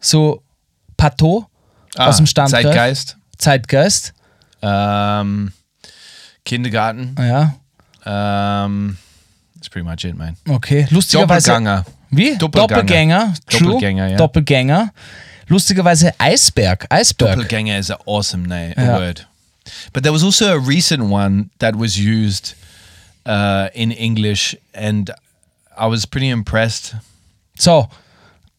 So 0.00 0.42
Pato 0.96 1.46
Ah, 1.96 2.08
aus 2.08 2.16
dem 2.16 2.26
Standard. 2.26 2.62
Zeitgeist. 2.62 3.16
Zeitgeist. 3.38 4.14
Um, 4.60 5.52
kindergarten. 6.44 7.14
Ja, 7.18 7.54
that's 8.04 9.03
pretty 9.74 9.84
much 9.84 10.04
it, 10.04 10.16
man. 10.16 10.36
okay. 10.48 10.86
Lustigerweise. 10.90 11.48
Doppelganger. 11.50 11.84
Wie? 12.10 12.36
Doppelganger. 12.38 12.76
Doppelgänger. 12.84 13.34
True. 13.48 13.58
Doppelgänger, 13.72 14.08
ja. 14.08 14.16
Doppelgänger. 14.16 14.90
Lustigerweise 15.48 16.12
Eisberg. 16.18 16.86
Eisberg. 16.90 17.34
Doppelganger 17.34 17.78
is 17.78 17.90
an 17.90 17.98
awesome 18.06 18.46
name, 18.46 18.72
Yeah. 18.76 18.96
word. 18.98 19.26
But 19.92 20.04
there 20.04 20.12
was 20.12 20.22
also 20.22 20.46
a 20.54 20.58
recent 20.58 21.02
one 21.10 21.50
that 21.58 21.74
was 21.74 21.96
used 21.98 22.54
uh, 23.26 23.68
in 23.74 23.90
English, 23.90 24.56
and 24.74 25.10
I 25.76 25.86
was 25.88 26.06
pretty 26.06 26.28
impressed. 26.30 26.94
So, 27.58 27.88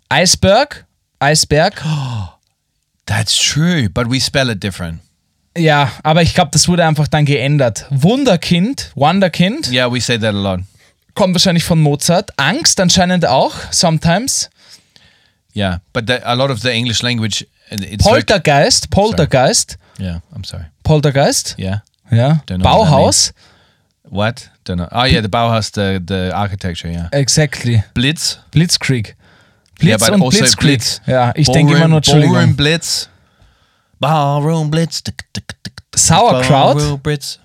Eisberg. 0.10 0.84
Eisberg. 1.22 1.74
That's 3.06 3.38
true, 3.38 3.88
but 3.88 4.08
we 4.10 4.20
spell 4.20 4.50
it 4.50 4.60
different. 4.62 5.00
Ja, 5.58 5.92
aber 6.04 6.22
ich 6.24 6.34
glaube, 6.34 6.52
das 6.52 6.68
wurde 6.68 6.86
einfach 6.86 7.08
dann 7.08 7.24
geändert. 7.26 7.86
Wunderkind, 7.90 8.92
Wonderkind, 8.96 9.72
Yeah, 9.72 9.90
we 9.90 10.02
say 10.02 10.18
that 10.20 10.36
a 10.36 10.38
lot. 10.38 10.60
Kommt 11.16 11.34
wahrscheinlich 11.34 11.64
von 11.64 11.82
Mozart. 11.82 12.32
Angst 12.38 12.80
anscheinend 12.80 13.26
auch, 13.26 13.54
sometimes. 13.72 14.50
Yeah, 15.56 15.80
but 15.94 16.08
the, 16.08 16.22
a 16.24 16.34
lot 16.34 16.52
of 16.52 16.60
the 16.62 16.70
English 16.70 17.02
language, 17.02 17.48
it's 17.72 18.04
Poltergeist, 18.04 18.90
Poltergeist, 18.90 19.78
yeah, 19.98 20.20
I'm 20.36 20.44
sorry. 20.44 20.66
Poltergeist. 20.84 21.56
Yeah, 21.58 21.80
that 22.12 22.60
Bauhaus. 22.60 23.32
what? 24.04 24.50
Don't 24.66 24.78
know. 24.78 24.90
Oh 24.92 25.06
yeah, 25.06 25.22
the 25.22 25.30
Bauhaus, 25.30 25.72
the 25.72 26.02
the 26.06 26.32
architecture. 26.36 26.90
Yeah, 26.90 27.08
Exactly. 27.14 27.84
Blitz. 27.94 28.40
Blitzkrieg. 28.52 29.16
Blitz 29.80 29.90
yeah, 29.90 29.98
but 29.98 30.10
und 30.10 30.22
also 30.22 30.38
Blitzkrieg. 30.40 30.80
Blitz. 30.80 31.02
Ja, 31.06 31.32
ich 31.36 31.48
denke 31.48 31.76
immer 31.76 31.88
nur, 31.88 31.98
Entschuldigung. 31.98 32.34
Ballroom 32.34 32.56
Blitz. 32.56 33.10
Ballroom 34.00 34.72
Blitz. 34.72 35.04
Sauerkraut? 35.96 36.78
Ballroom 36.78 37.00
Blitz. 37.00 37.40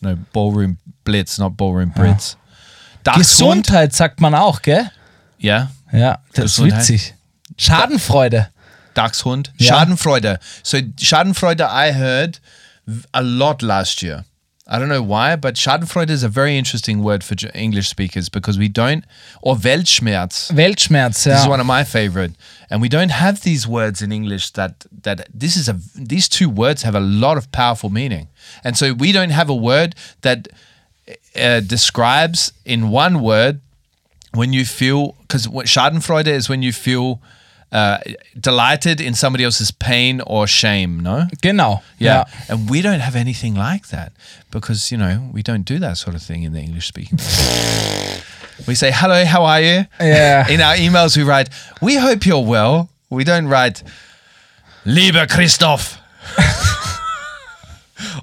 No, 0.00 0.16
Ballroom 0.32 0.78
Blitz, 1.04 1.38
not 1.38 1.56
Ballroom 1.56 1.90
Blitz. 1.92 2.36
Dachshund. 3.04 3.26
Gesundheit 3.26 3.92
sagt 3.94 4.20
man 4.20 4.34
auch, 4.34 4.62
gell? 4.62 4.90
Yeah. 5.42 5.70
Ja, 5.92 6.18
das 6.34 6.44
ist 6.46 6.56
Gesundheit. 6.56 6.80
witzig. 6.80 7.14
Schadenfreude. 7.56 8.48
Dachshund. 8.94 9.52
Ja. 9.58 9.74
Schadenfreude. 9.74 10.38
So 10.62 10.78
Schadenfreude 10.98 11.64
I 11.72 11.92
heard 11.92 12.40
a 13.12 13.20
lot 13.20 13.62
last 13.62 14.02
year. 14.02 14.24
I 14.72 14.78
don't 14.78 14.88
know 14.88 15.02
why, 15.02 15.34
but 15.34 15.56
Schadenfreude 15.56 16.10
is 16.10 16.22
a 16.22 16.28
very 16.28 16.56
interesting 16.56 17.02
word 17.02 17.24
for 17.24 17.34
English 17.54 17.88
speakers 17.88 18.28
because 18.28 18.56
we 18.56 18.68
don't, 18.68 19.04
or 19.42 19.56
Weltschmerz. 19.56 20.52
Weltschmerz, 20.52 21.24
This 21.24 21.40
is 21.40 21.44
ja. 21.44 21.48
one 21.48 21.58
of 21.58 21.66
my 21.66 21.82
favorite, 21.82 22.34
and 22.70 22.80
we 22.80 22.88
don't 22.88 23.10
have 23.10 23.40
these 23.40 23.66
words 23.66 24.00
in 24.00 24.12
English. 24.12 24.52
That 24.52 24.86
that 25.02 25.26
this 25.34 25.56
is 25.56 25.68
a 25.68 25.76
these 25.96 26.28
two 26.28 26.48
words 26.48 26.84
have 26.84 26.94
a 26.94 27.00
lot 27.00 27.36
of 27.36 27.50
powerful 27.50 27.90
meaning, 27.90 28.28
and 28.62 28.76
so 28.76 28.92
we 28.92 29.10
don't 29.10 29.32
have 29.32 29.50
a 29.50 29.56
word 29.56 29.96
that 30.22 30.46
uh, 31.36 31.60
describes 31.60 32.52
in 32.64 32.90
one 32.90 33.20
word 33.20 33.60
when 34.34 34.52
you 34.52 34.64
feel 34.64 35.16
because 35.22 35.46
Schadenfreude 35.46 36.28
is 36.28 36.48
when 36.48 36.62
you 36.62 36.72
feel 36.72 37.20
uh, 37.72 37.98
delighted 38.38 39.00
in 39.00 39.14
somebody 39.14 39.44
else's 39.44 39.70
pain 39.70 40.20
or 40.26 40.46
shame. 40.46 40.98
No. 40.98 41.26
Genau. 41.40 41.82
Yeah. 41.98 42.24
And 42.48 42.68
we 42.68 42.82
don't 42.82 43.00
have 43.00 43.14
anything 43.14 43.54
like 43.54 43.88
that 43.88 44.12
because, 44.50 44.90
you 44.90 44.98
know, 44.98 45.30
we 45.32 45.42
don't 45.42 45.62
do 45.62 45.78
that 45.78 45.96
sort 45.96 46.16
of 46.16 46.22
thing 46.22 46.42
in 46.42 46.52
the 46.52 46.60
English 46.60 46.88
speaking. 46.88 47.18
we 48.66 48.74
say, 48.74 48.90
hello, 48.92 49.24
how 49.24 49.44
are 49.44 49.60
you? 49.60 49.84
Yeah. 50.00 50.48
In 50.48 50.60
our 50.60 50.74
emails, 50.74 51.16
we 51.16 51.22
write, 51.22 51.48
we 51.80 51.96
hope 51.96 52.26
you're 52.26 52.44
well. 52.44 52.90
We 53.08 53.24
don't 53.24 53.46
write, 53.46 53.82
lieber 54.84 55.26
Christoph. 55.26 55.99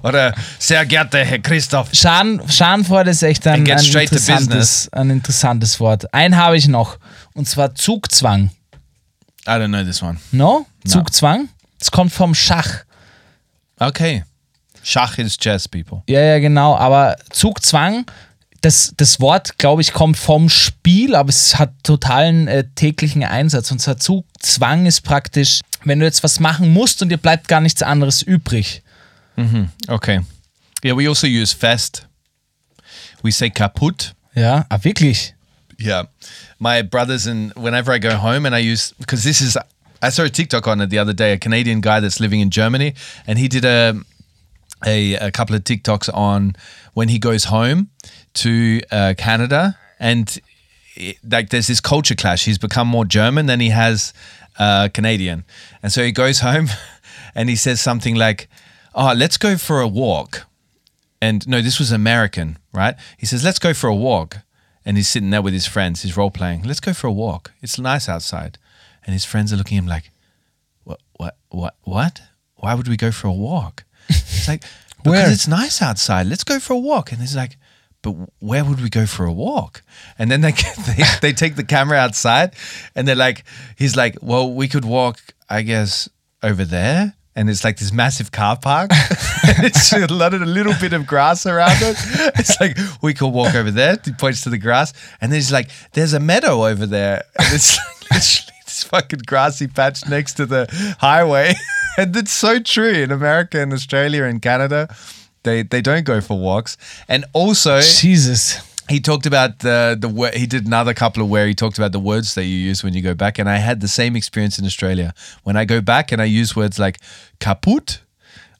Oder 0.02 0.34
sehr 0.58 0.84
geehrter 0.86 1.24
Herr 1.24 1.38
Christoph. 1.38 1.88
Schaden, 1.92 2.40
Schadenfreude 2.48 3.10
ist 3.10 3.22
echt 3.22 3.46
ein, 3.46 3.68
ein, 3.68 3.78
interessantes, 3.78 4.88
ein 4.92 5.10
interessantes 5.10 5.80
Wort. 5.80 6.12
Einen 6.12 6.36
habe 6.36 6.56
ich 6.56 6.68
noch. 6.68 6.98
Und 7.34 7.48
zwar 7.48 7.74
Zugzwang. 7.74 8.50
I 9.46 9.50
don't 9.50 9.68
know 9.68 9.82
this 9.82 10.02
one. 10.02 10.18
No? 10.32 10.66
Zugzwang? 10.86 11.48
Es 11.80 11.90
kommt 11.90 12.12
vom 12.12 12.34
Schach. 12.34 12.84
Okay. 13.78 14.24
Schach 14.82 15.18
is 15.18 15.36
chess, 15.36 15.68
people. 15.68 16.02
Ja, 16.08 16.20
ja, 16.20 16.38
genau. 16.38 16.76
Aber 16.76 17.16
Zugzwang, 17.30 18.06
das, 18.60 18.92
das 18.96 19.20
Wort, 19.20 19.58
glaube 19.58 19.82
ich, 19.82 19.92
kommt 19.92 20.16
vom 20.16 20.48
Spiel, 20.48 21.14
aber 21.14 21.28
es 21.28 21.58
hat 21.58 21.72
totalen 21.82 22.48
äh, 22.48 22.64
täglichen 22.74 23.22
Einsatz. 23.24 23.70
Und 23.70 23.80
zwar 23.80 23.98
Zugzwang 23.98 24.86
ist 24.86 25.02
praktisch, 25.02 25.60
wenn 25.84 26.00
du 26.00 26.06
jetzt 26.06 26.24
was 26.24 26.40
machen 26.40 26.72
musst 26.72 27.02
und 27.02 27.10
dir 27.10 27.18
bleibt 27.18 27.48
gar 27.48 27.60
nichts 27.60 27.82
anderes 27.82 28.22
übrig. 28.22 28.82
Okay. 29.88 30.20
Yeah, 30.82 30.92
we 30.92 31.06
also 31.08 31.26
use 31.26 31.52
fest. 31.52 32.06
We 33.22 33.30
say 33.30 33.50
kaputt. 33.50 34.12
Ja, 34.34 34.64
ah, 34.70 34.78
wirklich. 34.78 35.32
Yeah. 35.78 36.04
My 36.58 36.82
brothers 36.82 37.26
and 37.26 37.52
whenever 37.54 37.92
I 37.92 37.98
go 37.98 38.16
home 38.16 38.46
and 38.46 38.54
I 38.54 38.58
use 38.58 38.92
because 38.98 39.24
this 39.24 39.40
is 39.40 39.56
I 40.02 40.10
saw 40.10 40.24
a 40.24 40.28
TikTok 40.28 40.66
on 40.68 40.80
it 40.80 40.90
the 40.90 40.98
other 40.98 41.12
day, 41.12 41.32
a 41.32 41.38
Canadian 41.38 41.80
guy 41.80 42.00
that's 42.00 42.20
living 42.20 42.40
in 42.40 42.50
Germany, 42.50 42.94
and 43.26 43.38
he 43.38 43.48
did 43.48 43.64
a 43.64 43.94
a, 44.86 45.14
a 45.14 45.30
couple 45.30 45.56
of 45.56 45.64
TikToks 45.64 46.12
on 46.14 46.54
when 46.94 47.08
he 47.08 47.18
goes 47.18 47.44
home 47.44 47.90
to 48.34 48.80
uh, 48.92 49.14
Canada 49.18 49.76
and 49.98 50.38
it, 50.94 51.16
like 51.28 51.50
there's 51.50 51.66
this 51.66 51.80
culture 51.80 52.14
clash. 52.14 52.44
He's 52.44 52.58
become 52.58 52.86
more 52.86 53.04
German 53.04 53.46
than 53.46 53.58
he 53.58 53.70
has 53.70 54.12
uh, 54.58 54.88
Canadian, 54.92 55.44
and 55.82 55.92
so 55.92 56.02
he 56.04 56.12
goes 56.12 56.40
home 56.48 56.68
and 57.34 57.48
he 57.48 57.56
says 57.56 57.80
something 57.80 58.14
like, 58.14 58.48
"Oh, 58.98 59.14
let's 59.14 59.38
go 59.38 59.56
for 59.56 59.80
a 59.80 59.88
walk." 59.88 60.48
and 61.20 61.46
no, 61.48 61.60
this 61.60 61.78
was 61.78 61.92
American, 61.92 62.58
right? 62.72 62.94
He 63.16 63.26
says, 63.26 63.44
"Let's 63.44 63.58
go 63.58 63.74
for 63.74 63.88
a 63.88 63.94
walk," 63.94 64.38
and 64.84 64.96
he's 64.96 65.08
sitting 65.08 65.30
there 65.30 65.42
with 65.42 65.52
his 65.52 65.66
friends. 65.66 66.02
He's 66.02 66.16
role 66.16 66.30
playing. 66.30 66.62
Let's 66.62 66.80
go 66.80 66.92
for 66.92 67.06
a 67.06 67.12
walk. 67.12 67.52
It's 67.60 67.78
nice 67.78 68.08
outside, 68.08 68.58
and 69.04 69.12
his 69.12 69.24
friends 69.24 69.52
are 69.52 69.56
looking 69.56 69.78
at 69.78 69.82
him 69.82 69.88
like, 69.88 70.10
"What? 70.84 71.00
What? 71.14 71.36
What? 71.50 71.74
What? 71.82 72.22
Why 72.56 72.74
would 72.74 72.88
we 72.88 72.96
go 72.96 73.10
for 73.10 73.28
a 73.28 73.32
walk?" 73.32 73.84
It's 74.08 74.48
like 74.48 74.62
because 74.98 75.12
Where? 75.12 75.32
it's 75.32 75.48
nice 75.48 75.82
outside. 75.82 76.26
Let's 76.26 76.44
go 76.44 76.58
for 76.60 76.74
a 76.74 76.78
walk, 76.78 77.12
and 77.12 77.20
he's 77.20 77.36
like. 77.36 77.56
But 78.00 78.14
where 78.38 78.64
would 78.64 78.80
we 78.80 78.90
go 78.90 79.06
for 79.06 79.26
a 79.26 79.32
walk? 79.32 79.82
And 80.20 80.30
then 80.30 80.40
they, 80.40 80.52
they 80.86 81.02
they 81.20 81.32
take 81.32 81.56
the 81.56 81.64
camera 81.64 81.98
outside, 81.98 82.54
and 82.94 83.08
they're 83.08 83.16
like, 83.16 83.42
he's 83.76 83.96
like, 83.96 84.16
well, 84.22 84.54
we 84.54 84.68
could 84.68 84.84
walk, 84.84 85.18
I 85.50 85.62
guess, 85.62 86.08
over 86.40 86.64
there, 86.64 87.14
and 87.38 87.48
it's 87.48 87.62
like 87.62 87.78
this 87.78 87.92
massive 87.92 88.32
car 88.32 88.56
park. 88.56 88.90
it's 88.92 89.92
a 89.92 90.12
lot 90.12 90.34
of 90.34 90.42
a 90.42 90.46
little 90.46 90.74
bit 90.80 90.92
of 90.92 91.06
grass 91.06 91.46
around 91.46 91.76
it. 91.80 91.96
It's 92.36 92.60
like 92.60 92.76
we 93.00 93.14
could 93.14 93.28
walk 93.28 93.54
over 93.54 93.70
there. 93.70 93.96
He 94.04 94.12
points 94.12 94.42
to 94.42 94.50
the 94.50 94.58
grass, 94.58 94.92
and 95.20 95.30
then 95.30 95.36
he's 95.36 95.52
like, 95.52 95.70
"There's 95.92 96.14
a 96.14 96.20
meadow 96.20 96.66
over 96.66 96.84
there," 96.84 97.22
and 97.38 97.54
it's 97.54 97.76
like 98.10 98.10
literally 98.10 98.58
this 98.64 98.82
fucking 98.82 99.20
grassy 99.24 99.68
patch 99.68 100.08
next 100.08 100.34
to 100.34 100.46
the 100.46 100.66
highway. 100.98 101.54
and 101.98 102.14
it's 102.16 102.32
so 102.32 102.58
true 102.58 102.90
in 102.90 103.12
America 103.12 103.60
and 103.60 103.72
Australia 103.72 104.24
and 104.24 104.42
Canada. 104.42 104.92
They 105.44 105.62
they 105.62 105.80
don't 105.80 106.04
go 106.04 106.20
for 106.20 106.36
walks, 106.36 106.76
and 107.08 107.24
also 107.34 107.80
Jesus. 107.80 108.67
He 108.88 109.00
talked 109.00 109.26
about 109.26 109.58
the 109.60 109.96
the 109.98 110.30
he 110.38 110.46
did 110.46 110.66
another 110.66 110.94
couple 110.94 111.22
of 111.22 111.28
where 111.28 111.46
he 111.46 111.54
talked 111.54 111.78
about 111.78 111.92
the 111.92 112.00
words 112.00 112.34
that 112.34 112.44
you 112.44 112.56
use 112.56 112.82
when 112.82 112.94
you 112.94 113.02
go 113.02 113.14
back 113.14 113.38
and 113.38 113.48
i 113.48 113.56
had 113.56 113.80
the 113.80 113.88
same 113.88 114.16
experience 114.16 114.58
in 114.58 114.64
australia. 114.64 115.12
When 115.44 115.56
i 115.56 115.64
go 115.64 115.80
back 115.80 116.12
and 116.12 116.20
i 116.22 116.24
use 116.24 116.56
words 116.56 116.78
like 116.78 116.98
kaput 117.40 118.00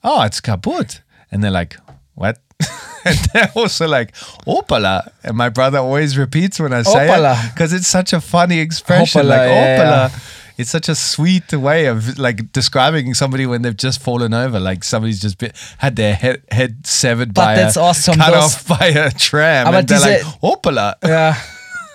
oh 0.04 0.22
it's 0.22 0.40
kaput. 0.40 1.00
And 1.30 1.42
they're 1.42 1.50
like 1.50 1.76
what? 2.14 2.38
And 3.04 3.16
they're 3.32 3.52
also 3.54 3.86
like 3.86 4.12
opala. 4.46 5.08
And 5.22 5.36
my 5.36 5.48
brother 5.48 5.78
always 5.78 6.18
repeats 6.18 6.58
when 6.60 6.72
i 6.72 6.82
say 6.82 7.06
Opala. 7.08 7.46
it 7.46 7.54
because 7.54 7.72
it's 7.72 7.88
such 7.88 8.12
a 8.12 8.20
funny 8.20 8.58
expression 8.58 9.22
Opala, 9.22 9.28
like 9.28 9.48
yeah, 9.48 9.78
opala 9.78 10.10
yeah. 10.12 10.18
It's 10.58 10.70
such 10.70 10.88
a 10.88 10.94
sweet 10.96 11.52
way 11.52 11.86
of 11.86 12.18
like 12.18 12.52
describing 12.52 13.14
somebody 13.14 13.46
when 13.46 13.62
they've 13.62 13.76
just 13.76 14.02
fallen 14.02 14.34
over, 14.34 14.58
like 14.58 14.82
somebody's 14.84 15.20
just 15.20 15.38
been, 15.38 15.52
had 15.78 15.94
their 15.94 16.14
head, 16.14 16.42
head 16.50 16.84
severed 16.84 17.32
But 17.32 17.44
by 17.44 17.54
that's 17.54 17.76
a, 17.76 17.80
awesome, 17.80 18.16
cut 18.16 18.34
off 18.34 18.66
by 18.66 18.88
a 18.88 19.10
tram, 19.12 19.68
Aber 19.68 19.78
and 19.78 19.88
they're 19.88 20.00
like, 20.00 20.22
diese- 20.24 20.38
"Opala." 20.42 20.96
Ja. 21.06 21.36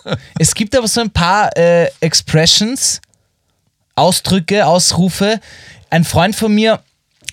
es 0.39 0.53
gibt 0.55 0.75
aber 0.75 0.87
so 0.87 1.01
ein 1.01 1.11
paar 1.11 1.49
äh, 1.57 1.89
Expressions, 1.99 3.01
Ausdrücke, 3.95 4.65
Ausrufe. 4.65 5.39
Ein 5.89 6.05
Freund 6.05 6.35
von 6.35 6.53
mir, 6.55 6.79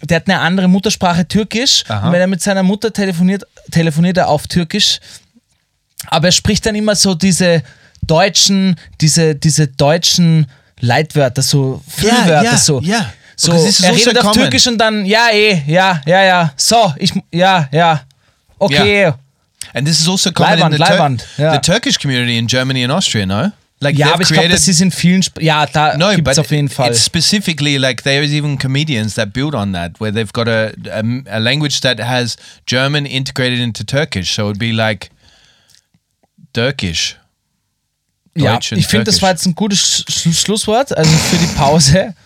der 0.03 0.17
hat 0.17 0.29
eine 0.29 0.41
andere 0.41 0.69
Muttersprache 0.69 1.27
Türkisch. 1.27 1.85
Aha. 1.89 2.07
Und 2.09 2.13
wenn 2.13 2.21
er 2.21 2.27
mit 2.27 2.43
seiner 2.43 2.63
Mutter 2.63 2.93
telefoniert, 2.93 3.45
telefoniert 3.71 4.17
er 4.17 4.29
auf 4.29 4.47
Türkisch. 4.49 4.99
Aber 6.09 6.27
er 6.29 6.33
spricht 6.33 6.67
dann 6.67 6.75
immer 6.75 6.97
so 6.97 7.15
diese 7.15 7.63
deutschen, 8.03 8.77
diese, 9.01 9.35
diese 9.37 9.69
deutschen 9.69 10.47
Leitwörter, 10.81 11.43
so 11.43 11.81
Füllwörter, 11.89 12.43
ja, 12.45 12.57
so. 12.57 12.81
ja. 12.83 13.13
So, 13.37 13.53
Because 13.53 13.67
this 13.67 13.81
is 13.81 13.85
er 13.87 13.93
redet 13.97 14.25
auf. 14.25 14.33
Türkisch 14.37 14.67
und 14.67 14.77
dann, 14.79 15.07
ja, 15.07 15.29
eh, 15.33 15.63
ja, 15.67 16.01
ja, 16.07 16.23
ja, 16.25 16.53
so, 16.57 16.93
ich, 16.99 17.11
ja, 17.33 17.69
ja, 17.73 18.03
okay. 18.59 19.13
And 19.73 19.87
this 19.87 19.99
is 20.01 20.09
also 20.09 20.31
common 20.33 20.59
Leiband, 20.59 20.75
in 20.75 20.79
the, 20.79 20.85
Tur- 20.85 20.93
Leiband, 20.95 21.27
ja. 21.39 21.53
the 21.55 21.61
Turkish 21.61 21.99
community 21.99 22.37
in 22.37 22.47
Germany 22.47 22.83
and 22.85 22.93
Austria, 22.93 23.25
no? 23.25 23.51
Like 23.83 23.97
Ja, 23.97 24.09
ich 24.21 24.29
glaube, 24.29 24.49
created- 24.49 24.69
ist 24.69 24.81
in 24.83 24.91
vielen, 24.91 25.23
Sp 25.25 25.41
ja, 25.41 25.65
da 25.65 25.97
no, 25.97 26.09
auf 26.11 26.51
jeden 26.51 26.69
Fall. 26.69 26.91
it's 26.91 27.03
specifically 27.03 27.79
like 27.79 28.03
there's 28.03 28.31
even 28.31 28.59
comedians 28.59 29.15
that 29.15 29.33
build 29.33 29.55
on 29.55 29.73
that, 29.73 29.93
where 30.01 30.13
they've 30.13 30.33
got 30.35 30.47
a, 30.49 30.73
a 30.93 31.03
a 31.31 31.39
language 31.39 31.81
that 31.81 31.99
has 31.99 32.37
German 32.67 33.07
integrated 33.07 33.59
into 33.59 33.87
Turkish, 33.87 34.35
so 34.35 34.51
it'd 34.51 34.59
be 34.59 34.73
like 34.73 35.09
Turkish. 36.53 37.17
Ja, 38.43 38.55
Deutsch 38.55 38.73
und 38.73 38.79
ich 38.79 38.87
finde, 38.87 39.05
das 39.05 39.21
war 39.23 39.31
jetzt 39.31 39.47
ein 39.47 39.55
gutes 39.55 39.79
Sch 39.79 40.05
Sch 40.11 40.41
Schlusswort, 40.41 40.97
also 40.97 41.11
für 41.11 41.37
die 41.37 41.47
Pause. 41.55 42.15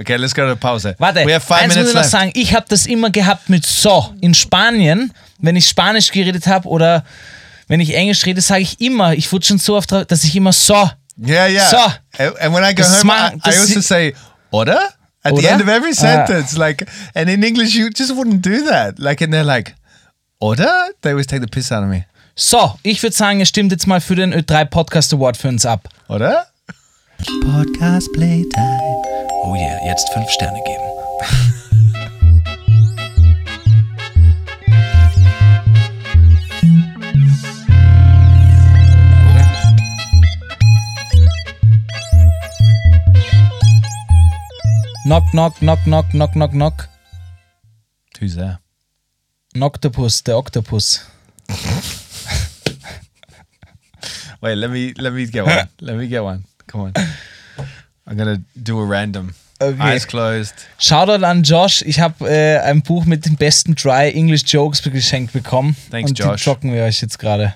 Okay, 0.00 0.16
let's 0.16 0.34
go 0.34 0.42
to 0.48 0.56
pause. 0.56 0.94
Warte, 0.98 1.24
we 1.24 1.32
have 1.34 1.46
five 1.46 1.58
eins 1.62 1.66
muss 1.68 1.74
minutes 1.76 1.90
ich 1.90 1.94
noch 1.94 2.00
left. 2.02 2.10
sagen, 2.10 2.30
ich 2.34 2.52
habe 2.54 2.66
das 2.68 2.86
immer 2.86 3.10
gehabt 3.10 3.48
mit 3.48 3.64
so. 3.64 4.12
In 4.20 4.34
Spanien, 4.34 5.12
wenn 5.38 5.54
ich 5.54 5.68
Spanisch 5.68 6.10
geredet 6.10 6.46
habe 6.48 6.66
oder 6.68 7.04
wenn 7.68 7.78
ich 7.78 7.94
Englisch 7.94 8.24
rede, 8.26 8.40
sage 8.40 8.62
ich 8.62 8.80
immer, 8.80 9.12
ich 9.12 9.30
wurde 9.30 9.46
schon 9.46 9.58
so 9.58 9.76
oft, 9.76 9.92
drauf, 9.92 10.04
dass 10.06 10.24
ich 10.24 10.34
immer 10.34 10.52
so. 10.52 10.90
Yeah, 11.24 11.46
yeah. 11.46 11.68
So. 11.70 11.76
And, 12.40 12.52
when 12.54 12.64
I 12.64 12.74
go 12.74 12.82
Das 12.82 13.04
home, 13.04 13.12
I, 13.12 13.34
I 13.36 13.38
das 13.44 13.58
also 13.60 13.74
si- 13.74 13.82
say 13.82 14.14
"oder" 14.50 14.80
at 15.22 15.36
the 15.36 15.42
Oder? 15.46 15.50
end 15.50 15.62
of 15.62 15.68
every 15.68 15.92
Ah. 15.92 16.26
sentence. 16.26 16.56
Like, 16.56 16.84
and 17.14 17.28
in 17.30 17.42
English, 17.44 17.74
you 17.74 17.88
just 17.96 18.10
wouldn't 18.16 18.40
do 18.42 18.64
that. 18.68 18.98
Like, 18.98 19.22
and 19.22 19.32
they're 19.32 19.44
like, 19.44 19.74
"oder." 20.40 20.88
They 21.02 21.10
always 21.12 21.26
take 21.28 21.40
the 21.42 21.46
piss 21.48 21.70
out 21.70 21.84
of 21.84 21.88
me. 21.90 22.04
So, 22.34 22.78
ich 22.82 23.02
würde 23.02 23.14
sagen, 23.14 23.40
ihr 23.40 23.46
stimmt 23.46 23.72
jetzt 23.72 23.86
mal 23.86 24.00
für 24.00 24.14
den 24.14 24.32
Ö3 24.32 24.64
Podcast 24.64 25.12
Award 25.12 25.36
für 25.36 25.48
uns 25.48 25.66
ab. 25.66 25.86
Oder? 26.08 26.46
Podcast 27.42 28.10
Playtime. 28.14 29.02
Oh 29.44 29.54
yeah, 29.54 29.78
jetzt 29.86 30.08
fünf 30.14 30.30
Sterne 30.30 30.58
geben. 30.64 30.82
Knock, 45.04 45.30
knock, 45.32 45.54
knock, 45.56 45.84
knock, 45.84 46.10
knock, 46.12 46.32
knock, 46.32 46.52
knock. 46.52 46.88
Who's 48.18 48.36
there? 48.36 48.60
Octopus, 49.60 50.22
der 50.22 50.38
Oktopus. 50.38 51.04
Wait, 54.42 54.56
let 54.56 54.70
me 54.70 54.92
let 54.98 55.12
me 55.12 55.26
get 55.26 55.44
one. 55.46 55.68
let 55.80 55.96
me 55.96 56.08
get 56.08 56.22
one. 56.22 56.44
Come 56.66 56.80
on. 56.82 56.92
I'm 58.06 58.16
gonna 58.16 58.42
do 58.60 58.78
a 58.80 58.84
random. 58.84 59.34
Okay. 59.60 59.80
Eyes 59.80 60.04
closed. 60.06 60.54
Shoutout 60.80 61.22
an 61.24 61.44
Josh. 61.44 61.82
Ich 61.82 62.00
habe 62.00 62.28
äh, 62.28 62.58
ein 62.58 62.82
Buch 62.82 63.04
mit 63.04 63.24
den 63.24 63.36
besten 63.36 63.76
Dry 63.76 64.10
English 64.12 64.42
Jokes 64.52 64.82
geschenkt 64.82 65.32
bekommen. 65.32 65.76
Thanks, 65.90 66.10
und 66.10 66.18
Josh. 66.18 66.40
Die 66.42 66.44
zocken 66.50 66.72
wir 66.72 66.82
euch 66.82 67.00
jetzt 67.00 67.18
gerade. 67.20 67.54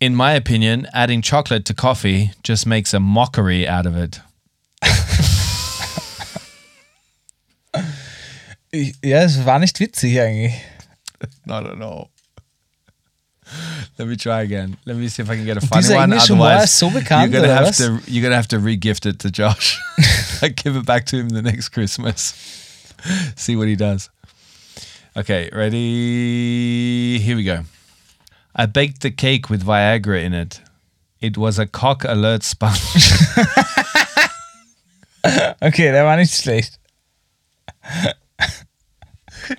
In 0.00 0.14
my 0.14 0.36
opinion, 0.36 0.86
adding 0.92 1.22
chocolate 1.22 1.64
to 1.64 1.72
coffee 1.72 2.32
just 2.44 2.66
makes 2.66 2.92
a 2.92 3.00
mockery 3.00 3.66
out 3.66 3.86
of 3.86 3.96
it. 3.96 4.20
Ich- 8.70 8.94
Ja, 9.04 9.22
es 9.22 9.44
war 9.46 9.58
nicht 9.58 9.78
witzig 9.80 10.20
eigentlich. 10.20 10.54
Not 11.44 11.64
at 11.66 11.80
all. 11.80 12.08
Let 13.98 14.08
me 14.08 14.16
try 14.16 14.42
again. 14.42 14.76
Let 14.84 14.96
me 14.96 15.08
see 15.08 15.22
if 15.22 15.30
I 15.30 15.36
can 15.36 15.44
get 15.44 15.56
a 15.56 15.60
funny 15.60 15.82
dieser 15.82 15.96
one. 15.96 16.10
englische 16.10 16.26
Humor 16.26 16.44
Otherwise, 16.44 16.72
so 16.72 16.88
you're 16.90 17.28
gonna 17.28 17.48
have 17.48 17.66
was? 17.66 17.76
to 17.78 18.00
you're 18.06 18.22
gonna 18.22 18.36
have 18.36 18.48
to 18.48 18.58
re-gift 18.58 19.06
it 19.06 19.18
to 19.20 19.30
Josh. 19.30 19.78
like 20.42 20.56
give 20.56 20.76
it 20.76 20.86
back 20.86 21.06
to 21.06 21.16
him 21.16 21.28
the 21.28 21.42
next 21.42 21.68
Christmas. 21.70 22.34
see 23.36 23.56
what 23.56 23.68
he 23.68 23.76
does. 23.76 24.10
Okay, 25.16 25.48
ready? 25.52 27.18
Here 27.20 27.36
we 27.36 27.44
go. 27.44 27.64
I 28.56 28.66
baked 28.66 29.02
the 29.02 29.10
cake 29.10 29.48
with 29.48 29.64
Viagra 29.64 30.22
in 30.22 30.34
it. 30.34 30.60
It 31.20 31.38
was 31.38 31.58
a 31.58 31.66
cock 31.66 32.04
alert 32.04 32.42
sponge. 32.42 33.12
Okay, 35.60 35.90
der 35.90 36.04
war 36.04 36.16
nicht 36.16 36.34
schlecht. 36.34 36.78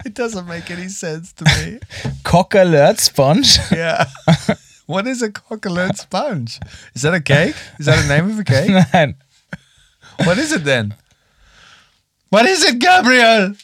It 0.05 0.13
doesn't 0.13 0.47
make 0.47 0.71
any 0.71 0.89
sense 0.89 1.33
to 1.33 1.45
me. 1.45 1.79
Cock 2.23 2.55
Alert 2.55 2.99
Sponge. 2.99 3.57
Yeah. 3.71 4.05
what 4.85 5.07
is 5.07 5.21
a 5.21 5.31
cock 5.31 5.65
alert 5.65 5.97
sponge? 5.97 6.59
Is 6.93 7.01
that 7.01 7.13
a 7.13 7.21
cake? 7.21 7.55
Is 7.79 7.87
that 7.87 8.01
the 8.01 8.07
name 8.07 8.29
of 8.29 8.39
a 8.39 8.43
cake? 8.43 8.69
Nein. 8.93 9.15
What 10.23 10.37
is 10.37 10.51
it 10.51 10.63
then? 10.63 10.95
What 12.29 12.45
is 12.45 12.63
it, 12.63 12.79
Gabriel? 12.79 13.55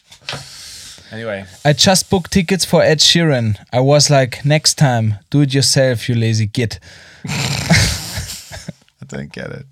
Anyway, 1.11 1.45
I 1.65 1.74
just 1.74 2.09
booked 2.09 2.32
tickets 2.32 2.63
for 2.63 2.82
Ed 2.82 2.99
Sheeran. 2.99 3.57
I 3.74 3.82
was 3.82 4.09
like, 4.09 4.45
next 4.45 4.76
time, 4.76 5.15
do 5.30 5.41
it 5.41 5.53
yourself, 5.53 6.07
you 6.07 6.15
lazy 6.15 6.45
git. 6.45 6.80
I 7.26 9.05
don't 9.07 9.32
get 9.32 9.51
it. 9.51 9.65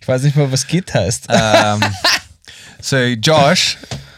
Ich 0.00 0.08
weiß 0.08 0.22
nicht 0.22 0.36
mal, 0.36 0.50
was 0.50 0.66
Git 0.66 0.94
heißt. 0.94 1.28
Um, 1.28 1.80
so, 2.80 2.96
Josh, 3.14 3.76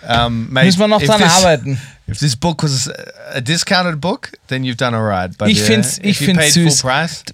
um, 0.08 0.48
mate, 0.50 0.66
Müssen 0.66 0.80
wir 0.80 0.88
noch 0.88 1.00
if 1.02 1.06
dran 1.08 1.20
this, 1.20 1.32
arbeiten. 1.32 1.80
if 2.06 2.18
this 2.18 2.34
book 2.34 2.62
was 2.62 2.90
a 3.34 3.40
discounted 3.40 4.00
book, 4.00 4.32
then 4.48 4.64
you've 4.64 4.76
done 4.78 4.96
all 4.96 5.02
right. 5.06 5.36
But 5.36 5.48
Ich 5.48 5.62
find's- 5.62 5.98
if 5.98 6.04
ich 6.04 6.20
you 6.20 6.26
find's 6.26 6.54
süß. 6.54 6.84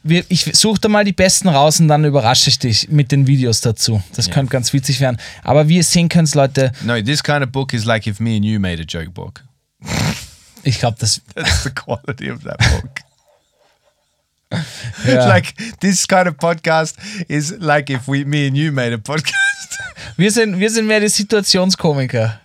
Wir, 0.02 0.24
ich 0.28 0.44
suche 0.54 0.80
da 0.80 0.88
mal 0.88 1.04
die 1.04 1.12
besten 1.12 1.48
raus 1.48 1.78
und 1.80 1.88
dann 1.88 2.04
überrasche 2.04 2.50
ich 2.50 2.58
dich 2.58 2.88
mit 2.88 3.12
den 3.12 3.26
Videos 3.26 3.60
dazu. 3.60 4.02
Das 4.16 4.30
könnte 4.30 4.50
ganz 4.50 4.72
witzig 4.72 5.00
werden. 5.00 5.18
Aber 5.42 5.68
wie 5.68 5.76
ihr 5.76 5.84
sehen 5.84 6.08
könnt, 6.08 6.34
Leute, 6.34 6.72
no, 6.82 7.00
this 7.00 7.22
kind 7.22 7.44
of 7.44 7.50
book 7.52 7.72
is 7.72 7.84
like 7.84 8.06
if 8.06 8.18
me 8.20 8.36
and 8.36 8.44
you 8.44 8.58
made 8.58 8.80
a 8.82 8.84
joke 8.86 9.10
book. 9.10 9.42
ich 10.64 10.78
glaube, 10.80 10.96
das. 10.98 11.20
That's 11.34 11.62
the 11.64 11.70
quality 11.70 12.30
of 12.30 12.42
that 12.44 12.58
book. 12.58 12.90
Ja. 15.06 15.26
Like 15.28 15.54
this 15.80 16.06
kind 16.06 16.28
of 16.28 16.36
podcast 16.38 16.96
is 17.28 17.54
like 17.58 17.90
if 17.90 18.06
we, 18.06 18.24
me 18.24 18.46
and 18.46 18.56
you 18.56 18.70
made 18.72 18.92
a 18.94 18.98
podcast. 18.98 19.34
wir, 20.16 20.30
sind, 20.30 20.58
wir 20.60 20.70
sind 20.70 20.86
mehr 20.86 21.00
die 21.00 21.08
Situationskomiker. 21.08 22.40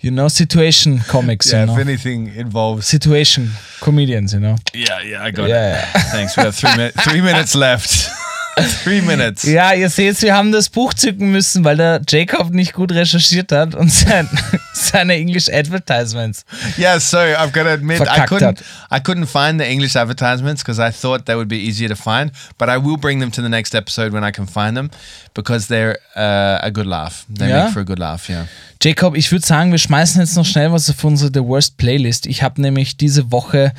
You 0.00 0.10
know, 0.10 0.28
situation 0.28 0.98
comics, 1.08 1.52
yeah, 1.52 1.60
you 1.60 1.66
know. 1.66 1.74
if 1.74 1.78
anything 1.80 2.34
involves. 2.34 2.86
Situation 2.86 3.48
comedians, 3.80 4.32
you 4.34 4.40
know. 4.40 4.56
Yeah, 4.74 5.00
yeah, 5.02 5.24
I 5.24 5.30
got 5.30 5.48
Yeah, 5.48 5.88
it. 5.94 6.02
Thanks. 6.12 6.36
We 6.36 6.42
have 6.44 6.54
three, 6.54 6.76
mi 6.76 6.90
three 7.02 7.20
minutes 7.20 7.54
left. 7.54 8.08
three 8.84 9.00
minutes. 9.00 9.42
Ja, 9.44 9.72
ihr 9.72 9.90
seht, 9.90 10.20
wir 10.22 10.34
haben 10.34 10.52
das 10.52 10.68
Buch 10.68 10.94
zücken 10.94 11.30
müssen, 11.30 11.64
weil 11.64 11.76
der 11.76 12.00
Jacob 12.08 12.50
nicht 12.50 12.72
gut 12.72 12.92
recherchiert 12.92 13.52
hat 13.52 13.74
und 13.74 13.90
sein, 13.92 14.28
seine 14.72 15.14
English 15.14 15.48
Advertisements. 15.48 16.44
Yeah, 16.78 16.98
so 17.00 17.18
I've 17.18 17.52
got 17.52 17.64
to 17.64 17.70
admit 17.70 18.00
I 18.02 18.20
couldn't. 18.26 18.60
I 18.90 18.98
couldn't 19.00 19.26
find 19.26 19.60
the 19.60 19.66
English 19.66 19.96
advertisements 19.96 20.62
because 20.62 20.80
I 20.80 20.90
thought 20.92 21.26
they 21.26 21.34
would 21.34 21.48
be 21.48 21.58
easier 21.58 21.88
to 21.88 21.96
find, 21.96 22.30
but 22.58 22.68
I 22.68 22.76
will 22.78 22.96
bring 22.96 23.20
them 23.20 23.30
to 23.32 23.42
the 23.42 23.48
next 23.48 23.74
episode 23.74 24.12
when 24.12 24.24
I 24.24 24.30
can 24.30 24.46
find 24.46 24.76
them 24.76 24.90
because 25.34 25.66
they're 25.68 25.98
uh, 26.16 26.64
a 26.64 26.70
good 26.70 26.86
laugh. 26.86 27.24
They 27.28 27.48
Yeah? 27.48 27.64
make 27.64 27.72
for 27.72 27.80
a 27.80 27.84
good 27.84 27.98
laugh, 27.98 28.28
yeah. 28.28 28.46
Jacob, 28.80 29.16
ich 29.16 29.30
würde 29.32 29.46
sagen, 29.46 29.70
wir 29.72 29.78
schmeißen 29.78 30.20
jetzt 30.20 30.36
noch 30.36 30.44
schnell 30.44 30.70
was 30.72 30.90
auf 30.90 31.02
unsere 31.04 31.30
The 31.32 31.40
Worst 31.40 31.76
Playlist. 31.78 32.26
Ich 32.26 32.42
habe 32.42 32.60
nämlich 32.60 32.96
diese 32.96 33.32
Woche, 33.32 33.72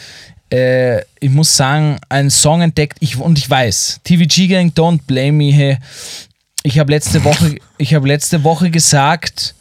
äh, 0.51 1.01
ich 1.19 1.29
muss 1.29 1.55
sagen, 1.55 1.97
einen 2.09 2.29
Song 2.29 2.61
entdeckt. 2.61 2.97
Ich, 2.99 3.17
und 3.17 3.37
ich 3.37 3.49
weiß, 3.49 4.01
TVG 4.03 4.47
Gang, 4.47 4.71
don't 4.75 5.01
blame 5.07 5.33
me. 5.33 5.51
Hey. 5.51 5.77
Ich 6.63 6.79
habe 6.79 6.91
letzte 6.91 7.23
Woche, 7.23 7.57
ich 7.77 7.93
habe 7.93 8.07
letzte 8.07 8.43
Woche 8.43 8.71
gesagt, 8.71 9.55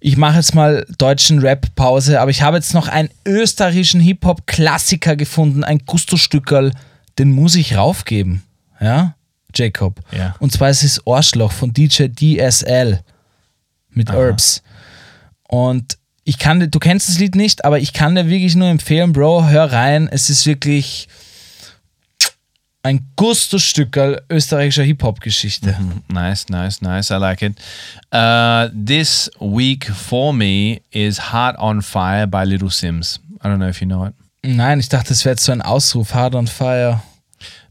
ich 0.00 0.16
mache 0.16 0.36
jetzt 0.36 0.54
mal 0.54 0.86
deutschen 0.98 1.38
Rap-Pause, 1.38 2.20
aber 2.20 2.30
ich 2.30 2.42
habe 2.42 2.58
jetzt 2.58 2.74
noch 2.74 2.88
einen 2.88 3.08
österreichischen 3.24 4.00
Hip-Hop-Klassiker 4.00 5.16
gefunden, 5.16 5.64
ein 5.64 5.78
Gusto-Stückerl, 5.86 6.72
den 7.18 7.32
muss 7.32 7.54
ich 7.54 7.76
raufgeben. 7.76 8.42
Ja, 8.80 9.14
Jacob. 9.54 10.00
Ja. 10.12 10.36
Und 10.38 10.52
zwar 10.52 10.68
ist 10.68 10.82
es 10.82 11.00
Arschloch 11.06 11.52
von 11.52 11.72
DJ 11.72 12.08
DSL 12.08 13.00
mit 13.90 14.12
Herbs. 14.12 14.62
Und 15.48 15.96
ich 16.26 16.38
kann 16.38 16.68
du 16.70 16.78
kennst 16.80 17.08
das 17.08 17.18
Lied 17.18 17.36
nicht, 17.36 17.64
aber 17.64 17.78
ich 17.78 17.92
kann 17.92 18.16
dir 18.16 18.28
wirklich 18.28 18.56
nur 18.56 18.68
empfehlen, 18.68 19.12
Bro, 19.12 19.46
hör 19.46 19.72
rein. 19.72 20.08
Es 20.10 20.28
ist 20.28 20.44
wirklich 20.44 21.06
ein 22.82 23.06
Gusto-Stückerl 23.14 24.22
österreichischer 24.28 24.82
Hip-Hop-Geschichte. 24.82 25.76
Nice, 26.08 26.48
nice, 26.48 26.82
nice. 26.82 27.10
I 27.10 27.14
like 27.14 27.42
it. 27.42 27.56
Uh, 28.12 28.68
this 28.74 29.30
week 29.38 29.88
for 29.88 30.32
me 30.32 30.82
is 30.90 31.32
Heart 31.32 31.58
on 31.58 31.80
Fire 31.80 32.26
by 32.26 32.44
Little 32.44 32.70
Sims. 32.70 33.20
I 33.44 33.48
don't 33.48 33.58
know 33.58 33.68
if 33.68 33.80
you 33.80 33.86
know 33.86 34.06
it. 34.06 34.14
Nein, 34.42 34.80
ich 34.80 34.88
dachte, 34.88 35.10
das 35.10 35.24
wäre 35.24 35.34
jetzt 35.34 35.44
so 35.44 35.52
ein 35.52 35.62
Ausruf, 35.62 36.12
Hard 36.12 36.34
on 36.34 36.48
Fire. 36.48 37.02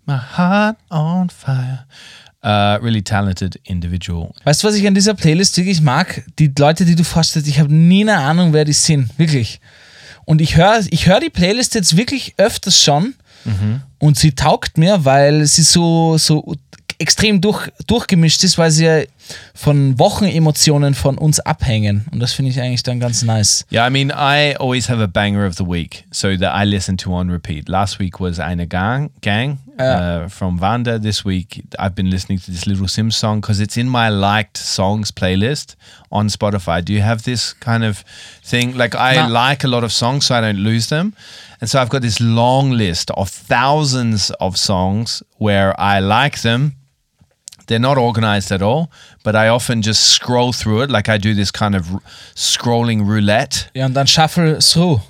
My 0.05 0.17
heart 0.17 0.77
on 0.89 1.29
fire. 1.29 1.85
Uh, 2.45 2.77
really 2.83 3.01
talented 3.01 3.59
individual. 3.63 4.31
Weißt 4.43 4.61
du, 4.61 4.67
was 4.67 4.75
ich 4.75 4.85
an 4.85 4.93
dieser 4.93 5.15
Playlist 5.15 5.57
wirklich 5.57 5.81
mag? 5.81 6.23
Die 6.37 6.53
Leute, 6.55 6.85
die 6.85 6.93
du 6.93 7.03
vorstellst, 7.03 7.47
ich 7.47 7.59
habe 7.59 7.73
nie 7.73 8.03
eine 8.03 8.19
Ahnung, 8.19 8.53
wer 8.53 8.65
die 8.65 8.73
sind. 8.73 9.09
Wirklich. 9.17 9.59
Und 10.25 10.41
ich 10.41 10.55
höre 10.55 10.81
ich 10.91 11.07
hör 11.07 11.19
die 11.19 11.31
Playlist 11.31 11.73
jetzt 11.73 11.97
wirklich 11.97 12.35
öfters 12.37 12.79
schon. 12.83 13.15
Und 13.99 14.17
sie 14.17 14.31
taugt 14.31 14.77
mir, 14.77 15.05
weil 15.05 15.45
sie 15.45 15.61
so, 15.61 16.17
so 16.17 16.55
extrem 16.97 17.41
durch, 17.41 17.69
durchgemischt 17.87 18.43
ist, 18.43 18.57
weil 18.57 18.71
sie 18.71 18.85
ja 18.85 19.01
von 19.53 19.97
Wochenemotionen 19.99 20.95
von 20.95 21.17
uns 21.17 21.39
abhängen. 21.39 22.05
Und 22.11 22.19
das 22.19 22.33
finde 22.33 22.51
ich 22.51 22.59
eigentlich 22.59 22.83
dann 22.83 22.99
ganz 22.99 23.21
nice. 23.21 23.65
Yeah, 23.71 23.87
I 23.87 23.91
mean, 23.91 24.09
I 24.09 24.55
always 24.57 24.89
have 24.89 25.01
a 25.01 25.07
banger 25.07 25.47
of 25.47 25.55
the 25.55 25.65
week, 25.65 26.05
so 26.11 26.35
that 26.35 26.53
I 26.59 26.65
listen 26.65 26.97
to 26.97 27.11
on 27.13 27.29
repeat. 27.29 27.69
Last 27.69 27.99
week 27.99 28.19
was 28.19 28.39
Eine 28.39 28.67
Gang, 28.67 29.11
gang 29.21 29.59
uh, 29.79 30.27
from 30.29 30.57
Vanda. 30.59 30.97
This 30.99 31.23
week, 31.25 31.61
I've 31.79 31.95
been 31.95 32.09
listening 32.09 32.39
to 32.39 32.51
this 32.51 32.65
Little 32.67 32.87
Sims 32.87 33.15
song 33.15 33.41
because 33.41 33.59
it's 33.59 33.77
in 33.77 33.89
my 33.89 34.09
liked 34.09 34.57
songs 34.57 35.11
playlist 35.11 35.75
on 36.11 36.27
Spotify. 36.29 36.83
Do 36.83 36.93
you 36.93 37.01
have 37.01 37.23
this 37.23 37.53
kind 37.53 37.83
of 37.83 38.03
thing? 38.43 38.75
Like, 38.77 38.95
I 38.95 39.15
No. 39.15 39.27
like 39.27 39.63
a 39.63 39.67
lot 39.67 39.83
of 39.83 39.91
songs, 39.91 40.25
so 40.27 40.35
I 40.35 40.41
don't 40.41 40.59
lose 40.63 40.87
them. 40.87 41.13
And 41.61 41.69
so 41.69 41.81
I've 41.81 41.89
got 41.89 42.01
this 42.01 42.19
long 42.19 42.71
list 42.71 43.11
of 43.11 43.29
thousands 43.29 44.31
of 44.39 44.57
songs 44.57 45.23
where 45.37 45.73
I 45.79 45.99
like 45.99 46.41
them. 46.41 46.73
They're 47.67 47.79
not 47.79 47.97
organized 47.97 48.51
at 48.51 48.61
all, 48.61 48.91
but 49.23 49.35
I 49.35 49.47
often 49.47 49.81
just 49.81 50.03
scroll 50.09 50.53
through 50.53 50.83
it. 50.83 50.89
Like 50.91 51.09
I 51.09 51.17
do 51.17 51.33
this 51.33 51.49
kind 51.51 51.73
of 51.75 51.91
r- 51.95 52.01
scrolling 52.35 53.07
roulette. 53.07 53.71
Ja, 53.73 53.85
und 53.87 53.93
dann 53.95 54.05
Shuffle 54.05 54.59
Through. 54.61 55.01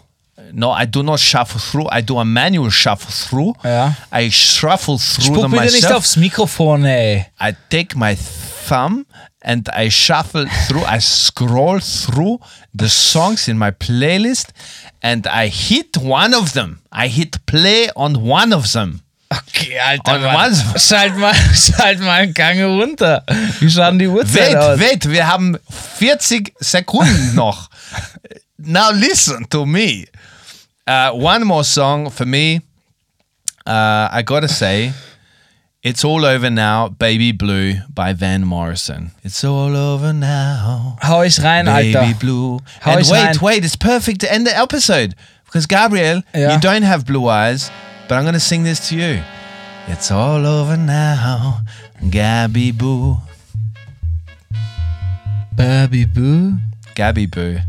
No, 0.58 0.72
I 0.72 0.86
do 0.86 1.04
not 1.04 1.20
shuffle 1.20 1.60
through. 1.60 1.90
I 1.92 2.02
do 2.02 2.18
a 2.18 2.24
manual 2.24 2.72
shuffle 2.72 3.12
through. 3.12 3.56
Ja. 3.64 3.94
I 4.10 4.32
shuffle 4.32 4.98
through 4.98 5.36
Spuck 5.36 5.52
bitte 5.52 5.74
nicht 5.74 5.92
aufs 5.92 6.16
Mikrofon, 6.16 6.86
ey. 6.86 7.26
I 7.42 7.54
take 7.70 7.98
my 7.98 8.16
thumb 8.16 9.06
and 9.42 9.70
I 9.70 9.90
shuffle 9.90 10.48
through. 10.68 10.86
I 10.86 11.00
scroll 11.02 11.82
through 11.82 12.40
the 12.74 12.88
songs 12.88 13.50
in 13.50 13.58
my 13.58 13.72
playlist, 13.72 14.54
and 15.02 15.28
I 15.28 15.50
hit 15.50 15.98
one 15.98 16.34
of 16.34 16.54
them. 16.54 16.80
I 16.90 17.10
hit 17.10 17.46
play 17.46 17.90
on 17.96 18.24
one 18.24 18.54
of 18.54 18.72
them. 18.72 19.02
Okay, 19.30 19.78
Alter, 19.78 20.20
Mann. 20.20 20.56
Schalt 20.78 21.18
mal, 21.18 21.34
schalt 21.54 22.00
mal 22.00 22.22
einen 22.22 22.34
Gang 22.34 22.62
runter. 22.62 23.24
Wie 23.60 23.70
schaut 23.70 23.92
denn 23.92 24.00
die 24.00 24.08
Uhrzeit 24.08 24.54
Wait, 24.54 24.56
aus? 24.56 24.80
wait, 24.80 25.10
wir 25.10 25.28
haben 25.28 25.58
40 25.98 26.54
Sekunden 26.60 27.36
noch. 27.36 27.70
Now 28.58 28.92
listen 28.94 29.50
to 29.50 29.66
me. 29.66 30.06
Uh, 30.88 31.12
one 31.14 31.44
more 31.46 31.64
song 31.64 32.10
for 32.10 32.26
me. 32.26 32.62
Uh, 33.66 34.08
I 34.12 34.22
gotta 34.24 34.48
say, 34.48 34.94
It's 35.82 36.04
All 36.06 36.24
Over 36.26 36.50
Now, 36.52 36.90
Baby 36.90 37.32
Blue 37.32 37.76
by 37.94 38.14
Van 38.14 38.44
Morrison. 38.46 39.12
It's 39.24 39.44
all 39.44 39.76
over 39.76 40.14
now. 40.14 40.98
Hau 41.02 41.22
ich 41.24 41.40
rein, 41.40 41.66
Baby 41.66 41.96
Alter. 41.98 42.14
blue. 42.20 42.60
Hau 42.82 42.92
and 42.92 43.02
ich 43.02 43.10
wait, 43.12 43.26
rein. 43.26 43.36
wait, 43.42 43.66
it's 43.66 43.76
perfect 43.76 44.22
to 44.22 44.32
end 44.32 44.46
the 44.46 44.56
episode. 44.56 45.16
Because 45.46 45.66
Gabriel, 45.66 46.22
Ja. 46.36 46.54
you 46.54 46.60
don't 46.60 46.84
have 46.84 47.06
blue 47.06 47.28
eyes, 47.28 47.72
but 48.08 48.16
I'm 48.18 48.24
going 48.24 48.34
to 48.36 48.40
sing 48.40 48.64
this 48.64 48.90
to 48.90 48.96
you. 48.96 49.24
It's 49.88 50.12
all 50.12 50.46
over 50.46 50.78
now, 50.78 51.62
Gabby 52.12 52.72
Boo. 52.72 53.18
Baby 55.56 56.06
Boo. 56.06 56.58
Gabby 56.96 57.26
Boo. 57.28 57.60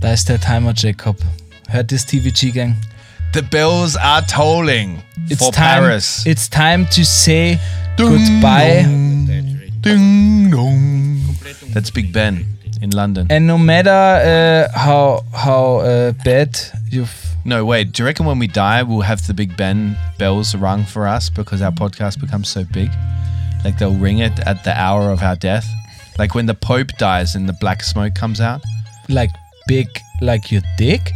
Da 0.00 0.12
ist 0.12 0.28
der 0.28 0.38
Timer, 0.40 0.72
Jacob. 0.74 1.16
Hört 1.72 1.88
this 1.88 2.04
TVG-Gang. 2.04 2.76
The 3.32 3.40
bells 3.40 3.96
are 3.96 4.20
tolling 4.20 5.02
It's 5.30 5.42
for 5.42 5.52
time, 5.52 5.84
Paris. 5.84 6.26
It's 6.26 6.46
time 6.46 6.84
to 6.88 7.02
say 7.02 7.58
goodbye. 7.96 8.82
Ding 9.80 10.50
dong. 10.50 11.18
That's 11.72 11.90
Big 11.90 12.12
Ben 12.12 12.44
in 12.82 12.90
London. 12.90 13.26
And 13.30 13.46
no 13.46 13.56
matter 13.56 13.88
uh, 13.90 14.78
how 14.78 15.24
how 15.32 15.76
uh, 15.76 16.12
bad 16.22 16.58
you've 16.90 17.34
No, 17.46 17.64
wait. 17.64 17.92
Do 17.92 18.02
you 18.02 18.06
reckon 18.06 18.26
when 18.26 18.38
we 18.38 18.48
die, 18.48 18.82
we'll 18.82 19.00
have 19.00 19.26
the 19.26 19.32
Big 19.32 19.56
Ben 19.56 19.96
bells 20.18 20.54
rung 20.54 20.84
for 20.84 21.06
us 21.06 21.30
because 21.30 21.62
our 21.62 21.72
podcast 21.72 22.20
becomes 22.20 22.50
so 22.50 22.64
big? 22.64 22.90
Like 23.64 23.78
they'll 23.78 23.94
ring 23.96 24.18
it 24.18 24.38
at 24.40 24.62
the 24.64 24.78
hour 24.78 25.10
of 25.10 25.22
our 25.22 25.36
death? 25.36 25.66
Like 26.18 26.34
when 26.34 26.44
the 26.44 26.54
Pope 26.54 26.88
dies 26.98 27.34
and 27.34 27.48
the 27.48 27.54
black 27.54 27.82
smoke 27.82 28.14
comes 28.14 28.42
out? 28.42 28.60
Like 29.08 29.30
big, 29.66 29.88
like 30.20 30.52
your 30.52 30.60
dick? 30.76 31.12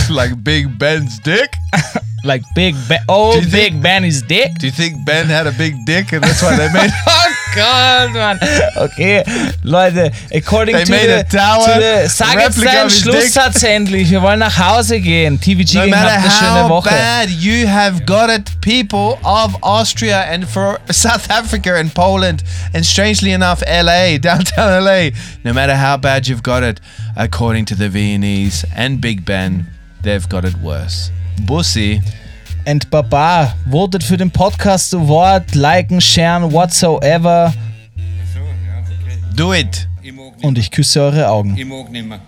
like 0.10 0.42
Big 0.42 0.78
Ben's 0.78 1.18
dick? 1.20 1.52
Like 2.24 2.42
Big 2.54 2.76
Ben. 2.88 3.00
Oh, 3.08 3.32
think- 3.40 3.50
Big 3.50 3.82
Ben 3.82 4.04
is 4.04 4.22
dick? 4.22 4.54
Do 4.60 4.66
you 4.66 4.72
think 4.72 5.04
Ben 5.04 5.26
had 5.26 5.48
a 5.48 5.50
big 5.50 5.74
dick 5.84 6.12
and 6.12 6.22
that's 6.22 6.40
why 6.40 6.54
they 6.56 6.72
made 6.72 6.88
Oh 7.08 7.34
God, 7.56 8.12
Mann. 8.12 8.38
Okay, 8.76 9.24
Leute, 9.64 10.12
according 10.32 10.76
They 10.76 10.84
to 10.84 10.92
made 10.92 11.08
the, 11.08 11.20
a 11.22 11.24
tower, 11.24 11.64
to 11.74 11.80
the 11.80 12.08
sag 12.08 12.38
jetzt 12.38 12.58
replica 12.58 12.72
deinen 12.72 12.86
of 12.86 12.92
his 12.92 13.00
Schlusssatz 13.02 13.62
endlich. 13.64 14.10
Wir 14.10 14.22
wollen 14.22 14.38
nach 14.38 14.56
Hause 14.56 15.00
gehen. 15.00 15.40
TVG 15.40 15.74
No 15.74 15.86
matter 15.88 16.12
habt 16.12 16.22
eine 16.22 16.30
schöne 16.30 16.62
how 16.62 16.68
Woche. 16.68 16.90
bad 16.90 17.28
you 17.28 17.66
have 17.66 18.06
got 18.06 18.30
it, 18.30 18.48
people 18.60 19.18
of 19.24 19.56
Austria 19.60 20.20
and 20.30 20.46
for 20.48 20.78
South 20.92 21.28
Africa 21.28 21.74
and 21.74 21.92
Poland 21.92 22.44
and 22.72 22.86
strangely 22.86 23.32
enough 23.32 23.64
LA, 23.66 24.16
downtown 24.18 24.84
LA, 24.84 25.10
no 25.42 25.52
matter 25.52 25.74
how 25.74 25.96
bad 25.96 26.28
you've 26.28 26.44
got 26.44 26.62
it, 26.62 26.80
according 27.16 27.64
to 27.64 27.74
the 27.74 27.88
Viennese 27.88 28.64
and 28.76 29.00
Big 29.00 29.24
Ben, 29.24 29.66
they've 30.02 30.28
got 30.28 30.44
it 30.44 30.54
worse. 30.62 31.10
Bussi. 31.46 32.02
And 32.64 32.88
Baba, 32.90 33.54
votet 33.66 34.04
für 34.04 34.16
den 34.16 34.30
Podcast 34.30 34.94
Award, 34.94 35.54
liken, 35.54 36.00
sharen, 36.00 36.52
whatsoever. 36.52 37.52
Do 39.34 39.52
it. 39.52 39.88
Und 40.42 40.58
ich 40.58 40.70
küsse 40.70 41.00
eure 41.00 41.28
Augen. 41.28 41.56
Ich 41.56 41.64
mag 41.64 41.90
nicht 41.90 42.06
mehr. 42.06 42.20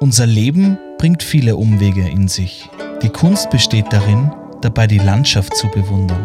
Unser 0.00 0.26
Leben 0.26 0.78
bringt 0.96 1.24
viele 1.24 1.56
Umwege 1.56 2.08
in 2.08 2.28
sich. 2.28 2.70
Die 3.02 3.08
Kunst 3.08 3.50
besteht 3.50 3.86
darin, 3.90 4.30
dabei 4.60 4.86
die 4.86 4.98
Landschaft 4.98 5.56
zu 5.56 5.66
bewundern. 5.66 6.24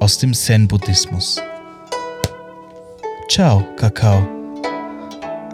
Aus 0.00 0.18
dem 0.18 0.34
Zen-Buddhismus. 0.34 1.40
Ciao, 3.30 3.64
Kakao. 3.76 4.26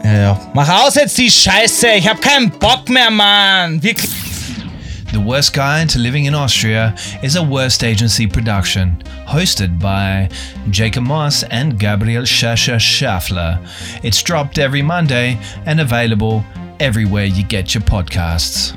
Ja, 0.03 0.13
ja. 0.13 0.41
Mach 0.55 0.87
aus 0.87 0.95
jetzt 0.95 1.19
die 1.19 1.31
Scheiße! 1.31 1.89
Ich 1.99 2.09
hab 2.09 2.23
keinen 2.23 2.51
Bock 2.51 2.89
mehr, 2.89 3.11
Mann! 3.11 3.83
Wirklich. 3.83 4.11
The 5.13 5.23
Worst 5.23 5.53
Guide 5.53 5.89
to 5.89 5.99
Living 5.99 6.25
in 6.25 6.35
Austria 6.35 6.95
is 7.21 7.37
a 7.37 7.47
Worst 7.47 7.85
Agency 7.85 8.27
production, 8.27 8.97
hosted 9.27 9.79
by 9.79 10.29
Jacob 10.71 11.05
Moss 11.05 11.45
and 11.51 11.79
Gabriel 11.79 12.23
Shasha 12.23 12.81
Schaffler. 12.81 13.59
It's 14.03 14.23
dropped 14.23 14.57
every 14.57 14.83
Monday 14.83 15.37
and 15.67 15.81
available 15.81 16.43
everywhere 16.81 17.27
you 17.27 17.45
get 17.45 17.75
your 17.75 17.83
podcasts. 17.83 18.77